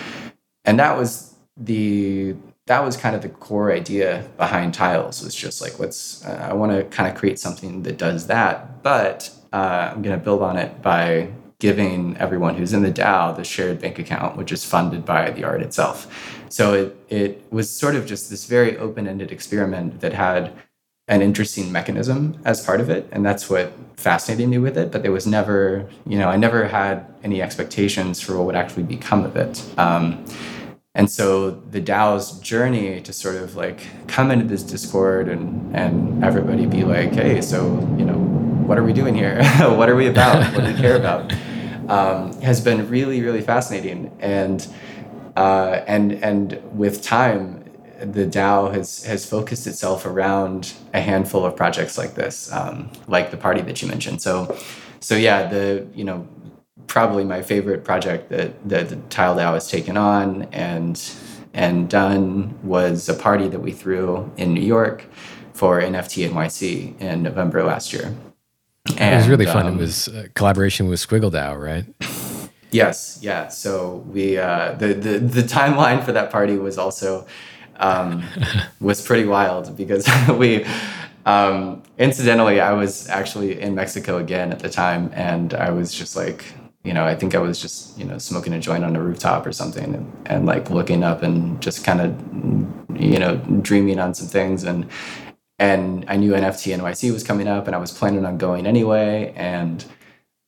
And 0.65 0.79
that 0.79 0.97
was 0.97 1.35
the 1.57 2.37
that 2.67 2.83
was 2.83 2.97
kind 2.97 3.15
of 3.15 3.23
the 3.23 3.29
core 3.29 3.73
idea 3.73 4.29
behind 4.37 4.73
tiles 4.75 5.23
was 5.23 5.35
just 5.35 5.61
like 5.61 5.79
let's 5.79 6.25
uh, 6.25 6.49
i 6.51 6.53
want 6.53 6.73
to 6.73 6.85
kind 6.85 7.11
of 7.11 7.19
create 7.19 7.39
something 7.39 7.83
that 7.83 7.99
does 7.99 8.27
that 8.27 8.83
but 8.83 9.31
uh, 9.53 9.91
i'm 9.93 10.03
going 10.03 10.19
to 10.19 10.25
build 10.25 10.43
on 10.43 10.57
it 10.57 10.83
by 10.83 11.29
giving 11.65 12.15
everyone 12.19 12.55
who's 12.55 12.75
in 12.75 12.83
the 12.83 12.93
DAO 12.93 13.35
the 13.35 13.43
shared 13.43 13.81
bank 13.81 13.99
account, 13.99 14.37
which 14.37 14.53
is 14.53 14.65
funded 14.65 15.03
by 15.03 15.31
the 15.31 15.45
art 15.45 15.63
itself. 15.63 16.45
So 16.51 16.75
it, 16.75 16.97
it 17.09 17.53
was 17.53 17.71
sort 17.71 17.95
of 17.95 18.05
just 18.05 18.29
this 18.29 18.45
very 18.45 18.77
open 18.77 19.09
ended 19.09 19.33
experiment 19.33 20.01
that 20.01 20.13
had 20.13 20.53
an 21.09 21.23
interesting 21.23 21.73
mechanism 21.73 22.39
as 22.45 22.63
part 22.63 22.83
of 22.83 22.91
it. 22.91 23.09
And 23.13 23.25
that's 23.25 23.49
what 23.49 23.73
fascinated 23.97 24.47
me 24.49 24.59
with 24.59 24.77
it. 24.77 24.93
But 24.93 25.03
there 25.03 25.11
was 25.11 25.27
never, 25.27 25.89
you 26.07 26.19
know, 26.19 26.29
I 26.29 26.37
never 26.37 26.69
had 26.69 27.07
any 27.23 27.41
expectations 27.41 28.21
for 28.21 28.37
what 28.37 28.45
would 28.45 28.57
actually 28.57 28.83
become 28.83 29.25
of 29.25 29.35
it. 29.37 29.65
Um, 29.79 30.25
and 30.95 31.11
so 31.11 31.51
the 31.51 31.81
DAO's 31.81 32.39
journey 32.39 33.01
to 33.01 33.13
sort 33.13 33.37
of 33.37 33.57
like 33.57 33.81
come 34.07 34.31
into 34.31 34.45
this 34.45 34.63
Discord 34.63 35.29
and, 35.29 35.75
and 35.75 36.25
everybody 36.25 36.67
be 36.67 36.85
like, 36.85 37.13
hey, 37.13 37.41
so, 37.41 37.65
you 37.99 38.05
know, 38.05 38.19
what 38.67 38.79
are 38.79 38.85
we 38.85 38.93
doing 38.93 39.15
here? 39.15 39.43
what 39.61 39.89
are 39.89 39.97
we 39.97 40.07
about? 40.07 40.55
What 40.55 40.65
do 40.65 40.73
we 40.73 40.79
care 40.79 40.97
about? 40.97 41.33
um, 41.89 42.41
has 42.41 42.61
been 42.61 42.89
really, 42.89 43.23
really 43.23 43.41
fascinating. 43.41 44.17
And 44.21 44.67
uh, 45.37 45.83
and 45.87 46.13
and 46.13 46.63
with 46.73 47.03
time, 47.03 47.65
the 48.01 48.27
DAO 48.27 48.73
has 48.73 49.05
has 49.05 49.27
focused 49.27 49.67
itself 49.67 50.07
around 50.07 50.75
a 50.93 51.01
handful 51.01 51.45
of 51.45 51.57
projects 51.57 51.99
like 51.99 52.15
this, 52.15 52.53
um, 52.53 52.91
like 53.09 53.31
the 53.31 53.37
party 53.37 53.61
that 53.63 53.83
you 53.83 53.89
mentioned. 53.89 54.23
So, 54.23 54.57
so 55.01 55.17
yeah, 55.17 55.49
the 55.49 55.87
you 55.95 56.05
know 56.05 56.27
probably 56.87 57.25
my 57.25 57.43
favorite 57.43 57.85
project 57.85 58.31
that 58.31 58.69
that 58.69 58.89
the 58.89 58.97
Tile 59.11 59.39
has 59.39 59.71
taken 59.71 59.97
on 59.97 60.43
and 60.53 61.01
and 61.53 61.89
done 61.89 62.59
was 62.63 63.09
a 63.09 63.15
party 63.15 63.49
that 63.49 63.61
we 63.61 63.73
threw 63.73 64.31
in 64.37 64.53
New 64.53 64.61
York 64.61 65.05
for 65.53 65.81
NFT 65.81 66.29
NYC 66.29 67.01
in 67.01 67.23
November 67.23 67.63
last 67.63 67.93
year. 67.93 68.13
And, 68.99 69.15
it 69.15 69.17
was 69.17 69.29
really 69.29 69.47
fun. 69.47 69.67
Um, 69.67 69.75
it 69.75 69.81
was 69.81 70.09
a 70.09 70.29
collaboration 70.31 70.89
with 70.89 70.99
Squiggle 71.01 71.31
DAO, 71.31 71.59
right? 71.59 71.87
Yes, 72.71 73.19
yeah. 73.23 73.49
So 73.49 74.05
we 74.09 74.37
uh, 74.37 74.73
the, 74.73 74.89
the 74.89 75.19
the 75.21 75.43
timeline 75.43 76.05
for 76.05 76.13
that 76.13 76.31
party 76.31 76.59
was 76.59 76.77
also 76.77 77.27
um, 77.77 78.25
was 78.81 79.01
pretty 79.01 79.27
wild 79.27 79.77
because 79.77 80.07
we 80.37 80.67
um, 81.25 81.83
incidentally 81.99 82.61
I 82.61 82.73
was 82.73 83.09
actually 83.09 83.61
in 83.61 83.75
Mexico 83.75 84.19
again 84.19 84.53
at 84.53 84.59
the 84.59 84.69
time, 84.69 85.11
and 85.15 85.55
I 85.55 85.71
was 85.71 85.95
just 85.95 86.17
like 86.17 86.45
you 86.85 86.93
know 86.95 87.05
I 87.05 87.15
think 87.15 87.35
I 87.35 87.39
was 87.39 87.61
just 87.61 87.99
you 87.99 88.05
know 88.05 88.19
smoking 88.19 88.53
a 88.53 88.61
joint 88.61 88.85
on 88.85 88.95
a 88.97 89.03
rooftop 89.03 89.47
or 89.47 89.53
something, 89.53 89.95
and, 89.95 90.27
and 90.27 90.47
like 90.47 90.71
looking 90.71 91.03
up 91.03 91.23
and 91.23 91.61
just 91.61 91.85
kind 91.85 92.01
of 92.01 93.01
you 93.01 93.19
know 93.19 93.37
dreaming 93.63 93.99
on 93.99 94.15
some 94.15 94.29
things 94.29 94.63
and 94.65 94.89
and 95.59 96.05
I 96.09 96.17
knew 96.17 96.33
NFT 96.33 96.77
NYC 96.77 97.13
was 97.13 97.23
coming 97.23 97.47
up, 97.47 97.67
and 97.67 97.77
I 97.77 97.79
was 97.79 97.93
planning 97.93 98.25
on 98.25 98.39
going 98.39 98.67
anyway. 98.67 99.33
And 99.37 99.85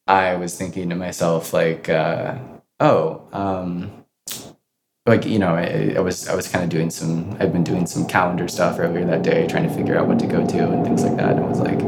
I 0.06 0.34
was 0.36 0.56
thinking 0.56 0.88
to 0.90 0.96
myself, 0.96 1.52
like, 1.52 1.88
uh, 1.88 2.38
oh, 2.80 3.22
um, 3.32 4.04
like 5.06 5.24
you 5.24 5.38
know, 5.38 5.54
I, 5.54 5.94
I 5.96 6.00
was 6.00 6.28
I 6.28 6.34
was 6.34 6.48
kind 6.48 6.64
of 6.64 6.70
doing 6.70 6.90
some. 6.90 7.36
I'd 7.38 7.52
been 7.52 7.62
doing 7.64 7.86
some 7.86 8.06
calendar 8.06 8.48
stuff 8.48 8.78
earlier 8.80 9.04
that 9.06 9.22
day, 9.22 9.46
trying 9.46 9.68
to 9.68 9.74
figure 9.74 9.96
out 9.96 10.08
what 10.08 10.18
to 10.18 10.26
go 10.26 10.44
to 10.44 10.70
and 10.70 10.84
things 10.84 11.04
like 11.04 11.16
that. 11.16 11.36
And 11.36 11.44
I 11.44 11.48
was 11.48 11.60
like, 11.60 11.80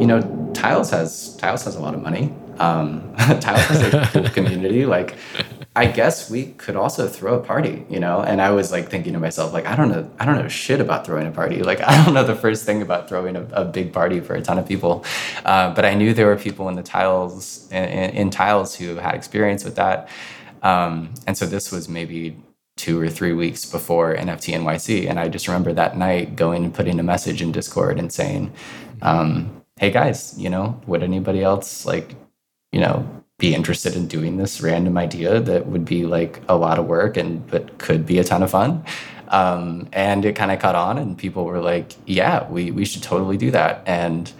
you 0.00 0.06
know, 0.06 0.20
Tiles 0.52 0.90
has 0.90 1.36
Tiles 1.38 1.64
has 1.64 1.76
a 1.76 1.80
lot 1.80 1.94
of 1.94 2.02
money. 2.02 2.34
Um, 2.58 3.14
has 3.16 3.82
a 3.82 4.08
cool 4.12 4.28
community. 4.28 4.86
Like, 4.86 5.16
I 5.74 5.86
guess 5.86 6.30
we 6.30 6.52
could 6.52 6.76
also 6.76 7.08
throw 7.08 7.38
a 7.38 7.40
party, 7.42 7.86
you 7.88 7.98
know. 7.98 8.20
And 8.20 8.42
I 8.42 8.50
was 8.50 8.70
like 8.70 8.90
thinking 8.90 9.14
to 9.14 9.18
myself, 9.18 9.54
like, 9.54 9.66
I 9.66 9.74
don't 9.74 9.88
know, 9.88 10.10
I 10.20 10.26
don't 10.26 10.36
know 10.36 10.48
shit 10.48 10.80
about 10.80 11.06
throwing 11.06 11.26
a 11.26 11.30
party. 11.30 11.62
Like, 11.62 11.80
I 11.86 12.04
don't 12.04 12.12
know 12.14 12.24
the 12.24 12.36
first 12.36 12.66
thing 12.66 12.82
about 12.82 13.08
throwing 13.08 13.36
a, 13.36 13.46
a 13.52 13.64
big 13.64 13.92
party 13.92 14.20
for 14.20 14.34
a 14.34 14.42
ton 14.42 14.58
of 14.58 14.68
people. 14.68 15.04
Uh, 15.44 15.72
but 15.74 15.84
I 15.84 15.94
knew 15.94 16.12
there 16.12 16.26
were 16.26 16.36
people 16.36 16.68
in 16.68 16.76
the 16.76 16.82
tiles 16.82 17.70
in, 17.70 18.10
in 18.10 18.30
tiles 18.30 18.74
who 18.74 18.96
had 18.96 19.14
experience 19.14 19.64
with 19.64 19.76
that. 19.76 20.08
Um, 20.62 21.14
and 21.26 21.36
so 21.36 21.46
this 21.46 21.72
was 21.72 21.88
maybe 21.88 22.36
two 22.76 23.00
or 23.00 23.08
three 23.08 23.32
weeks 23.32 23.64
before 23.64 24.14
NFT 24.14 24.54
NYC. 24.54 25.08
And 25.08 25.18
I 25.18 25.28
just 25.28 25.48
remember 25.48 25.72
that 25.72 25.96
night 25.96 26.36
going 26.36 26.64
and 26.64 26.74
putting 26.74 26.98
a 27.00 27.02
message 27.02 27.42
in 27.42 27.52
Discord 27.52 27.98
and 27.98 28.12
saying, 28.12 28.52
um, 29.02 29.62
"Hey 29.76 29.90
guys, 29.90 30.34
you 30.38 30.50
know, 30.50 30.80
would 30.86 31.02
anybody 31.02 31.42
else 31.42 31.86
like, 31.86 32.14
you 32.72 32.80
know, 32.80 33.08
be 33.38 33.54
interested 33.54 33.96
in 33.96 34.06
doing 34.06 34.36
this 34.36 34.60
random 34.60 34.96
idea 34.98 35.40
that 35.40 35.66
would 35.66 35.84
be 35.84 36.06
like 36.06 36.40
a 36.48 36.56
lot 36.56 36.78
of 36.78 36.86
work 36.86 37.16
and 37.16 37.46
but 37.48 37.78
could 37.78 38.06
be 38.06 38.18
a 38.18 38.24
ton 38.24 38.42
of 38.42 38.50
fun. 38.50 38.84
Um, 39.28 39.88
and 39.92 40.24
it 40.24 40.36
kind 40.36 40.50
of 40.52 40.58
caught 40.58 40.74
on, 40.74 40.98
and 40.98 41.16
people 41.16 41.44
were 41.44 41.60
like, 41.60 41.92
"Yeah, 42.06 42.48
we 42.50 42.70
we 42.70 42.84
should 42.84 43.02
totally 43.02 43.36
do 43.36 43.50
that." 43.52 43.82
And 43.86 44.30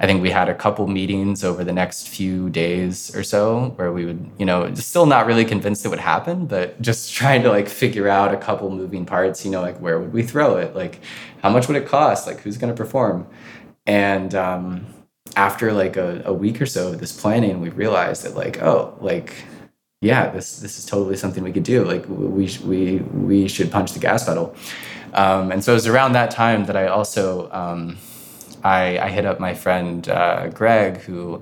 I 0.00 0.06
think 0.06 0.22
we 0.22 0.30
had 0.30 0.48
a 0.48 0.54
couple 0.54 0.86
meetings 0.86 1.42
over 1.42 1.64
the 1.64 1.72
next 1.72 2.08
few 2.08 2.50
days 2.50 3.14
or 3.16 3.24
so 3.24 3.70
where 3.76 3.92
we 3.92 4.04
would, 4.04 4.30
you 4.38 4.46
know, 4.46 4.72
still 4.74 5.06
not 5.06 5.26
really 5.26 5.44
convinced 5.44 5.84
it 5.84 5.88
would 5.88 5.98
happen, 5.98 6.46
but 6.46 6.80
just 6.80 7.12
trying 7.20 7.42
to 7.42 7.50
like 7.50 7.68
figure 7.68 8.08
out 8.08 8.32
a 8.32 8.36
couple 8.36 8.70
moving 8.70 9.04
parts, 9.04 9.44
you 9.44 9.50
know, 9.50 9.60
like 9.60 9.78
where 9.78 9.98
would 9.98 10.12
we 10.12 10.22
throw 10.22 10.56
it? 10.56 10.76
Like, 10.76 11.00
how 11.42 11.50
much 11.50 11.66
would 11.66 11.76
it 11.76 11.86
cost? 11.88 12.26
Like, 12.28 12.40
who's 12.40 12.56
going 12.56 12.72
to 12.72 12.76
perform? 12.76 13.26
And 13.86 14.34
um, 14.34 14.86
after 15.38 15.72
like 15.72 15.96
a, 15.96 16.20
a 16.24 16.32
week 16.32 16.60
or 16.60 16.66
so 16.66 16.88
of 16.88 16.98
this 16.98 17.18
planning, 17.18 17.60
we 17.60 17.70
realized 17.70 18.24
that 18.24 18.34
like, 18.34 18.60
oh, 18.60 18.98
like, 19.00 19.32
yeah, 20.00 20.30
this 20.30 20.58
this 20.58 20.78
is 20.78 20.84
totally 20.84 21.16
something 21.16 21.44
we 21.44 21.52
could 21.52 21.62
do. 21.62 21.84
Like, 21.84 22.04
we 22.08 22.46
we 22.64 22.98
we 22.98 23.48
should 23.48 23.70
punch 23.70 23.92
the 23.92 24.00
gas 24.00 24.24
pedal. 24.24 24.54
Um, 25.14 25.52
and 25.52 25.62
so 25.64 25.72
it 25.72 25.76
was 25.76 25.86
around 25.86 26.12
that 26.12 26.30
time 26.32 26.66
that 26.66 26.76
I 26.76 26.88
also 26.88 27.50
um, 27.52 27.96
I, 28.64 28.98
I 28.98 29.08
hit 29.10 29.24
up 29.24 29.38
my 29.40 29.54
friend 29.54 30.08
uh, 30.08 30.48
Greg, 30.48 30.98
who 30.98 31.40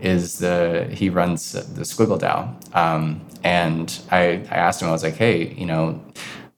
is 0.00 0.38
the 0.38 0.88
he 0.90 1.10
runs 1.10 1.52
the 1.52 1.84
Squiggle 1.84 2.18
DAO, 2.18 2.38
um, 2.74 3.20
and 3.44 3.86
I 4.10 4.22
I 4.50 4.56
asked 4.66 4.80
him 4.80 4.88
I 4.88 4.92
was 4.92 5.02
like, 5.02 5.16
hey, 5.16 5.52
you 5.52 5.66
know, 5.66 6.02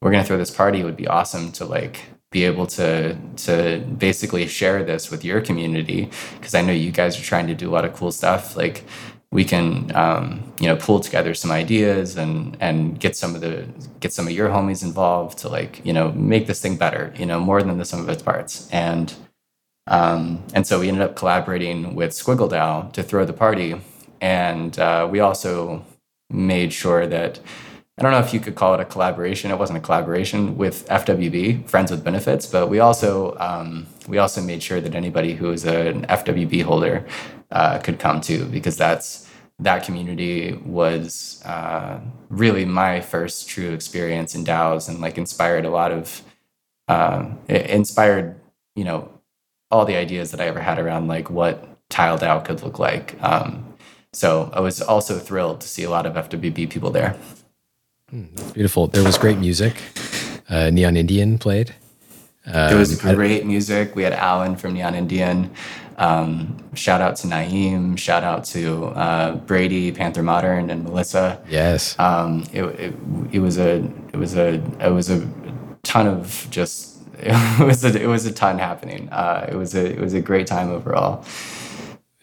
we're 0.01 0.12
gonna 0.12 0.24
throw 0.24 0.39
this 0.39 0.53
party. 0.53 0.80
It 0.80 0.84
would 0.84 0.97
be 0.97 1.09
awesome 1.09 1.51
to 1.59 1.64
like 1.64 1.97
be 2.37 2.45
able 2.45 2.66
to 2.66 3.16
to 3.47 3.57
basically 4.07 4.47
share 4.59 4.80
this 4.91 5.11
with 5.12 5.22
your 5.24 5.41
community 5.49 6.01
because 6.39 6.55
I 6.59 6.62
know 6.66 6.74
you 6.87 6.93
guys 7.01 7.12
are 7.18 7.26
trying 7.32 7.47
to 7.53 7.57
do 7.62 7.66
a 7.70 7.72
lot 7.76 7.84
of 7.87 7.93
cool 7.99 8.12
stuff. 8.12 8.43
Like 8.62 8.84
we 9.39 9.43
can 9.53 9.64
um, 10.03 10.26
you 10.61 10.68
know 10.68 10.76
pull 10.87 11.01
together 11.01 11.32
some 11.43 11.51
ideas 11.62 12.07
and 12.22 12.34
and 12.66 12.78
get 13.05 13.16
some 13.16 13.34
of 13.37 13.41
the 13.47 13.55
get 14.03 14.12
some 14.12 14.26
of 14.28 14.34
your 14.39 14.49
homies 14.57 14.82
involved 14.89 15.39
to 15.43 15.49
like 15.59 15.72
you 15.89 15.95
know 15.97 16.07
make 16.12 16.45
this 16.47 16.61
thing 16.61 16.76
better. 16.76 17.05
You 17.20 17.26
know 17.30 17.41
more 17.41 17.61
than 17.62 17.78
the 17.78 17.89
sum 17.91 18.01
of 18.01 18.09
its 18.14 18.22
parts 18.30 18.53
and 18.70 19.07
um, 19.89 20.43
and 20.55 20.66
so 20.66 20.80
we 20.80 20.89
ended 20.89 21.03
up 21.03 21.16
collaborating 21.16 21.95
with 21.95 22.11
Squiggle 22.11 22.51
DAO 22.51 22.93
to 22.93 23.03
throw 23.03 23.24
the 23.24 23.32
party. 23.32 23.80
And 24.20 24.78
uh, 24.78 25.09
we 25.11 25.20
also 25.20 25.84
made 26.30 26.72
sure 26.72 27.07
that 27.07 27.39
I 27.99 28.03
don't 28.03 28.12
know 28.12 28.18
if 28.18 28.34
you 28.34 28.40
could 28.40 28.57
call 28.57 28.74
it 28.74 28.80
a 28.80 28.84
collaboration. 28.84 29.51
It 29.51 29.59
wasn't 29.59 29.78
a 29.78 29.80
collaboration 29.80 30.59
with 30.59 30.86
FWB, 30.88 31.66
Friends 31.66 31.90
with 31.90 32.05
Benefits, 32.05 32.44
but 32.44 32.68
we 32.68 32.78
also 32.78 33.34
um, 33.38 33.86
we 34.07 34.18
also 34.18 34.42
made 34.42 34.62
sure 34.62 34.82
that 34.82 34.94
anybody 34.94 35.32
who 35.34 35.51
is 35.51 35.64
an 35.64 36.05
FWB 36.07 36.62
holder 36.62 37.07
uh, 37.51 37.78
could 37.78 37.99
come 37.99 38.20
too, 38.20 38.44
because 38.47 38.76
that's 38.76 39.30
that 39.61 39.84
community 39.84 40.53
was 40.66 41.42
uh, 41.47 41.99
really 42.28 42.66
my 42.66 43.01
first 43.01 43.49
true 43.49 43.70
experience 43.72 44.34
in 44.34 44.44
DAOs 44.44 44.90
and 44.90 45.01
like 45.01 45.16
inspired 45.16 45.64
a 45.64 45.70
lot 45.70 45.90
of 45.90 46.20
uh, 46.88 47.24
inspired 47.49 48.38
you 48.74 48.84
know 48.84 49.11
all 49.70 49.86
the 49.86 49.97
ideas 49.97 50.32
that 50.32 50.40
I 50.40 50.44
ever 50.49 50.61
had 50.61 50.78
around 50.78 51.09
like 51.09 51.30
what 51.30 51.66
Tile 51.88 52.18
DAO 52.18 52.44
could 52.44 52.62
look 52.62 52.78
like. 52.78 53.16
Um, 53.22 53.74
so 54.12 54.51
I 54.53 54.61
was 54.61 54.82
also 54.82 55.18
thrilled 55.18 55.62
to 55.62 55.68
see 55.68 55.84
a 55.84 55.90
lot 55.90 56.05
of 56.05 56.12
FWB 56.28 56.68
people 56.68 56.90
there. 56.90 57.18
Mm, 58.13 58.37
that's 58.37 58.53
beautiful. 58.53 58.87
There 58.87 59.03
was 59.03 59.19
great 59.19 59.39
music. 59.39 59.77
Uh, 60.49 60.71
Neon 60.71 60.97
Indian 60.97 61.39
played. 61.39 61.75
Um, 62.47 62.53
there 62.53 62.77
was 62.77 63.01
great 63.01 63.45
music. 63.45 63.97
We 63.97 64.05
had 64.05 64.13
Alan 64.13 64.55
from 64.55 64.75
Neon 64.75 64.95
Indian. 64.95 65.51
Um, 65.97 66.57
shout 66.75 67.01
out 67.01 67.17
to 67.17 67.27
Naeem. 67.27 67.99
Shout 67.99 68.23
out 68.23 68.45
to 68.47 68.87
uh, 68.87 69.37
Brady, 69.37 69.91
Panther 69.91 70.23
Modern, 70.23 70.71
and 70.71 70.85
Melissa. 70.85 71.43
Yes. 71.49 71.99
Um, 71.99 72.45
it, 72.53 72.63
it, 72.63 72.95
it 73.33 73.39
was 73.41 73.59
a 73.59 73.79
it 74.13 74.17
was 74.17 74.37
a 74.37 74.63
it 74.81 74.93
was 74.93 75.11
a 75.11 75.29
ton 75.83 76.07
of 76.07 76.47
just 76.51 76.99
it 77.19 77.67
was 77.67 77.85
a, 77.85 78.01
it 78.01 78.07
was 78.07 78.27
a 78.27 78.33
ton 78.33 78.59
happening. 78.59 79.09
Uh, 79.11 79.49
it 79.51 79.57
was 79.57 79.75
a 79.75 79.85
it 79.85 80.01
was 80.01 80.15
a 80.15 80.21
great 80.21 80.47
time 80.47 80.71
overall. 80.71 81.25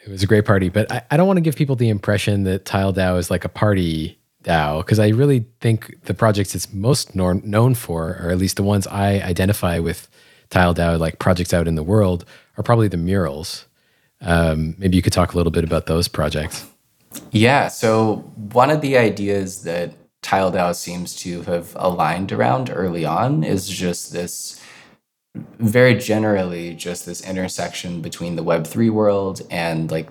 It 0.06 0.10
was 0.10 0.24
a 0.24 0.28
great 0.28 0.46
party, 0.46 0.70
but 0.70 0.92
I, 0.92 1.02
I 1.12 1.18
don't 1.18 1.28
want 1.28 1.38
to 1.38 1.42
give 1.42 1.56
people 1.56 1.76
the 1.76 1.90
impression 1.90 2.44
that 2.44 2.66
Tile 2.66 2.94
DAO 2.94 3.18
is 3.18 3.32
like 3.32 3.44
a 3.44 3.50
party 3.50 4.20
DAO 4.44 4.80
because 4.80 5.00
I 5.00 5.10
really 5.10 5.46
think 5.60 6.04
the 6.04 6.14
projects 6.14 6.56
it's 6.56 6.74
most 6.74 7.16
nor- 7.16 7.36
known 7.36 7.76
for, 7.76 8.20
or 8.22 8.30
at 8.30 8.38
least 8.38 8.58
the 8.58 8.64
ones 8.64 8.88
I 8.88 9.20
identify 9.22 9.80
with 9.80 10.10
Tile 10.50 10.76
DAO, 10.76 11.00
like 11.00 11.20
projects 11.20 11.54
out 11.54 11.68
in 11.68 11.76
the 11.76 11.84
world, 11.84 12.26
are 12.58 12.64
probably 12.64 12.88
the 12.88 12.98
murals. 12.98 13.66
Um, 14.22 14.76
maybe 14.78 14.96
you 14.96 15.02
could 15.02 15.14
talk 15.14 15.34
a 15.34 15.38
little 15.38 15.52
bit 15.52 15.64
about 15.64 15.88
those 15.88 16.08
projects. 16.08 16.66
Yeah. 17.32 17.68
So 17.68 18.18
one 18.54 18.70
of 18.70 18.82
the 18.82 18.98
ideas 18.98 19.64
that 19.64 19.94
Tile 20.22 20.52
DAO 20.52 20.76
seems 20.76 21.16
to 21.18 21.42
have 21.44 21.74
aligned 21.76 22.32
around 22.32 22.72
early 22.74 23.06
on 23.06 23.44
is 23.44 23.68
just 23.68 24.14
this 24.14 24.62
very 25.60 25.96
generally 25.96 26.76
just 26.76 27.06
this 27.06 27.22
intersection 27.28 28.02
between 28.02 28.36
the 28.36 28.44
web3 28.44 28.92
world 28.92 29.42
and 29.50 29.90
like 29.90 30.08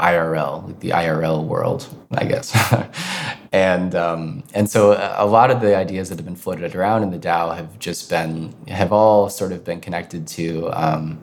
IRL, 0.00 0.66
like 0.66 0.80
the 0.80 0.90
IRL 0.90 1.44
world, 1.44 1.88
I 2.12 2.24
guess. 2.24 2.52
and 3.52 3.94
um, 3.94 4.42
and 4.54 4.68
so 4.68 4.92
a 5.16 5.26
lot 5.26 5.50
of 5.50 5.60
the 5.60 5.76
ideas 5.76 6.08
that 6.08 6.18
have 6.18 6.24
been 6.24 6.36
floated 6.36 6.74
around 6.74 7.02
in 7.02 7.10
the 7.10 7.18
DAO 7.18 7.56
have 7.56 7.78
just 7.78 8.10
been 8.10 8.54
have 8.68 8.92
all 8.92 9.28
sort 9.28 9.52
of 9.52 9.64
been 9.64 9.80
connected 9.80 10.26
to 10.28 10.68
um, 10.72 11.22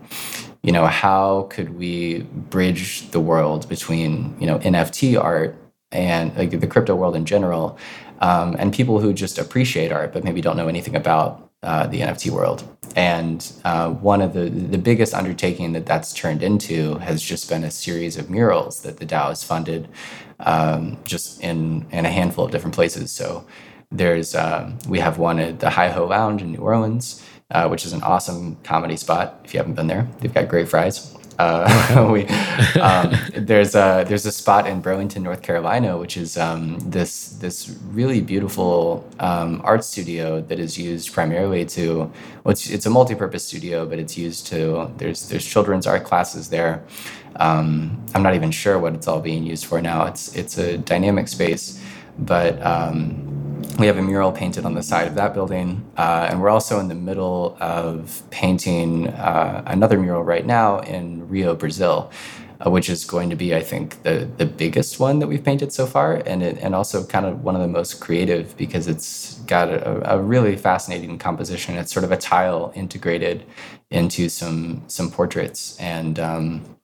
you 0.61 0.71
know 0.71 0.85
how 0.85 1.47
could 1.49 1.77
we 1.77 2.21
bridge 2.23 3.09
the 3.11 3.19
world 3.19 3.67
between 3.69 4.35
you 4.39 4.47
know 4.47 4.59
NFT 4.59 5.21
art 5.21 5.55
and 5.91 6.35
like 6.37 6.51
the 6.51 6.67
crypto 6.67 6.95
world 6.95 7.15
in 7.15 7.25
general 7.25 7.77
um, 8.19 8.55
and 8.57 8.73
people 8.73 8.99
who 8.99 9.13
just 9.13 9.37
appreciate 9.37 9.91
art 9.91 10.13
but 10.13 10.23
maybe 10.23 10.41
don't 10.41 10.57
know 10.57 10.67
anything 10.67 10.95
about 10.95 11.43
uh, 11.63 11.87
the 11.87 12.01
NFT 12.01 12.29
world. 12.29 12.63
And 12.95 13.51
uh, 13.63 13.89
one 13.89 14.21
of 14.21 14.33
the 14.33 14.49
the 14.49 14.77
biggest 14.77 15.13
undertaking 15.13 15.71
that 15.73 15.85
that's 15.85 16.13
turned 16.13 16.43
into 16.43 16.95
has 16.95 17.23
just 17.23 17.49
been 17.49 17.63
a 17.63 17.71
series 17.71 18.17
of 18.17 18.29
murals 18.29 18.81
that 18.81 18.97
the 18.97 19.05
DAO 19.05 19.29
has 19.29 19.43
funded, 19.43 19.87
um, 20.43 20.97
just 21.03 21.41
in 21.41 21.85
in 21.91 22.05
a 22.05 22.11
handful 22.11 22.45
of 22.45 22.51
different 22.51 22.75
places. 22.75 23.11
So 23.11 23.45
there's 23.91 24.35
um, 24.35 24.77
we 24.87 24.99
have 24.99 25.17
one 25.17 25.39
at 25.39 25.59
the 25.59 25.69
Hi 25.69 25.89
Ho 25.89 26.05
Lounge 26.05 26.41
in 26.41 26.51
New 26.51 26.59
Orleans, 26.59 27.23
uh, 27.51 27.67
which 27.67 27.85
is 27.85 27.93
an 27.93 28.01
awesome 28.03 28.57
comedy 28.63 28.97
spot. 28.97 29.41
If 29.45 29.53
you 29.53 29.59
haven't 29.59 29.75
been 29.75 29.87
there, 29.87 30.07
they've 30.19 30.33
got 30.33 30.47
great 30.47 30.67
fries. 30.67 31.12
Uh, 31.39 32.09
we, 32.13 32.25
um, 32.81 33.13
there's 33.35 33.75
a 33.75 34.05
there's 34.07 34.25
a 34.25 34.31
spot 34.31 34.67
in 34.67 34.81
Burlington, 34.81 35.23
North 35.23 35.41
Carolina, 35.41 35.97
which 35.97 36.17
is 36.17 36.37
um, 36.37 36.77
this 36.79 37.29
this 37.29 37.69
really 37.87 38.21
beautiful 38.21 39.07
um, 39.19 39.61
art 39.63 39.83
studio 39.83 40.41
that 40.41 40.59
is 40.59 40.77
used 40.77 41.13
primarily 41.13 41.65
to 41.65 42.11
well, 42.43 42.51
it's, 42.51 42.69
it's 42.69 42.85
a 42.85 42.89
multi-purpose 42.89 43.45
studio, 43.45 43.85
but 43.85 43.99
it's 43.99 44.17
used 44.17 44.47
to 44.47 44.91
there's 44.97 45.29
there's 45.29 45.45
children's 45.45 45.87
art 45.87 46.03
classes 46.03 46.49
there. 46.49 46.83
Um, 47.37 48.03
I'm 48.13 48.21
not 48.21 48.35
even 48.35 48.51
sure 48.51 48.77
what 48.77 48.93
it's 48.93 49.07
all 49.07 49.19
being 49.19 49.43
used 49.43 49.65
for 49.65 49.81
now. 49.81 50.05
It's 50.05 50.35
it's 50.35 50.57
a 50.57 50.77
dynamic 50.77 51.27
space, 51.27 51.81
but 52.19 52.61
um, 52.61 53.32
we 53.79 53.87
have 53.87 53.97
a 53.97 54.01
mural 54.01 54.31
painted 54.31 54.65
on 54.65 54.75
the 54.75 54.83
side 54.83 55.07
of 55.07 55.15
that 55.15 55.33
building, 55.33 55.83
uh, 55.97 56.27
and 56.29 56.41
we're 56.41 56.49
also 56.49 56.79
in 56.79 56.87
the 56.87 56.95
middle 56.95 57.57
of 57.59 58.21
painting 58.29 59.07
uh, 59.07 59.63
another 59.65 59.97
mural 59.99 60.23
right 60.23 60.45
now 60.45 60.79
in 60.79 61.27
Rio, 61.27 61.55
Brazil, 61.55 62.11
uh, 62.59 62.69
which 62.69 62.89
is 62.89 63.03
going 63.03 63.29
to 63.31 63.35
be, 63.35 63.55
I 63.55 63.61
think, 63.61 64.03
the 64.03 64.29
the 64.37 64.45
biggest 64.45 64.99
one 64.99 65.19
that 65.19 65.27
we've 65.27 65.43
painted 65.43 65.73
so 65.73 65.87
far, 65.87 66.21
and 66.25 66.43
it, 66.43 66.57
and 66.59 66.75
also 66.75 67.03
kind 67.05 67.25
of 67.25 67.43
one 67.43 67.55
of 67.55 67.61
the 67.61 67.67
most 67.67 67.99
creative 67.99 68.55
because 68.57 68.87
it's 68.87 69.35
got 69.45 69.69
a, 69.69 70.13
a 70.15 70.21
really 70.21 70.55
fascinating 70.55 71.17
composition. 71.17 71.75
It's 71.75 71.91
sort 71.91 72.03
of 72.03 72.11
a 72.11 72.17
tile 72.17 72.71
integrated 72.75 73.43
into 73.89 74.29
some 74.29 74.83
some 74.87 75.09
portraits, 75.09 75.77
and 75.79 76.19
um, 76.19 76.77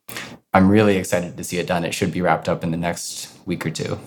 I'm 0.54 0.70
really 0.70 0.98
excited 0.98 1.38
to 1.38 1.44
see 1.44 1.60
it 1.60 1.68
done. 1.68 1.86
It 1.86 1.94
should 1.94 2.12
be 2.12 2.22
wrapped 2.22 2.50
up 2.50 2.64
in 2.64 2.72
the 2.72 2.78
next 2.78 3.30
week 3.46 3.66
or 3.66 3.70
two. 3.72 4.00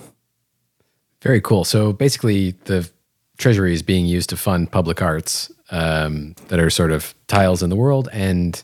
Very 1.23 1.39
cool. 1.39 1.63
So 1.63 1.93
basically, 1.93 2.51
the 2.65 2.89
treasury 3.37 3.73
is 3.73 3.81
being 3.81 4.05
used 4.05 4.29
to 4.29 4.37
fund 4.37 4.69
public 4.71 5.01
arts 5.01 5.49
um, 5.71 6.35
that 6.49 6.59
are 6.59 6.69
sort 6.69 6.91
of 6.91 7.15
tiles 7.27 7.63
in 7.63 7.69
the 7.69 7.77
world 7.77 8.09
and 8.11 8.61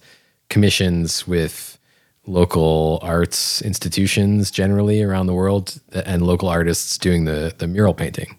commissions 0.50 1.26
with 1.26 1.80
local 2.28 3.00
arts 3.02 3.62
institutions 3.62 4.52
generally 4.52 5.02
around 5.02 5.28
the 5.28 5.34
world 5.34 5.80
and 5.94 6.22
local 6.22 6.50
artists 6.50 6.98
doing 6.98 7.24
the 7.24 7.56
the 7.58 7.66
mural 7.66 7.94
painting. 7.94 8.38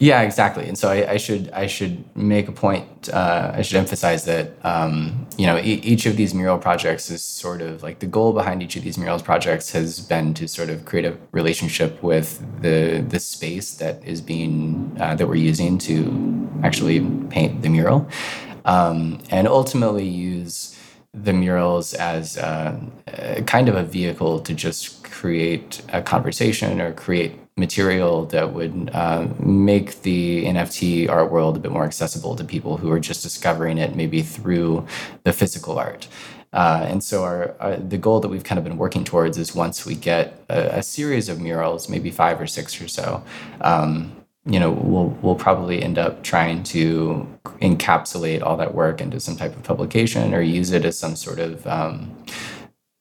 Yeah, 0.00 0.22
exactly. 0.22 0.68
And 0.68 0.78
so 0.78 0.88
I, 0.90 1.12
I 1.12 1.16
should 1.16 1.50
I 1.50 1.66
should 1.66 2.04
make 2.16 2.46
a 2.46 2.52
point. 2.52 3.08
Uh, 3.12 3.50
I 3.54 3.62
should 3.62 3.78
emphasize 3.78 4.24
that 4.26 4.52
um, 4.64 5.26
you 5.36 5.44
know 5.44 5.58
e- 5.58 5.80
each 5.82 6.06
of 6.06 6.16
these 6.16 6.34
mural 6.34 6.56
projects 6.58 7.10
is 7.10 7.20
sort 7.20 7.60
of 7.62 7.82
like 7.82 7.98
the 7.98 8.06
goal 8.06 8.32
behind 8.32 8.62
each 8.62 8.76
of 8.76 8.84
these 8.84 8.96
murals 8.96 9.22
projects 9.22 9.72
has 9.72 9.98
been 9.98 10.34
to 10.34 10.46
sort 10.46 10.70
of 10.70 10.84
create 10.84 11.04
a 11.04 11.16
relationship 11.32 12.00
with 12.00 12.40
the 12.62 13.04
the 13.08 13.18
space 13.18 13.74
that 13.74 14.04
is 14.04 14.20
being 14.20 14.96
uh, 15.00 15.16
that 15.16 15.26
we're 15.26 15.34
using 15.34 15.78
to 15.78 16.48
actually 16.62 17.00
paint 17.28 17.62
the 17.62 17.68
mural, 17.68 18.08
um, 18.66 19.18
and 19.30 19.48
ultimately 19.48 20.06
use 20.06 20.76
the 21.12 21.32
murals 21.32 21.94
as 21.94 22.36
a, 22.36 22.46
uh, 22.46 22.80
a 23.38 23.42
kind 23.42 23.68
of 23.68 23.74
a 23.74 23.82
vehicle 23.82 24.38
to 24.40 24.54
just 24.54 25.02
create 25.04 25.82
a 25.92 26.02
conversation 26.02 26.80
or 26.80 26.92
create 26.92 27.32
material 27.58 28.24
that 28.26 28.52
would 28.52 28.90
uh, 28.92 29.26
make 29.40 30.02
the 30.02 30.44
NFT 30.44 31.08
art 31.08 31.30
world 31.30 31.56
a 31.56 31.60
bit 31.60 31.72
more 31.72 31.84
accessible 31.84 32.36
to 32.36 32.44
people 32.44 32.76
who 32.76 32.90
are 32.90 33.00
just 33.00 33.22
discovering 33.22 33.78
it 33.78 33.96
maybe 33.96 34.22
through 34.22 34.86
the 35.24 35.32
physical 35.32 35.78
art. 35.78 36.08
Uh, 36.52 36.86
and 36.88 37.04
so 37.04 37.24
our, 37.24 37.54
our, 37.60 37.76
the 37.76 37.98
goal 37.98 38.20
that 38.20 38.28
we've 38.28 38.44
kind 38.44 38.58
of 38.58 38.64
been 38.64 38.78
working 38.78 39.04
towards 39.04 39.36
is 39.36 39.54
once 39.54 39.84
we 39.84 39.94
get 39.94 40.42
a, 40.48 40.78
a 40.78 40.82
series 40.82 41.28
of 41.28 41.40
murals, 41.40 41.88
maybe 41.88 42.10
five 42.10 42.40
or 42.40 42.46
six 42.46 42.80
or 42.80 42.88
so, 42.88 43.22
um, 43.60 44.14
you 44.46 44.58
know, 44.58 44.70
we'll 44.70 45.10
we'll 45.20 45.34
probably 45.34 45.82
end 45.82 45.98
up 45.98 46.22
trying 46.22 46.62
to 46.62 47.28
encapsulate 47.60 48.42
all 48.42 48.56
that 48.56 48.74
work 48.74 49.02
into 49.02 49.20
some 49.20 49.36
type 49.36 49.54
of 49.54 49.62
publication 49.62 50.34
or 50.34 50.40
use 50.40 50.70
it 50.70 50.86
as 50.86 50.98
some 50.98 51.16
sort 51.16 51.38
of 51.38 51.66
um, 51.66 52.16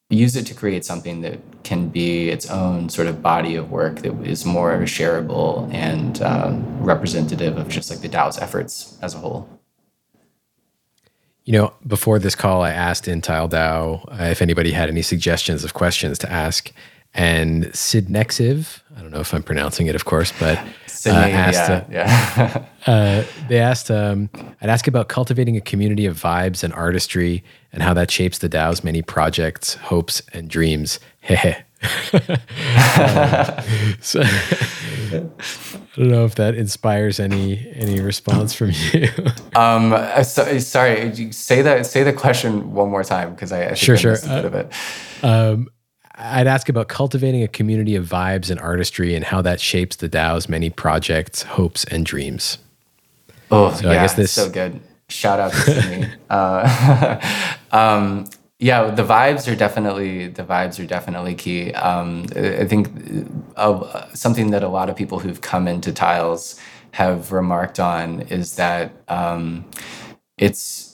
use 0.09 0.35
it 0.35 0.45
to 0.47 0.53
create 0.53 0.85
something 0.85 1.21
that 1.21 1.39
can 1.63 1.89
be 1.89 2.29
its 2.29 2.49
own 2.49 2.89
sort 2.89 3.07
of 3.07 3.21
body 3.21 3.55
of 3.55 3.69
work 3.69 3.99
that 3.99 4.13
is 4.25 4.45
more 4.45 4.77
shareable 4.81 5.71
and 5.73 6.21
um, 6.21 6.81
representative 6.81 7.57
of 7.57 7.67
just 7.67 7.89
like 7.89 7.99
the 7.99 8.07
DAO's 8.07 8.37
efforts 8.37 8.97
as 9.01 9.13
a 9.13 9.17
whole. 9.17 9.49
You 11.43 11.53
know, 11.53 11.73
before 11.85 12.19
this 12.19 12.35
call, 12.35 12.61
I 12.61 12.71
asked 12.71 13.07
in 13.07 13.21
Tile 13.21 13.49
DAO 13.49 14.05
uh, 14.07 14.25
if 14.25 14.41
anybody 14.41 14.71
had 14.71 14.89
any 14.89 15.01
suggestions 15.01 15.63
of 15.63 15.73
questions 15.73 16.17
to 16.19 16.31
ask. 16.31 16.71
And 17.13 17.73
Sid 17.75 18.07
Nexiv, 18.07 18.81
I 18.95 19.01
don't 19.01 19.11
know 19.11 19.21
if 19.21 19.33
I'm 19.33 19.43
pronouncing 19.43 19.87
it, 19.87 19.95
of 19.95 20.05
course, 20.05 20.33
but 20.39 20.59
uh, 21.05 21.11
asked, 21.11 21.91
yeah, 21.91 21.93
yeah. 22.07 22.65
uh, 22.87 23.23
they 23.47 23.59
asked, 23.59 23.91
um, 23.91 24.29
I'd 24.61 24.69
ask 24.69 24.87
about 24.87 25.09
cultivating 25.09 25.57
a 25.57 25.61
community 25.61 26.05
of 26.05 26.19
vibes 26.19 26.63
and 26.63 26.73
artistry 26.73 27.43
and 27.71 27.83
how 27.83 27.93
that 27.93 28.09
shapes 28.09 28.39
the 28.39 28.49
DAO's 28.49 28.83
many 28.83 29.01
projects, 29.01 29.75
hopes, 29.75 30.21
and 30.33 30.49
dreams. 30.49 30.99
Hehe. 31.27 31.63
so 34.01 34.21
I 34.21 35.29
don't 35.95 36.07
know 36.07 36.25
if 36.25 36.33
that 36.35 36.55
inspires 36.55 37.19
any 37.19 37.71
any 37.75 37.99
response 37.99 38.53
from 38.53 38.71
you. 38.91 39.09
um, 39.55 39.93
uh, 39.93 40.23
so, 40.23 40.57
sorry, 40.57 41.31
say 41.31 41.61
that 41.61 41.85
say 41.85 42.01
the 42.01 42.13
question 42.13 42.73
one 42.73 42.89
more 42.89 43.03
time 43.03 43.35
because 43.35 43.51
I, 43.51 43.69
I 43.69 43.73
sure 43.75 43.95
sure 43.95 44.13
a 44.13 44.27
bit 44.27 44.45
of 44.45 44.55
it. 44.55 44.73
Um, 45.21 45.69
I'd 46.17 46.47
ask 46.47 46.67
about 46.67 46.87
cultivating 46.87 47.43
a 47.43 47.47
community 47.47 47.95
of 47.95 48.05
vibes 48.05 48.49
and 48.49 48.59
artistry 48.59 49.13
and 49.13 49.23
how 49.23 49.41
that 49.43 49.61
shapes 49.61 49.97
the 49.97 50.09
DAO's 50.09 50.49
many 50.49 50.69
projects, 50.69 51.43
hopes, 51.43 51.83
and 51.85 52.05
dreams. 52.05 52.57
Oh, 53.51 53.71
so 53.73 53.85
yeah, 53.85 53.91
I 53.91 53.93
guess 53.95 54.13
this 54.15 54.31
so 54.31 54.49
good. 54.49 54.79
Shout 55.09 55.39
out 55.39 55.51
to 55.51 55.57
Sydney. 55.57 56.07
uh, 56.29 57.47
um, 57.71 58.25
yeah, 58.59 58.89
the 58.89 59.03
vibes 59.03 59.51
are 59.51 59.55
definitely 59.55 60.27
the 60.27 60.43
vibes 60.43 60.83
are 60.83 60.87
definitely 60.87 61.35
key. 61.35 61.71
Um, 61.73 62.25
I 62.35 62.65
think 62.65 62.89
uh, 63.55 64.07
something 64.13 64.49
that 64.51 64.63
a 64.63 64.67
lot 64.67 64.89
of 64.89 64.95
people 64.95 65.19
who've 65.19 65.41
come 65.41 65.67
into 65.67 65.93
tiles 65.93 66.59
have 66.91 67.31
remarked 67.31 67.79
on 67.79 68.21
is 68.21 68.55
that 68.55 68.91
um, 69.07 69.65
it's 70.39 70.86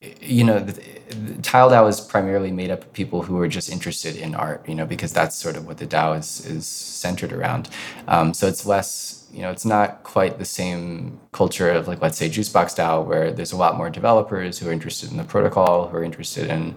you 0.00 0.44
know. 0.44 0.60
The, 0.60 0.98
Tile 1.42 1.70
DAO 1.70 1.88
is 1.88 2.00
primarily 2.00 2.50
made 2.50 2.70
up 2.70 2.82
of 2.82 2.92
people 2.92 3.22
who 3.22 3.40
are 3.40 3.48
just 3.48 3.70
interested 3.70 4.16
in 4.16 4.34
art, 4.34 4.68
you 4.68 4.74
know, 4.74 4.84
because 4.84 5.12
that's 5.12 5.34
sort 5.34 5.56
of 5.56 5.66
what 5.66 5.78
the 5.78 5.86
DAO 5.86 6.18
is 6.18 6.44
is 6.44 6.66
centered 6.66 7.32
around. 7.32 7.70
Um, 8.06 8.34
so 8.34 8.46
it's 8.46 8.66
less, 8.66 9.26
you 9.32 9.42
know, 9.42 9.50
it's 9.50 9.64
not 9.64 10.02
quite 10.02 10.38
the 10.38 10.44
same 10.44 11.18
culture 11.32 11.70
of 11.70 11.88
like 11.88 12.02
let's 12.02 12.18
say 12.18 12.28
Juicebox 12.28 12.76
DAO, 12.76 13.06
where 13.06 13.32
there's 13.32 13.52
a 13.52 13.56
lot 13.56 13.76
more 13.76 13.90
developers 13.90 14.58
who 14.58 14.68
are 14.68 14.72
interested 14.72 15.10
in 15.10 15.16
the 15.16 15.24
protocol, 15.24 15.88
who 15.88 15.96
are 15.96 16.04
interested 16.04 16.50
in 16.50 16.76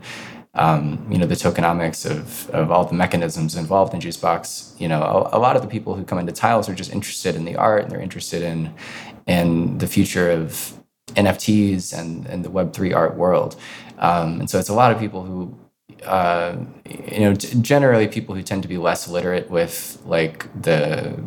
um, 0.53 1.05
you 1.09 1.17
know 1.17 1.25
the 1.25 1.35
tokenomics 1.35 2.09
of, 2.09 2.49
of 2.51 2.71
all 2.71 2.85
the 2.85 2.93
mechanisms 2.93 3.55
involved 3.55 3.93
in 3.93 3.99
Juicebox. 3.99 4.79
You 4.79 4.87
know, 4.87 5.01
a, 5.01 5.37
a, 5.37 5.39
lot 5.39 5.55
of 5.55 5.61
the 5.61 5.67
people 5.67 5.95
who 5.95 6.03
come 6.03 6.19
into 6.19 6.33
Tiles 6.33 6.67
are 6.69 6.75
just 6.75 6.91
interested 6.91 7.35
in 7.35 7.45
the 7.45 7.55
art 7.55 7.83
and 7.83 7.91
they're 7.91 8.01
interested 8.01 8.41
in 8.41 8.73
in 9.27 9.77
the 9.77 9.87
future 9.87 10.29
of 10.31 10.80
NFTs 11.15 11.97
and, 11.97 12.25
and 12.27 12.45
the 12.45 12.49
Web3 12.49 12.95
art 12.95 13.15
world. 13.17 13.55
Um, 13.99 14.41
and 14.41 14.49
so 14.49 14.59
it's 14.59 14.69
a 14.69 14.73
lot 14.73 14.91
of 14.91 14.99
people 14.99 15.23
who, 15.23 15.57
uh, 16.05 16.57
you 16.85 17.21
know, 17.21 17.33
generally 17.33 18.07
people 18.07 18.35
who 18.35 18.43
tend 18.43 18.63
to 18.63 18.69
be 18.69 18.77
less 18.77 19.07
literate 19.07 19.49
with 19.49 20.01
like 20.05 20.47
the 20.61 21.17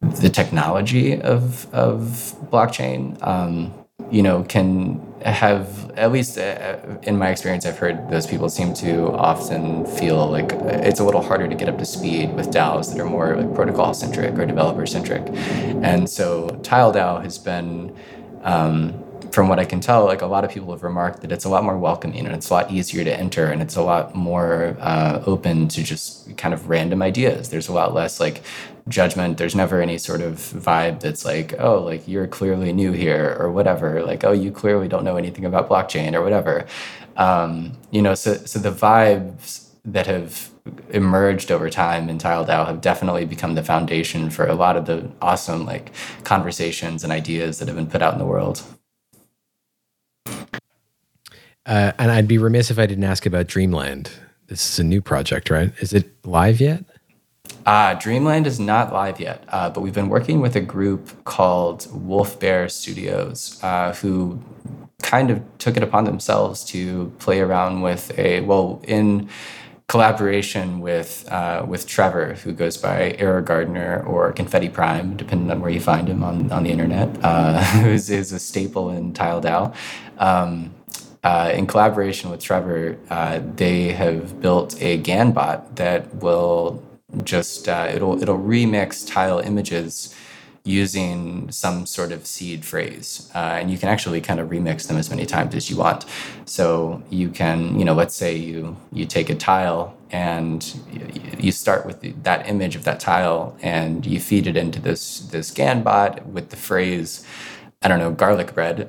the 0.00 0.28
technology 0.30 1.20
of 1.20 1.72
of 1.74 2.34
blockchain. 2.50 3.16
Um, 3.26 3.72
you 4.10 4.22
know, 4.22 4.44
can 4.44 5.00
have 5.22 5.90
at 5.92 6.12
least 6.12 6.38
uh, 6.38 6.78
in 7.02 7.16
my 7.18 7.30
experience, 7.30 7.66
I've 7.66 7.78
heard 7.78 8.10
those 8.10 8.26
people 8.26 8.48
seem 8.48 8.74
to 8.74 9.10
often 9.12 9.86
feel 9.86 10.28
like 10.30 10.52
it's 10.52 11.00
a 11.00 11.04
little 11.04 11.22
harder 11.22 11.48
to 11.48 11.54
get 11.54 11.68
up 11.68 11.78
to 11.78 11.84
speed 11.86 12.34
with 12.34 12.48
DAOs 12.50 12.92
that 12.92 13.00
are 13.00 13.06
more 13.08 13.36
like 13.36 13.54
protocol 13.54 13.94
centric 13.94 14.38
or 14.38 14.46
developer 14.46 14.86
centric. 14.86 15.22
And 15.82 16.08
so 16.08 16.50
Tile 16.62 16.92
DAO 16.92 17.22
has 17.22 17.38
been 17.38 17.96
um, 18.44 19.02
from 19.32 19.48
what 19.48 19.58
I 19.58 19.64
can 19.64 19.80
tell, 19.80 20.04
like 20.04 20.22
a 20.22 20.26
lot 20.26 20.44
of 20.44 20.50
people 20.50 20.70
have 20.70 20.84
remarked 20.84 21.22
that 21.22 21.32
it's 21.32 21.44
a 21.44 21.48
lot 21.48 21.64
more 21.64 21.76
welcoming 21.76 22.24
and 22.24 22.34
it's 22.34 22.50
a 22.50 22.54
lot 22.54 22.70
easier 22.70 23.02
to 23.02 23.18
enter 23.18 23.46
and 23.46 23.60
it's 23.60 23.74
a 23.74 23.82
lot 23.82 24.14
more 24.14 24.76
uh, 24.78 25.22
open 25.26 25.66
to 25.68 25.82
just 25.82 26.36
kind 26.36 26.54
of 26.54 26.68
random 26.68 27.02
ideas. 27.02 27.48
There's 27.48 27.68
a 27.68 27.72
lot 27.72 27.92
less 27.92 28.20
like 28.20 28.42
judgment. 28.88 29.36
There's 29.38 29.56
never 29.56 29.80
any 29.80 29.98
sort 29.98 30.20
of 30.20 30.34
vibe 30.34 31.00
that's 31.00 31.24
like, 31.24 31.54
oh, 31.58 31.82
like 31.82 32.06
you're 32.06 32.28
clearly 32.28 32.72
new 32.72 32.92
here 32.92 33.36
or 33.40 33.50
whatever. 33.50 34.04
Like, 34.04 34.22
oh, 34.22 34.32
you 34.32 34.52
clearly 34.52 34.86
don't 34.86 35.04
know 35.04 35.16
anything 35.16 35.44
about 35.44 35.68
blockchain 35.68 36.14
or 36.14 36.22
whatever. 36.22 36.66
Um, 37.16 37.72
you 37.90 38.02
know, 38.02 38.14
so 38.14 38.34
so 38.34 38.60
the 38.60 38.70
vibes 38.70 39.68
that 39.84 40.06
have 40.06 40.50
emerged 40.90 41.50
over 41.50 41.68
time 41.68 42.08
in 42.08 42.18
Tile 42.18 42.44
DAO 42.44 42.66
have 42.66 42.80
definitely 42.80 43.26
become 43.26 43.54
the 43.54 43.62
foundation 43.62 44.30
for 44.30 44.46
a 44.46 44.54
lot 44.54 44.76
of 44.76 44.86
the 44.86 45.10
awesome 45.20 45.66
like 45.66 45.92
conversations 46.24 47.04
and 47.04 47.12
ideas 47.12 47.58
that 47.58 47.68
have 47.68 47.76
been 47.76 47.86
put 47.86 48.00
out 48.00 48.14
in 48.14 48.18
the 48.18 48.24
world. 48.24 48.62
Uh, 51.66 51.92
and 51.98 52.10
I'd 52.10 52.28
be 52.28 52.38
remiss 52.38 52.70
if 52.70 52.78
I 52.78 52.86
didn't 52.86 53.04
ask 53.04 53.26
about 53.26 53.46
Dreamland. 53.46 54.10
This 54.46 54.72
is 54.72 54.78
a 54.78 54.84
new 54.84 55.00
project, 55.00 55.50
right? 55.50 55.72
Is 55.80 55.92
it 55.92 56.10
live 56.24 56.60
yet? 56.60 56.84
Uh, 57.66 57.94
Dreamland 57.94 58.46
is 58.46 58.60
not 58.60 58.92
live 58.92 59.18
yet, 59.20 59.44
uh, 59.48 59.70
but 59.70 59.80
we've 59.80 59.94
been 59.94 60.10
working 60.10 60.40
with 60.40 60.56
a 60.56 60.60
group 60.60 61.24
called 61.24 61.86
Wolf 61.90 62.38
Bear 62.38 62.68
Studios, 62.68 63.58
uh, 63.62 63.94
who 63.94 64.38
kind 65.02 65.30
of 65.30 65.42
took 65.58 65.76
it 65.76 65.82
upon 65.82 66.04
themselves 66.04 66.64
to 66.64 67.12
play 67.18 67.40
around 67.40 67.80
with 67.80 68.16
a 68.18 68.40
well 68.40 68.82
in 68.86 69.28
collaboration 69.88 70.80
with 70.80 71.26
uh, 71.30 71.64
with 71.66 71.86
Trevor, 71.86 72.34
who 72.34 72.52
goes 72.52 72.76
by 72.76 73.14
Error 73.18 73.42
Gardener 73.42 74.02
or 74.06 74.32
Confetti 74.32 74.68
Prime, 74.68 75.16
depending 75.16 75.50
on 75.50 75.60
where 75.60 75.70
you 75.70 75.80
find 75.80 76.08
him 76.08 76.22
on, 76.22 76.50
on 76.50 76.64
the 76.64 76.70
internet, 76.70 77.08
uh, 77.22 77.62
who 77.82 77.90
is, 77.90 78.10
is 78.10 78.32
a 78.32 78.38
staple 78.38 78.90
in 78.90 79.12
Tile 79.12 79.40
DAO. 79.40 79.74
Um, 80.18 80.74
uh, 81.22 81.50
in 81.54 81.66
collaboration 81.66 82.30
with 82.30 82.40
Trevor, 82.40 82.98
uh, 83.08 83.40
they 83.56 83.92
have 83.92 84.40
built 84.40 84.80
a 84.82 84.98
GAN 84.98 85.32
bot 85.32 85.76
that 85.76 86.14
will 86.16 86.82
just 87.22 87.68
uh, 87.68 87.88
it'll 87.92 88.20
it'll 88.20 88.38
remix 88.38 89.06
tile 89.06 89.38
images 89.38 90.14
using 90.64 91.50
some 91.50 91.84
sort 91.84 92.10
of 92.10 92.26
seed 92.26 92.64
phrase, 92.64 93.30
uh, 93.34 93.58
and 93.60 93.70
you 93.70 93.76
can 93.76 93.90
actually 93.90 94.20
kind 94.20 94.40
of 94.40 94.48
remix 94.48 94.88
them 94.88 94.96
as 94.96 95.10
many 95.10 95.26
times 95.26 95.54
as 95.54 95.68
you 95.68 95.76
want. 95.76 96.06
So 96.46 97.02
you 97.10 97.28
can, 97.28 97.78
you 97.78 97.84
know, 97.84 97.94
let's 97.94 98.14
say 98.14 98.34
you 98.34 98.76
you 98.90 99.04
take 99.04 99.28
a 99.28 99.34
tile 99.34 99.94
and 100.10 100.74
you 101.38 101.52
start 101.52 101.84
with 101.84 102.22
that 102.22 102.48
image 102.48 102.76
of 102.76 102.84
that 102.84 102.98
tile 102.98 103.56
and 103.60 104.06
you 104.06 104.18
feed 104.20 104.46
it 104.46 104.56
into 104.56 104.80
this 104.80 105.20
this 105.20 105.50
GAN 105.50 105.82
bot 105.82 106.26
with 106.26 106.48
the 106.50 106.56
phrase 106.56 107.26
I 107.82 107.88
don't 107.88 107.98
know, 107.98 108.12
garlic 108.12 108.54
bread, 108.54 108.86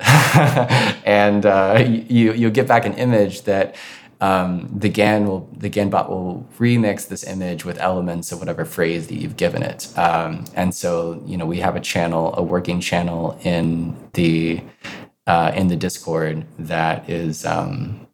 and 1.04 1.44
uh, 1.44 1.84
you 1.86 2.32
you'll 2.32 2.50
get 2.50 2.66
back 2.66 2.86
an 2.86 2.94
image 2.94 3.42
that 3.42 3.74
um, 4.20 4.70
the 4.74 4.88
GAN 4.88 5.26
will 5.26 5.48
the 5.56 5.68
GAN 5.68 5.90
bot 5.90 6.08
will 6.08 6.48
remix 6.58 7.08
this 7.08 7.24
image 7.24 7.64
with 7.64 7.78
elements 7.78 8.32
of 8.32 8.38
whatever 8.38 8.64
phrase 8.64 9.08
that 9.08 9.16
you've 9.16 9.36
given 9.36 9.62
it. 9.62 9.96
Um, 9.98 10.44
and 10.54 10.74
so 10.74 11.22
you 11.26 11.36
know 11.36 11.46
we 11.46 11.58
have 11.58 11.76
a 11.76 11.80
channel, 11.80 12.34
a 12.36 12.42
working 12.42 12.80
channel 12.80 13.38
in 13.42 13.96
the 14.14 14.62
uh, 15.26 15.52
in 15.54 15.68
the 15.68 15.76
Discord 15.76 16.46
that 16.58 17.08
is. 17.08 17.44
Um, 17.44 18.06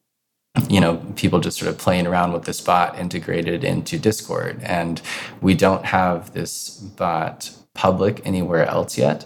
you 0.68 0.80
know, 0.80 0.98
people 1.16 1.40
just 1.40 1.58
sort 1.58 1.70
of 1.70 1.78
playing 1.78 2.06
around 2.06 2.32
with 2.32 2.44
this 2.44 2.60
bot 2.60 2.98
integrated 2.98 3.64
into 3.64 3.98
Discord. 3.98 4.60
And 4.62 5.00
we 5.40 5.54
don't 5.54 5.86
have 5.86 6.34
this 6.34 6.68
bot 6.68 7.50
public 7.74 8.20
anywhere 8.26 8.66
else 8.66 8.98
yet. 8.98 9.24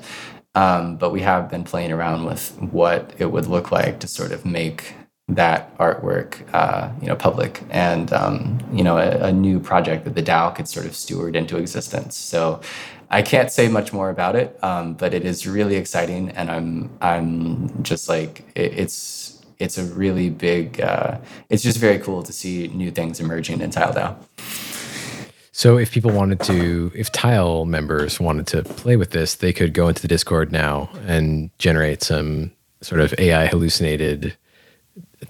Um, 0.55 0.97
but 0.97 1.11
we 1.11 1.20
have 1.20 1.51
been 1.51 1.64
playing 1.64 1.93
around 1.93 2.24
with 2.24 2.57
what 2.61 3.12
it 3.18 3.27
would 3.27 3.47
look 3.47 3.70
like 3.70 4.01
to 4.01 4.09
sort 4.09 4.33
of 4.33 4.47
make 4.47 4.95
that 5.29 5.77
artwork, 5.79 6.37
uh, 6.55 6.91
you 7.01 7.09
know, 7.09 7.16
public 7.16 7.62
and 7.70 8.12
um, 8.12 8.59
you 8.72 8.85
know 8.85 8.97
a, 8.97 9.27
a, 9.27 9.33
new 9.33 9.59
project 9.59 10.05
that 10.05 10.14
the 10.14 10.22
DAO 10.22 10.55
could 10.55 10.68
sort 10.68 10.87
of 10.87 10.95
steward 10.95 11.35
into 11.35 11.57
existence. 11.57 12.16
So 12.16 12.61
I 13.11 13.22
can't 13.22 13.51
say 13.51 13.66
much 13.66 13.93
more 13.93 14.09
about 14.09 14.37
it, 14.37 14.57
um, 14.62 14.95
but 14.95 15.14
it 15.14 15.24
is 15.24 15.47
really 15.47 15.77
exciting, 15.77 16.31
and 16.31 16.49
I'm 16.49 16.91
I'm 17.01 17.83
just 17.83 18.09
like 18.09 18.45
it, 18.55 18.79
it's 18.79 19.45
it's 19.59 19.79
a 19.79 19.85
really 19.85 20.31
big. 20.31 20.81
Uh, 20.81 21.18
it's 21.51 21.62
just 21.62 21.79
very 21.79 21.99
cool 21.99 22.22
to 22.22 22.33
see 22.33 22.68
new 22.68 22.93
things 22.93 23.18
emerging 23.18 23.61
in 23.62 23.70
Tile 23.70 23.93
DAO. 23.93 24.16
So 25.51 25.79
if 25.79 25.91
people 25.91 26.11
wanted 26.11 26.41
to, 26.41 26.93
if 26.95 27.11
tile 27.11 27.64
members 27.64 28.20
wanted 28.20 28.47
to 28.49 28.62
play 28.62 28.97
with 28.97 29.12
this, 29.12 29.37
they 29.37 29.55
could 29.55 29.72
go 29.72 29.89
into 29.89 30.03
the 30.03 30.09
Discord 30.09 30.53
now 30.53 30.91
and 31.07 31.49
generate 31.59 32.03
some 32.03 32.53
sort 32.83 33.01
of 33.01 33.14
AI 33.18 33.47
hallucinated 33.47 34.37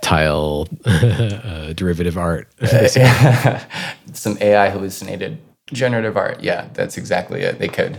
tile 0.02 0.68
uh, 0.84 1.72
derivative 1.72 2.16
art. 2.16 2.48
some 4.12 4.38
AI 4.40 4.70
hallucinated 4.70 5.38
generative 5.72 6.16
art. 6.16 6.42
Yeah, 6.42 6.68
that's 6.74 6.96
exactly 6.96 7.42
it. 7.42 7.58
They 7.58 7.68
could. 7.68 7.98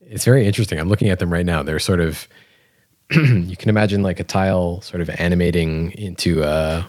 It's 0.00 0.24
very 0.24 0.46
interesting. 0.46 0.78
I'm 0.78 0.88
looking 0.88 1.08
at 1.08 1.18
them 1.18 1.32
right 1.32 1.46
now. 1.46 1.62
They're 1.62 1.78
sort 1.78 2.00
of 2.00 2.28
you 3.10 3.56
can 3.56 3.68
imagine 3.68 4.02
like 4.02 4.20
a 4.20 4.24
tile 4.24 4.80
sort 4.82 5.00
of 5.00 5.10
animating 5.10 5.92
into 5.92 6.42
a 6.42 6.86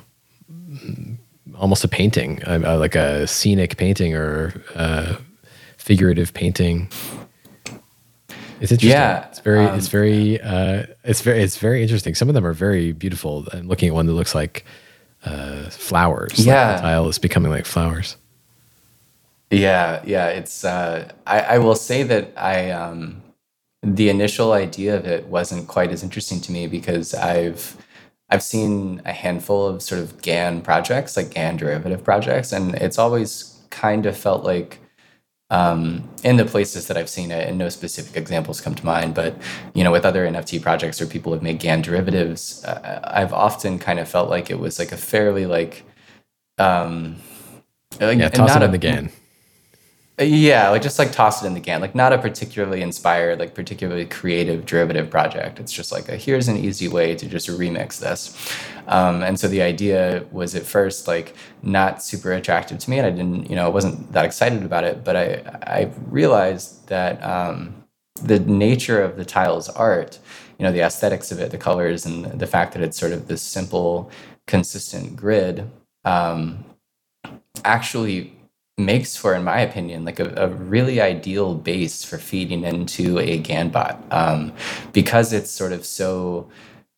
almost 1.55 1.83
a 1.83 1.87
painting, 1.87 2.41
like 2.45 2.95
a 2.95 3.27
scenic 3.27 3.77
painting 3.77 4.15
or 4.15 4.53
a 4.75 5.17
figurative 5.77 6.33
painting. 6.33 6.89
It's 8.59 8.71
interesting. 8.71 8.89
Yeah, 8.89 9.27
it's 9.27 9.39
very, 9.39 9.65
um, 9.65 9.77
it's 9.77 9.87
very, 9.87 10.41
uh, 10.41 10.85
it's 11.03 11.21
very, 11.21 11.43
it's 11.43 11.57
very 11.57 11.81
interesting. 11.81 12.15
Some 12.15 12.29
of 12.29 12.35
them 12.35 12.45
are 12.45 12.53
very 12.53 12.91
beautiful. 12.91 13.45
I'm 13.53 13.67
looking 13.67 13.89
at 13.89 13.93
one 13.93 14.05
that 14.05 14.13
looks 14.13 14.33
like 14.33 14.65
uh, 15.25 15.69
flowers. 15.69 16.45
Yeah, 16.45 16.67
like 16.67 16.77
the 16.77 16.81
tile 16.81 17.09
is 17.09 17.19
becoming 17.19 17.51
like 17.51 17.65
flowers. 17.65 18.17
Yeah, 19.51 20.01
yeah. 20.05 20.27
It's. 20.27 20.63
Uh, 20.63 21.11
I, 21.27 21.39
I 21.41 21.57
will 21.57 21.75
say 21.75 22.03
that 22.03 22.33
I. 22.37 22.71
Um, 22.71 23.21
the 23.83 24.09
initial 24.09 24.53
idea 24.53 24.95
of 24.95 25.05
it 25.05 25.27
wasn't 25.27 25.67
quite 25.67 25.91
as 25.91 26.03
interesting 26.03 26.39
to 26.39 26.51
me 26.51 26.67
because 26.67 27.13
I've 27.13 27.77
I've 28.29 28.41
seen 28.41 29.01
a 29.05 29.11
handful 29.11 29.67
of 29.67 29.81
sort 29.81 30.01
of 30.01 30.21
GAN 30.21 30.61
projects, 30.61 31.17
like 31.17 31.31
GAN 31.31 31.57
derivative 31.57 32.03
projects, 32.03 32.53
and 32.53 32.75
it's 32.75 32.97
always 32.97 33.59
kind 33.69 34.05
of 34.05 34.17
felt 34.17 34.43
like 34.43 34.79
um, 35.53 36.03
in 36.23 36.37
the 36.37 36.45
places 36.45 36.87
that 36.87 36.97
I've 36.97 37.09
seen 37.09 37.29
it, 37.29 37.47
and 37.47 37.59
no 37.59 37.69
specific 37.69 38.17
examples 38.17 38.59
come 38.59 38.73
to 38.73 38.83
mind, 38.83 39.13
but 39.13 39.37
you 39.75 39.83
know, 39.83 39.91
with 39.91 40.03
other 40.03 40.27
NFT 40.27 40.59
projects 40.59 40.99
or 40.99 41.05
people 41.05 41.31
have 41.31 41.43
made 41.43 41.59
GAN 41.59 41.83
derivatives, 41.83 42.65
uh, 42.65 42.99
I've 43.03 43.31
often 43.33 43.77
kind 43.77 43.99
of 43.99 44.09
felt 44.09 44.31
like 44.31 44.49
it 44.49 44.57
was 44.57 44.79
like 44.79 44.91
a 44.91 44.97
fairly 44.97 45.45
like, 45.45 45.83
um, 46.57 47.17
like 48.01 48.17
yeah, 48.17 48.29
toss 48.29 48.55
it 48.55 48.63
in 48.63 48.69
a, 48.69 48.71
the 48.71 48.79
GAN. 48.79 49.11
Yeah, 50.19 50.69
like 50.69 50.83
just 50.83 50.99
like 50.99 51.11
toss 51.11 51.43
it 51.43 51.47
in 51.47 51.55
the 51.55 51.59
can. 51.59 51.81
Like 51.81 51.95
not 51.95 52.13
a 52.13 52.19
particularly 52.19 52.83
inspired, 52.83 53.39
like 53.39 53.55
particularly 53.55 54.05
creative 54.05 54.63
derivative 54.63 55.09
project. 55.09 55.59
It's 55.59 55.71
just 55.71 55.91
like 55.91 56.07
a, 56.07 56.15
here's 56.15 56.47
an 56.47 56.55
easy 56.57 56.87
way 56.87 57.15
to 57.15 57.27
just 57.27 57.47
remix 57.49 57.99
this. 57.99 58.37
Um, 58.85 59.23
and 59.23 59.39
so 59.39 59.47
the 59.47 59.63
idea 59.63 60.23
was 60.31 60.53
at 60.53 60.63
first 60.63 61.07
like 61.07 61.35
not 61.63 62.03
super 62.03 62.31
attractive 62.31 62.77
to 62.77 62.89
me, 62.91 62.99
and 62.99 63.07
I 63.07 63.09
didn't, 63.09 63.49
you 63.49 63.55
know, 63.55 63.65
I 63.65 63.69
wasn't 63.69 64.11
that 64.11 64.23
excited 64.23 64.61
about 64.63 64.83
it. 64.83 65.03
But 65.03 65.15
I 65.15 65.59
I 65.63 65.91
realized 66.05 66.87
that 66.89 67.23
um, 67.23 67.83
the 68.21 68.37
nature 68.39 69.01
of 69.01 69.17
the 69.17 69.25
tiles 69.25 69.67
art, 69.69 70.19
you 70.59 70.63
know, 70.63 70.71
the 70.71 70.81
aesthetics 70.81 71.31
of 71.31 71.39
it, 71.39 71.49
the 71.49 71.57
colors, 71.57 72.05
and 72.05 72.25
the 72.39 72.47
fact 72.47 72.73
that 72.73 72.83
it's 72.83 72.99
sort 72.99 73.13
of 73.13 73.27
this 73.27 73.41
simple, 73.41 74.11
consistent 74.45 75.15
grid, 75.15 75.71
um, 76.05 76.63
actually 77.65 78.35
makes 78.77 79.15
for, 79.15 79.35
in 79.35 79.43
my 79.43 79.59
opinion, 79.59 80.03
like 80.05 80.19
a, 80.19 80.33
a 80.35 80.47
really 80.47 80.99
ideal 80.99 81.53
base 81.55 82.03
for 82.03 82.17
feeding 82.17 82.63
into 82.63 83.19
a 83.19 83.39
GANbot 83.41 84.11
um, 84.11 84.53
because 84.93 85.31
it's 85.31 85.51
sort 85.51 85.71
of 85.71 85.85
so 85.85 86.49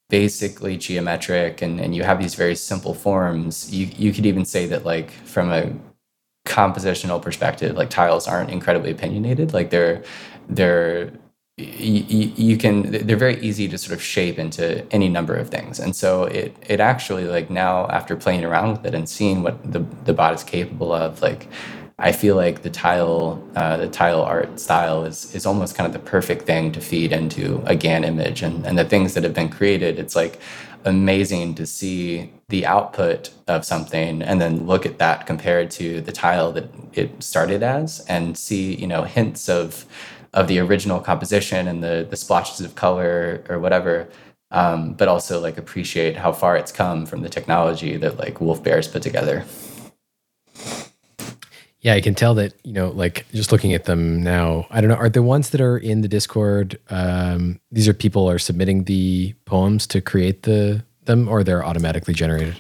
basically 0.09 0.77
geometric 0.77 1.61
and, 1.61 1.79
and 1.79 1.95
you 1.95 2.03
have 2.03 2.19
these 2.21 2.35
very 2.35 2.55
simple 2.55 2.93
forms. 2.93 3.73
You, 3.73 3.87
you 3.97 4.13
could 4.13 4.25
even 4.25 4.45
say 4.45 4.65
that 4.67 4.85
like 4.85 5.11
from 5.11 5.51
a 5.51 5.73
compositional 6.45 7.21
perspective, 7.21 7.75
like 7.75 7.89
tiles 7.89 8.27
aren't 8.27 8.51
incredibly 8.51 8.91
opinionated. 8.91 9.53
Like 9.53 9.69
they're, 9.69 10.03
they're 10.47 11.11
you, 11.57 12.33
you 12.35 12.57
can 12.57 12.91
they're 13.07 13.15
very 13.15 13.39
easy 13.39 13.67
to 13.69 13.77
sort 13.77 13.93
of 13.93 14.01
shape 14.01 14.37
into 14.37 14.85
any 14.91 15.07
number 15.07 15.35
of 15.35 15.49
things. 15.49 15.79
And 15.79 15.95
so 15.95 16.25
it 16.25 16.55
it 16.67 16.79
actually 16.81 17.25
like 17.25 17.49
now 17.49 17.87
after 17.87 18.15
playing 18.17 18.43
around 18.43 18.71
with 18.71 18.85
it 18.85 18.93
and 18.93 19.07
seeing 19.07 19.41
what 19.41 19.71
the 19.71 19.79
the 20.03 20.13
bot 20.13 20.33
is 20.33 20.43
capable 20.43 20.91
of 20.91 21.21
like 21.21 21.47
I 21.97 22.11
feel 22.11 22.35
like 22.35 22.63
the 22.63 22.69
tile 22.69 23.41
uh, 23.55 23.77
the 23.77 23.87
tile 23.87 24.21
art 24.21 24.59
style 24.59 25.05
is 25.05 25.33
is 25.33 25.45
almost 25.45 25.75
kind 25.75 25.87
of 25.87 25.93
the 25.93 26.09
perfect 26.09 26.45
thing 26.45 26.73
to 26.73 26.81
feed 26.81 27.13
into 27.13 27.63
a 27.65 27.75
GAN 27.75 28.03
image. 28.03 28.41
And 28.41 28.65
and 28.65 28.77
the 28.77 28.85
things 28.85 29.13
that 29.13 29.23
have 29.23 29.33
been 29.33 29.49
created 29.49 29.97
it's 29.97 30.15
like 30.15 30.39
amazing 30.83 31.55
to 31.55 31.65
see 31.65 32.31
the 32.49 32.65
output 32.65 33.31
of 33.47 33.65
something 33.65 34.21
and 34.21 34.39
then 34.39 34.67
look 34.67 34.85
at 34.85 34.99
that 34.99 35.25
compared 35.25 35.71
to 35.71 35.99
the 36.01 36.11
tile 36.11 36.51
that 36.51 36.69
it 36.93 37.23
started 37.23 37.63
as 37.63 38.05
and 38.07 38.37
see 38.37 38.75
you 38.75 38.85
know 38.85 39.03
hints 39.03 39.49
of 39.49 39.85
of 40.35 40.47
the 40.47 40.59
original 40.59 40.99
composition 40.99 41.67
and 41.67 41.83
the 41.83 42.05
the 42.09 42.15
splotches 42.15 42.61
of 42.61 42.75
color 42.75 43.43
or 43.49 43.57
whatever 43.57 44.07
um, 44.51 44.93
but 44.93 45.07
also 45.07 45.41
like 45.41 45.57
appreciate 45.57 46.15
how 46.15 46.31
far 46.31 46.55
it's 46.55 46.71
come 46.71 47.05
from 47.05 47.21
the 47.21 47.29
technology 47.29 47.97
that 47.97 48.17
like 48.19 48.39
wolf 48.39 48.63
bears 48.63 48.87
put 48.87 49.01
together. 49.01 49.43
Yeah 51.79 51.93
i 51.93 52.01
can 52.01 52.15
tell 52.15 52.33
that 52.35 52.53
you 52.63 52.73
know 52.73 52.89
like 52.89 53.25
just 53.31 53.51
looking 53.51 53.73
at 53.73 53.85
them 53.85 54.23
now 54.23 54.65
i 54.71 54.81
don't 54.81 54.89
know 54.89 54.95
are 54.95 55.09
the 55.09 55.21
ones 55.21 55.51
that 55.51 55.61
are 55.61 55.77
in 55.77 56.01
the 56.01 56.07
discord 56.07 56.79
um, 56.89 57.59
these 57.71 57.87
are 57.87 57.93
people 57.93 58.27
are 58.29 58.39
submitting 58.39 58.85
the 58.85 59.33
poems 59.45 59.85
to 59.87 60.01
create 60.01 60.43
the 60.43 60.83
them 61.03 61.27
or 61.27 61.43
they're 61.43 61.63
automatically 61.63 62.13
generated 62.13 62.59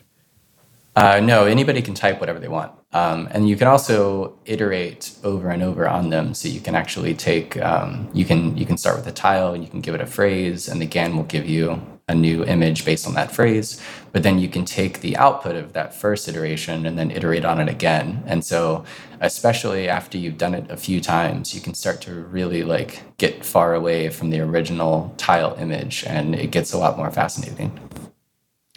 uh, 0.95 1.19
no 1.19 1.45
anybody 1.45 1.81
can 1.81 1.93
type 1.93 2.19
whatever 2.19 2.39
they 2.39 2.47
want 2.47 2.71
um, 2.95 3.27
and 3.31 3.49
you 3.49 3.57
can 3.57 3.67
also 3.67 4.39
iterate 4.45 5.11
over 5.21 5.49
and 5.49 5.61
over 5.61 5.85
on 5.85 6.11
them. 6.11 6.33
So 6.33 6.47
you 6.47 6.61
can 6.61 6.75
actually 6.75 7.13
take 7.13 7.57
um, 7.57 8.07
you 8.13 8.23
can 8.23 8.55
you 8.55 8.65
can 8.65 8.77
start 8.77 8.95
with 8.95 9.05
a 9.05 9.11
tile 9.11 9.53
and 9.53 9.61
you 9.61 9.69
can 9.69 9.81
give 9.81 9.95
it 9.95 9.99
a 9.99 10.05
phrase, 10.05 10.69
and 10.69 10.81
the 10.81 10.85
GAN 10.85 11.17
will 11.17 11.25
give 11.25 11.45
you 11.45 11.81
a 12.07 12.15
new 12.15 12.45
image 12.45 12.85
based 12.85 13.05
on 13.05 13.13
that 13.15 13.33
phrase. 13.33 13.81
But 14.13 14.23
then 14.23 14.39
you 14.39 14.47
can 14.47 14.63
take 14.63 15.01
the 15.01 15.17
output 15.17 15.57
of 15.57 15.73
that 15.73 15.93
first 15.93 16.29
iteration 16.29 16.85
and 16.85 16.97
then 16.97 17.11
iterate 17.11 17.43
on 17.43 17.59
it 17.59 17.67
again. 17.67 18.23
And 18.27 18.45
so, 18.45 18.85
especially 19.19 19.89
after 19.89 20.17
you've 20.17 20.37
done 20.37 20.53
it 20.53 20.71
a 20.71 20.77
few 20.77 21.01
times, 21.01 21.53
you 21.53 21.59
can 21.59 21.73
start 21.73 21.99
to 22.03 22.13
really 22.13 22.63
like 22.63 23.01
get 23.17 23.43
far 23.43 23.73
away 23.73 24.09
from 24.09 24.29
the 24.29 24.39
original 24.39 25.13
tile 25.17 25.57
image, 25.59 26.05
and 26.05 26.33
it 26.33 26.51
gets 26.51 26.71
a 26.71 26.77
lot 26.77 26.95
more 26.95 27.11
fascinating. 27.11 27.77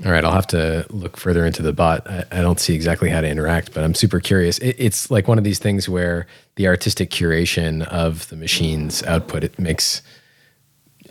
All 0.04 0.12
right, 0.12 0.24
I'll 0.24 0.32
have 0.32 0.46
to 0.48 0.86
look 0.90 1.16
further 1.16 1.44
into 1.44 1.60
the 1.60 1.72
bot. 1.72 2.08
I, 2.08 2.24
I 2.30 2.40
don't 2.40 2.60
see 2.60 2.72
exactly 2.72 3.10
how 3.10 3.20
to 3.20 3.28
interact, 3.28 3.74
but 3.74 3.82
I'm 3.82 3.94
super 3.94 4.20
curious. 4.20 4.58
It, 4.58 4.76
it's 4.78 5.10
like 5.10 5.26
one 5.26 5.38
of 5.38 5.44
these 5.44 5.58
things 5.58 5.88
where 5.88 6.28
the 6.54 6.68
artistic 6.68 7.10
curation 7.10 7.84
of 7.88 8.28
the 8.28 8.36
machine's 8.36 9.02
output 9.02 9.42
it 9.42 9.58
makes 9.58 10.02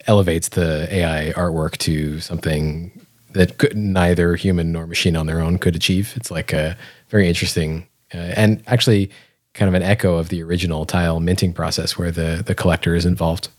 elevates 0.07 0.49
the 0.49 0.87
AI 0.89 1.33
artwork 1.33 1.77
to 1.79 2.21
something 2.21 2.91
that 3.33 3.57
could, 3.57 3.75
neither 3.75 4.35
human 4.37 4.71
nor 4.71 4.87
machine 4.87 5.17
on 5.17 5.27
their 5.27 5.41
own 5.41 5.57
could 5.57 5.75
achieve. 5.75 6.13
It's 6.15 6.31
like 6.31 6.53
a 6.53 6.77
very 7.09 7.27
interesting 7.27 7.87
uh, 8.13 8.17
and 8.37 8.63
actually 8.67 9.11
kind 9.53 9.67
of 9.67 9.75
an 9.75 9.83
echo 9.83 10.15
of 10.15 10.29
the 10.29 10.41
original 10.41 10.85
tile 10.85 11.19
minting 11.19 11.51
process 11.51 11.97
where 11.97 12.11
the 12.11 12.41
the 12.45 12.55
collector 12.55 12.95
is 12.95 13.05
involved. 13.05 13.49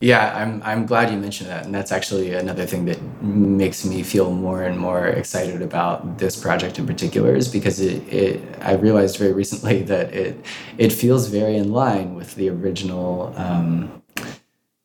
Yeah, 0.00 0.32
I'm 0.36 0.62
I'm 0.62 0.86
glad 0.86 1.10
you 1.10 1.18
mentioned 1.18 1.50
that, 1.50 1.64
and 1.64 1.74
that's 1.74 1.90
actually 1.90 2.32
another 2.32 2.66
thing 2.66 2.84
that 2.84 3.02
makes 3.20 3.84
me 3.84 4.04
feel 4.04 4.30
more 4.32 4.62
and 4.62 4.78
more 4.78 5.08
excited 5.08 5.60
about 5.60 6.18
this 6.18 6.36
project 6.40 6.78
in 6.78 6.86
particular, 6.86 7.34
is 7.34 7.48
because 7.48 7.80
it, 7.80 8.06
it 8.12 8.40
I 8.60 8.74
realized 8.74 9.16
very 9.18 9.32
recently 9.32 9.82
that 9.92 10.14
it 10.14 10.36
it 10.78 10.92
feels 10.92 11.26
very 11.26 11.56
in 11.56 11.72
line 11.72 12.14
with 12.14 12.34
the 12.36 12.48
original. 12.50 13.34
Um, 13.36 14.02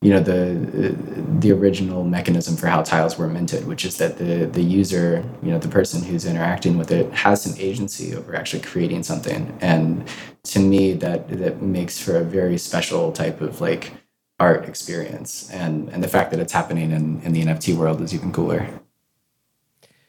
you 0.02 0.10
know 0.10 0.20
the 0.20 0.94
the 1.40 1.50
original 1.52 2.04
mechanism 2.04 2.56
for 2.56 2.66
how 2.66 2.82
tiles 2.82 3.16
were 3.16 3.28
minted, 3.28 3.66
which 3.66 3.84
is 3.86 3.96
that 3.98 4.18
the 4.18 4.46
the 4.46 4.62
user, 4.62 5.24
you 5.42 5.50
know, 5.50 5.58
the 5.58 5.68
person 5.68 6.02
who's 6.02 6.26
interacting 6.26 6.76
with 6.76 6.90
it 6.90 7.10
has 7.12 7.42
some 7.42 7.54
agency 7.58 8.14
over 8.14 8.34
actually 8.34 8.62
creating 8.62 9.02
something, 9.02 9.56
and 9.62 10.06
to 10.44 10.58
me 10.60 10.92
that 10.94 11.28
that 11.28 11.62
makes 11.62 11.98
for 11.98 12.16
a 12.16 12.24
very 12.24 12.58
special 12.58 13.12
type 13.12 13.40
of 13.40 13.60
like 13.62 13.92
art 14.40 14.68
experience 14.68 15.48
and 15.50 15.88
and 15.90 16.02
the 16.02 16.08
fact 16.08 16.30
that 16.30 16.40
it's 16.40 16.52
happening 16.52 16.90
in, 16.90 17.20
in 17.22 17.32
the 17.32 17.42
nft 17.44 17.76
world 17.76 18.00
is 18.00 18.14
even 18.14 18.32
cooler. 18.32 18.68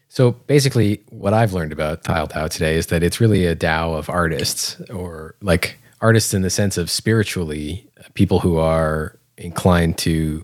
So 0.09 0.32
basically 0.32 1.03
what 1.09 1.34
i've 1.34 1.53
learned 1.53 1.71
about 1.71 2.03
tile 2.03 2.28
dao 2.28 2.49
today 2.49 2.76
is 2.76 2.88
that 2.88 3.03
it's 3.03 3.19
really 3.19 3.45
a 3.45 3.55
dao 3.55 3.97
of 3.97 4.09
artists 4.09 4.80
or 4.89 5.36
like 5.41 5.78
artists 6.01 6.34
in 6.34 6.41
the 6.41 6.49
sense 6.49 6.78
of 6.78 6.89
spiritually 6.89 7.88
people 8.13 8.39
who 8.39 8.57
are 8.57 9.17
inclined 9.38 9.97
to 9.99 10.43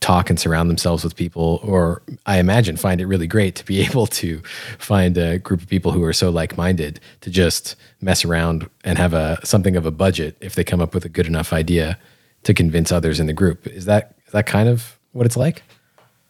talk 0.00 0.28
and 0.28 0.38
surround 0.38 0.68
themselves 0.68 1.02
with 1.02 1.16
people 1.16 1.60
or 1.62 2.02
i 2.26 2.38
imagine 2.38 2.76
find 2.76 3.00
it 3.00 3.06
really 3.06 3.26
great 3.26 3.54
to 3.54 3.64
be 3.64 3.80
able 3.88 4.06
to 4.06 4.40
find 4.78 5.18
a 5.18 5.38
group 5.38 5.60
of 5.60 5.68
people 5.68 5.92
who 5.92 6.02
are 6.04 6.12
so 6.12 6.30
like-minded 6.30 7.00
to 7.20 7.30
just 7.30 7.76
mess 8.00 8.24
around 8.24 8.68
and 8.82 8.96
have 8.96 9.12
a 9.12 9.38
something 9.44 9.76
of 9.76 9.84
a 9.84 9.90
budget 9.90 10.36
if 10.40 10.54
they 10.54 10.64
come 10.64 10.80
up 10.80 10.94
with 10.94 11.04
a 11.04 11.08
good 11.08 11.26
enough 11.26 11.52
idea 11.52 11.98
to 12.44 12.54
convince 12.54 12.92
others 12.92 13.20
in 13.20 13.26
the 13.26 13.32
group. 13.32 13.66
Is 13.66 13.84
that 13.86 14.16
is 14.26 14.32
that 14.32 14.46
kind 14.46 14.68
of 14.68 14.98
what 15.12 15.26
it's 15.26 15.36
like? 15.36 15.62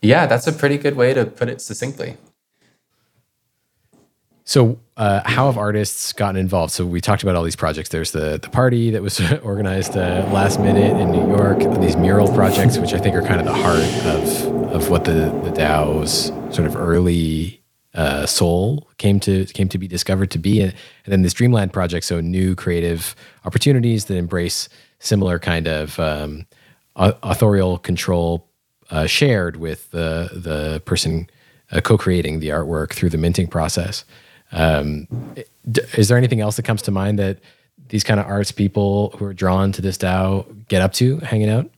Yeah, 0.02 0.26
that's 0.26 0.46
a 0.46 0.52
pretty 0.52 0.76
good 0.76 0.96
way 0.96 1.14
to 1.14 1.24
put 1.24 1.48
it 1.48 1.60
succinctly. 1.60 2.16
So, 4.46 4.78
uh, 4.98 5.22
how 5.24 5.46
have 5.46 5.56
artists 5.56 6.12
gotten 6.12 6.36
involved? 6.36 6.70
So, 6.70 6.84
we 6.84 7.00
talked 7.00 7.22
about 7.22 7.34
all 7.34 7.42
these 7.42 7.56
projects. 7.56 7.88
There's 7.88 8.10
the 8.10 8.38
the 8.38 8.50
party 8.50 8.90
that 8.90 9.02
was 9.02 9.20
organized 9.42 9.96
uh, 9.96 10.28
last 10.32 10.60
minute 10.60 10.98
in 11.00 11.10
New 11.10 11.26
York. 11.28 11.58
These 11.80 11.96
mural 11.96 12.28
projects, 12.34 12.76
which 12.76 12.92
I 12.92 12.98
think 12.98 13.16
are 13.16 13.22
kind 13.22 13.40
of 13.40 13.46
the 13.46 13.54
heart 13.54 13.82
of 14.04 14.74
of 14.74 14.90
what 14.90 15.04
the 15.04 15.30
the 15.44 15.50
DAO's 15.50 16.26
sort 16.54 16.66
of 16.66 16.76
early 16.76 17.62
uh, 17.94 18.26
soul 18.26 18.88
came 18.98 19.18
to 19.20 19.46
came 19.46 19.68
to 19.70 19.78
be 19.78 19.88
discovered 19.88 20.30
to 20.32 20.38
be, 20.38 20.60
and, 20.60 20.74
and 21.04 21.12
then 21.12 21.22
this 21.22 21.32
Dreamland 21.32 21.72
project. 21.72 22.04
So, 22.04 22.20
new 22.20 22.54
creative 22.54 23.14
opportunities 23.46 24.06
that 24.06 24.16
embrace 24.16 24.68
similar 25.04 25.38
kind 25.38 25.68
of 25.68 25.98
um, 26.00 26.46
authorial 26.96 27.78
control 27.78 28.48
uh, 28.90 29.06
shared 29.06 29.56
with 29.56 29.90
the 29.90 30.30
the 30.32 30.80
person 30.84 31.28
uh, 31.72 31.80
co-creating 31.80 32.40
the 32.40 32.48
artwork 32.48 32.92
through 32.92 33.10
the 33.10 33.18
minting 33.18 33.46
process. 33.46 34.04
Um, 34.52 35.08
is 35.94 36.08
there 36.08 36.18
anything 36.18 36.40
else 36.40 36.56
that 36.56 36.64
comes 36.64 36.82
to 36.82 36.90
mind 36.90 37.18
that 37.18 37.38
these 37.88 38.04
kind 38.04 38.20
of 38.20 38.26
arts 38.26 38.52
people 38.52 39.14
who 39.18 39.24
are 39.24 39.34
drawn 39.34 39.72
to 39.72 39.82
this 39.82 39.98
DAO 39.98 40.66
get 40.68 40.82
up 40.82 40.92
to 40.94 41.18
hanging 41.18 41.50
out? 41.50 41.70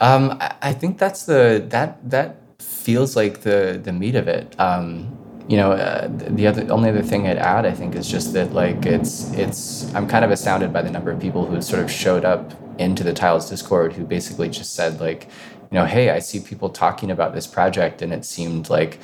Um, 0.00 0.38
I 0.62 0.72
think 0.72 0.98
that's 0.98 1.26
the 1.26 1.64
that 1.68 2.10
that 2.10 2.36
feels 2.58 3.16
like 3.16 3.42
the 3.42 3.80
the 3.82 3.92
meat 3.92 4.14
of 4.14 4.28
it. 4.28 4.58
Um, 4.58 5.18
you 5.48 5.56
know, 5.56 5.72
uh, 5.72 6.08
the 6.10 6.46
other 6.46 6.70
only 6.72 6.90
other 6.90 7.02
thing 7.02 7.26
I'd 7.26 7.36
add, 7.38 7.66
I 7.66 7.72
think, 7.72 7.94
is 7.94 8.08
just 8.08 8.32
that 8.34 8.52
like 8.52 8.86
it's 8.86 9.32
it's 9.32 9.92
I'm 9.94 10.06
kind 10.06 10.24
of 10.24 10.30
astounded 10.30 10.72
by 10.72 10.82
the 10.82 10.90
number 10.90 11.10
of 11.10 11.20
people 11.20 11.46
who 11.46 11.60
sort 11.62 11.82
of 11.82 11.90
showed 11.90 12.24
up 12.24 12.52
into 12.78 13.02
the 13.02 13.12
Tiles 13.12 13.50
Discord 13.50 13.92
who 13.92 14.04
basically 14.04 14.48
just 14.48 14.74
said 14.74 15.00
like, 15.00 15.24
you 15.70 15.78
know, 15.78 15.84
hey, 15.84 16.10
I 16.10 16.20
see 16.20 16.40
people 16.40 16.70
talking 16.70 17.10
about 17.10 17.34
this 17.34 17.46
project, 17.46 18.02
and 18.02 18.12
it 18.12 18.24
seemed 18.24 18.70
like 18.70 18.98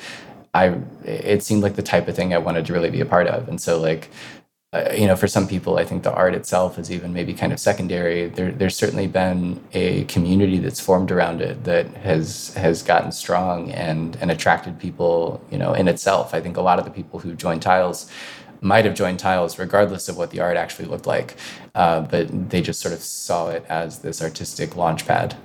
I 0.53 0.79
it 1.03 1.43
seemed 1.43 1.61
like 1.61 1.75
the 1.75 1.83
type 1.83 2.07
of 2.07 2.15
thing 2.15 2.33
I 2.33 2.37
wanted 2.37 2.65
to 2.67 2.73
really 2.73 2.89
be 2.89 3.01
a 3.01 3.05
part 3.05 3.27
of, 3.27 3.47
and 3.47 3.59
so 3.61 3.79
like. 3.79 4.09
Uh, 4.71 4.91
you 4.95 5.07
know, 5.07 5.15
for 5.15 5.27
some 5.27 5.47
people, 5.47 5.79
I 5.79 5.83
think 5.83 6.03
the 6.03 6.13
art 6.13 6.35
itself 6.35 6.77
is 6.77 6.91
even 6.91 7.11
maybe 7.11 7.33
kind 7.33 7.51
of 7.51 7.59
secondary. 7.59 8.27
There, 8.27 8.51
there's 8.51 8.75
certainly 8.75 9.07
been 9.07 9.59
a 9.73 10.03
community 10.03 10.59
that's 10.59 10.79
formed 10.79 11.11
around 11.11 11.41
it 11.41 11.63
that 11.63 11.87
has 11.97 12.53
has 12.53 12.83
gotten 12.83 13.11
strong 13.11 13.71
and 13.71 14.15
and 14.17 14.29
attracted 14.29 14.77
people. 14.79 15.43
You 15.49 15.57
know, 15.57 15.73
in 15.73 15.87
itself, 15.87 16.35
I 16.35 16.41
think 16.41 16.55
a 16.55 16.61
lot 16.61 16.77
of 16.77 16.85
the 16.85 16.91
people 16.91 17.19
who 17.19 17.33
joined 17.33 17.63
Tiles 17.63 18.11
might 18.61 18.85
have 18.85 18.93
joined 18.93 19.17
Tiles 19.17 19.57
regardless 19.57 20.07
of 20.07 20.17
what 20.17 20.29
the 20.29 20.39
art 20.39 20.55
actually 20.55 20.85
looked 20.85 21.07
like, 21.07 21.35
uh, 21.73 22.01
but 22.01 22.49
they 22.51 22.61
just 22.61 22.79
sort 22.79 22.93
of 22.93 23.01
saw 23.01 23.49
it 23.49 23.65
as 23.69 23.99
this 23.99 24.21
artistic 24.21 24.75
launch 24.75 25.07
pad. 25.07 25.35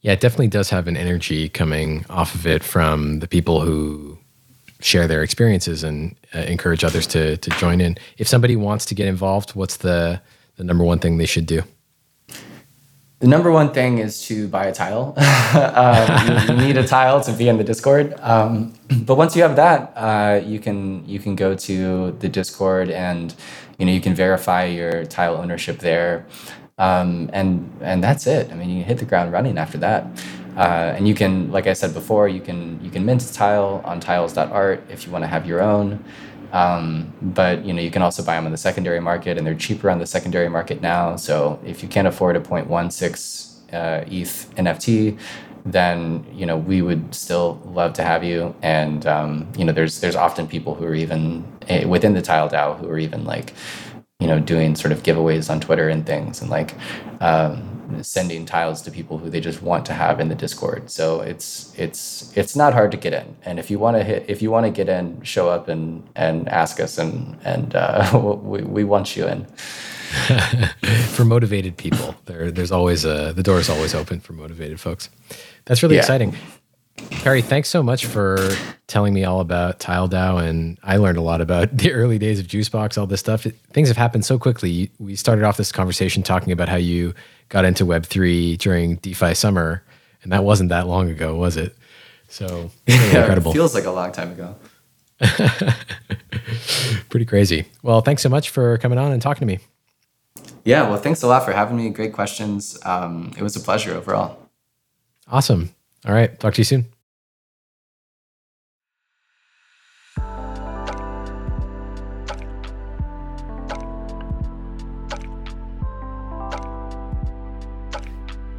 Yeah, 0.00 0.12
it 0.12 0.20
definitely 0.20 0.48
does 0.48 0.70
have 0.70 0.86
an 0.86 0.96
energy 0.96 1.48
coming 1.48 2.04
off 2.08 2.36
of 2.36 2.46
it 2.46 2.62
from 2.62 3.18
the 3.18 3.26
people 3.26 3.62
who 3.62 4.18
share 4.84 5.08
their 5.08 5.22
experiences 5.22 5.82
and 5.82 6.14
uh, 6.34 6.40
encourage 6.40 6.84
others 6.84 7.06
to 7.06 7.36
to 7.38 7.50
join 7.62 7.80
in. 7.80 7.96
If 8.18 8.28
somebody 8.28 8.54
wants 8.54 8.84
to 8.86 8.94
get 8.94 9.06
involved, 9.08 9.54
what's 9.54 9.78
the 9.78 10.20
the 10.56 10.64
number 10.64 10.84
one 10.84 10.98
thing 10.98 11.16
they 11.16 11.26
should 11.26 11.46
do? 11.46 11.62
The 13.20 13.28
number 13.28 13.50
one 13.50 13.72
thing 13.72 13.98
is 13.98 14.26
to 14.26 14.48
buy 14.48 14.66
a 14.66 14.74
tile. 14.74 15.14
uh, 15.16 16.44
you, 16.48 16.54
you, 16.54 16.60
need 16.60 16.76
a 16.76 16.86
tile 16.86 17.22
to 17.22 17.32
be 17.32 17.48
in 17.48 17.56
the 17.56 17.64
Discord. 17.64 18.14
Um, 18.20 18.74
but 19.06 19.16
once 19.16 19.34
you 19.34 19.42
have 19.42 19.56
that, 19.56 19.92
uh, 19.96 20.42
you 20.44 20.58
can 20.58 21.08
you 21.08 21.18
can 21.18 21.34
go 21.34 21.54
to 21.54 22.12
the 22.20 22.28
Discord 22.28 22.90
and 22.90 23.34
you 23.78 23.86
know 23.86 23.92
you 23.92 24.02
can 24.02 24.14
verify 24.14 24.66
your 24.66 25.06
tile 25.06 25.36
ownership 25.36 25.78
there, 25.78 26.26
um, 26.76 27.30
and 27.32 27.48
and 27.80 28.04
that's 28.04 28.26
it. 28.26 28.52
I 28.52 28.54
mean, 28.54 28.68
you 28.68 28.84
hit 28.84 28.98
the 28.98 29.06
ground 29.06 29.32
running 29.32 29.56
after 29.56 29.78
that. 29.78 30.06
Uh, 30.56 30.94
and 30.96 31.08
you 31.08 31.14
can, 31.14 31.50
like 31.50 31.66
I 31.66 31.72
said 31.72 31.92
before, 31.94 32.28
you 32.28 32.40
can 32.40 32.82
you 32.82 32.90
can 32.90 33.04
mint 33.04 33.22
a 33.22 33.32
tile 33.32 33.82
on 33.84 34.00
tiles.art 34.00 34.84
if 34.88 35.06
you 35.06 35.12
want 35.12 35.24
to 35.24 35.28
have 35.28 35.46
your 35.46 35.60
own. 35.60 36.04
Um, 36.52 37.12
but 37.20 37.64
you 37.64 37.72
know 37.72 37.82
you 37.82 37.90
can 37.90 38.02
also 38.02 38.22
buy 38.22 38.36
them 38.36 38.46
on 38.46 38.52
the 38.52 38.58
secondary 38.58 39.00
market, 39.00 39.36
and 39.36 39.46
they're 39.46 39.56
cheaper 39.56 39.90
on 39.90 39.98
the 39.98 40.06
secondary 40.06 40.48
market 40.48 40.80
now. 40.80 41.16
So 41.16 41.58
if 41.64 41.82
you 41.82 41.88
can't 41.88 42.06
afford 42.06 42.36
a 42.36 42.40
0.16 42.40 43.72
uh, 43.72 44.04
ETH 44.06 44.54
NFT, 44.56 45.18
then 45.66 46.24
you 46.32 46.46
know 46.46 46.56
we 46.56 46.82
would 46.82 47.12
still 47.12 47.60
love 47.64 47.92
to 47.94 48.04
have 48.04 48.22
you. 48.22 48.54
And 48.62 49.04
um, 49.06 49.48
you 49.58 49.64
know 49.64 49.72
there's 49.72 50.00
there's 50.00 50.16
often 50.16 50.46
people 50.46 50.76
who 50.76 50.84
are 50.84 50.94
even 50.94 51.44
uh, 51.68 51.88
within 51.88 52.14
the 52.14 52.22
Tile 52.22 52.48
DAO 52.48 52.78
who 52.78 52.88
are 52.88 52.98
even 52.98 53.24
like 53.24 53.52
you 54.20 54.28
know 54.28 54.38
doing 54.38 54.76
sort 54.76 54.92
of 54.92 55.02
giveaways 55.02 55.50
on 55.50 55.60
Twitter 55.60 55.88
and 55.88 56.06
things, 56.06 56.40
and 56.40 56.50
like. 56.50 56.74
Um, 57.20 57.73
sending 58.02 58.44
tiles 58.46 58.82
to 58.82 58.90
people 58.90 59.18
who 59.18 59.30
they 59.30 59.40
just 59.40 59.62
want 59.62 59.84
to 59.86 59.92
have 59.92 60.20
in 60.20 60.28
the 60.28 60.34
discord 60.34 60.90
so 60.90 61.20
it's 61.20 61.72
it's 61.76 62.36
it's 62.36 62.54
not 62.54 62.72
hard 62.72 62.90
to 62.90 62.96
get 62.96 63.12
in 63.12 63.36
and 63.44 63.58
if 63.58 63.70
you 63.70 63.78
want 63.78 63.96
to 63.96 64.04
hit 64.04 64.24
if 64.28 64.42
you 64.42 64.50
want 64.50 64.64
to 64.64 64.70
get 64.70 64.88
in 64.88 65.20
show 65.22 65.48
up 65.48 65.68
and 65.68 66.08
and 66.14 66.48
ask 66.48 66.80
us 66.80 66.98
and 66.98 67.36
and 67.44 67.74
uh, 67.74 68.18
we, 68.42 68.62
we 68.62 68.84
want 68.84 69.16
you 69.16 69.26
in 69.26 69.44
for 71.08 71.24
motivated 71.24 71.76
people 71.76 72.14
there 72.26 72.50
there's 72.50 72.72
always 72.72 73.04
a 73.04 73.32
the 73.34 73.42
door 73.42 73.58
is 73.58 73.68
always 73.68 73.94
open 73.94 74.20
for 74.20 74.32
motivated 74.32 74.80
folks 74.80 75.08
that's 75.64 75.82
really 75.82 75.96
yeah. 75.96 76.00
exciting 76.00 76.34
Peri, 76.96 77.42
thanks 77.42 77.68
so 77.68 77.82
much 77.82 78.06
for 78.06 78.50
telling 78.86 79.14
me 79.14 79.24
all 79.24 79.40
about 79.40 79.80
TileDAO, 79.80 80.42
and 80.42 80.78
I 80.82 80.96
learned 80.96 81.18
a 81.18 81.22
lot 81.22 81.40
about 81.40 81.76
the 81.76 81.92
early 81.92 82.18
days 82.18 82.38
of 82.38 82.46
Juicebox, 82.46 82.98
all 82.98 83.06
this 83.06 83.20
stuff. 83.20 83.46
It, 83.46 83.56
things 83.72 83.88
have 83.88 83.96
happened 83.96 84.24
so 84.24 84.38
quickly. 84.38 84.90
We 84.98 85.16
started 85.16 85.44
off 85.44 85.56
this 85.56 85.72
conversation 85.72 86.22
talking 86.22 86.52
about 86.52 86.68
how 86.68 86.76
you 86.76 87.14
got 87.48 87.64
into 87.64 87.84
Web3 87.84 88.58
during 88.58 88.96
DeFi 88.96 89.34
summer, 89.34 89.82
and 90.22 90.32
that 90.32 90.44
wasn't 90.44 90.70
that 90.70 90.86
long 90.86 91.10
ago, 91.10 91.36
was 91.36 91.56
it? 91.56 91.76
So 92.28 92.70
yeah, 92.86 93.20
incredible. 93.20 93.52
feels 93.52 93.74
like 93.74 93.84
a 93.84 93.90
long 93.90 94.12
time 94.12 94.32
ago. 94.32 94.56
Pretty 97.08 97.26
crazy. 97.26 97.66
Well, 97.82 98.00
thanks 98.00 98.22
so 98.22 98.28
much 98.28 98.50
for 98.50 98.78
coming 98.78 98.98
on 98.98 99.12
and 99.12 99.22
talking 99.22 99.46
to 99.46 99.54
me. 99.54 99.60
Yeah, 100.64 100.88
well, 100.88 100.98
thanks 100.98 101.22
a 101.22 101.26
lot 101.26 101.44
for 101.44 101.52
having 101.52 101.76
me. 101.76 101.90
Great 101.90 102.12
questions. 102.12 102.78
Um, 102.84 103.32
it 103.36 103.42
was 103.42 103.54
a 103.54 103.60
pleasure 103.60 103.94
overall. 103.94 104.38
Awesome. 105.28 105.74
All 106.06 106.12
right. 106.12 106.38
Talk 106.40 106.54
to 106.54 106.60
you 106.60 106.64
soon. 106.64 106.86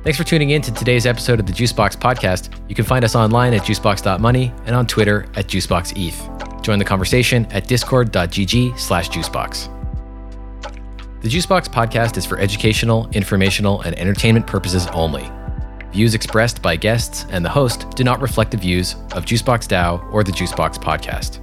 Thanks 0.05 0.19
for 0.19 0.23
tuning 0.23 0.51
in 0.51 0.61
to 0.61 0.71
today's 0.71 1.07
episode 1.07 1.39
of 1.39 1.47
the 1.47 1.51
Juicebox 1.51 1.97
podcast. 1.97 2.55
You 2.69 2.75
can 2.75 2.85
find 2.85 3.03
us 3.03 3.15
online 3.15 3.55
at 3.55 3.63
juicebox.money 3.63 4.53
and 4.67 4.75
on 4.75 4.85
Twitter 4.85 5.25
at 5.33 5.47
juiceboxeth. 5.47 6.61
Join 6.61 6.77
the 6.77 6.85
conversation 6.85 7.47
at 7.47 7.67
discord.gg 7.67 8.77
slash 8.77 9.09
juicebox. 9.09 9.63
The 11.23 11.27
Juicebox 11.27 11.69
podcast 11.69 12.17
is 12.17 12.25
for 12.27 12.37
educational, 12.37 13.09
informational, 13.13 13.81
and 13.81 13.97
entertainment 13.97 14.45
purposes 14.45 14.85
only. 14.93 15.27
Views 15.91 16.13
expressed 16.13 16.61
by 16.61 16.75
guests 16.75 17.25
and 17.31 17.43
the 17.43 17.49
host 17.49 17.89
do 17.95 18.03
not 18.03 18.21
reflect 18.21 18.51
the 18.51 18.57
views 18.57 18.93
of 19.13 19.25
Juicebox 19.25 19.67
DAO 19.67 20.07
or 20.13 20.23
the 20.23 20.31
Juicebox 20.31 20.75
podcast. 20.75 21.41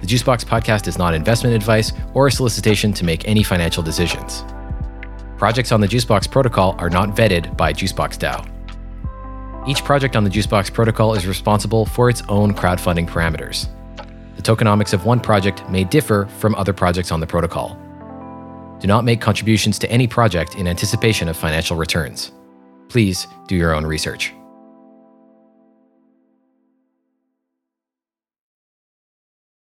The 0.00 0.06
Juicebox 0.06 0.44
podcast 0.44 0.86
is 0.86 0.98
not 0.98 1.14
investment 1.14 1.56
advice 1.56 1.92
or 2.14 2.28
a 2.28 2.30
solicitation 2.30 2.92
to 2.92 3.04
make 3.04 3.26
any 3.26 3.42
financial 3.42 3.82
decisions. 3.82 4.44
Projects 5.38 5.70
on 5.70 5.80
the 5.80 5.86
Juicebox 5.86 6.28
protocol 6.28 6.74
are 6.78 6.90
not 6.90 7.10
vetted 7.10 7.56
by 7.56 7.72
Juicebox 7.72 8.18
DAO. 8.18 8.44
Each 9.68 9.84
project 9.84 10.16
on 10.16 10.24
the 10.24 10.30
Juicebox 10.30 10.72
protocol 10.72 11.14
is 11.14 11.28
responsible 11.28 11.86
for 11.86 12.10
its 12.10 12.22
own 12.28 12.52
crowdfunding 12.52 13.08
parameters. 13.08 13.68
The 14.34 14.42
tokenomics 14.42 14.92
of 14.92 15.04
one 15.04 15.20
project 15.20 15.68
may 15.70 15.84
differ 15.84 16.26
from 16.38 16.56
other 16.56 16.72
projects 16.72 17.12
on 17.12 17.20
the 17.20 17.26
protocol. 17.26 17.78
Do 18.80 18.88
not 18.88 19.04
make 19.04 19.20
contributions 19.20 19.78
to 19.78 19.90
any 19.92 20.08
project 20.08 20.56
in 20.56 20.66
anticipation 20.66 21.28
of 21.28 21.36
financial 21.36 21.76
returns. 21.76 22.32
Please 22.88 23.28
do 23.46 23.54
your 23.54 23.74
own 23.74 23.86
research. 23.86 24.32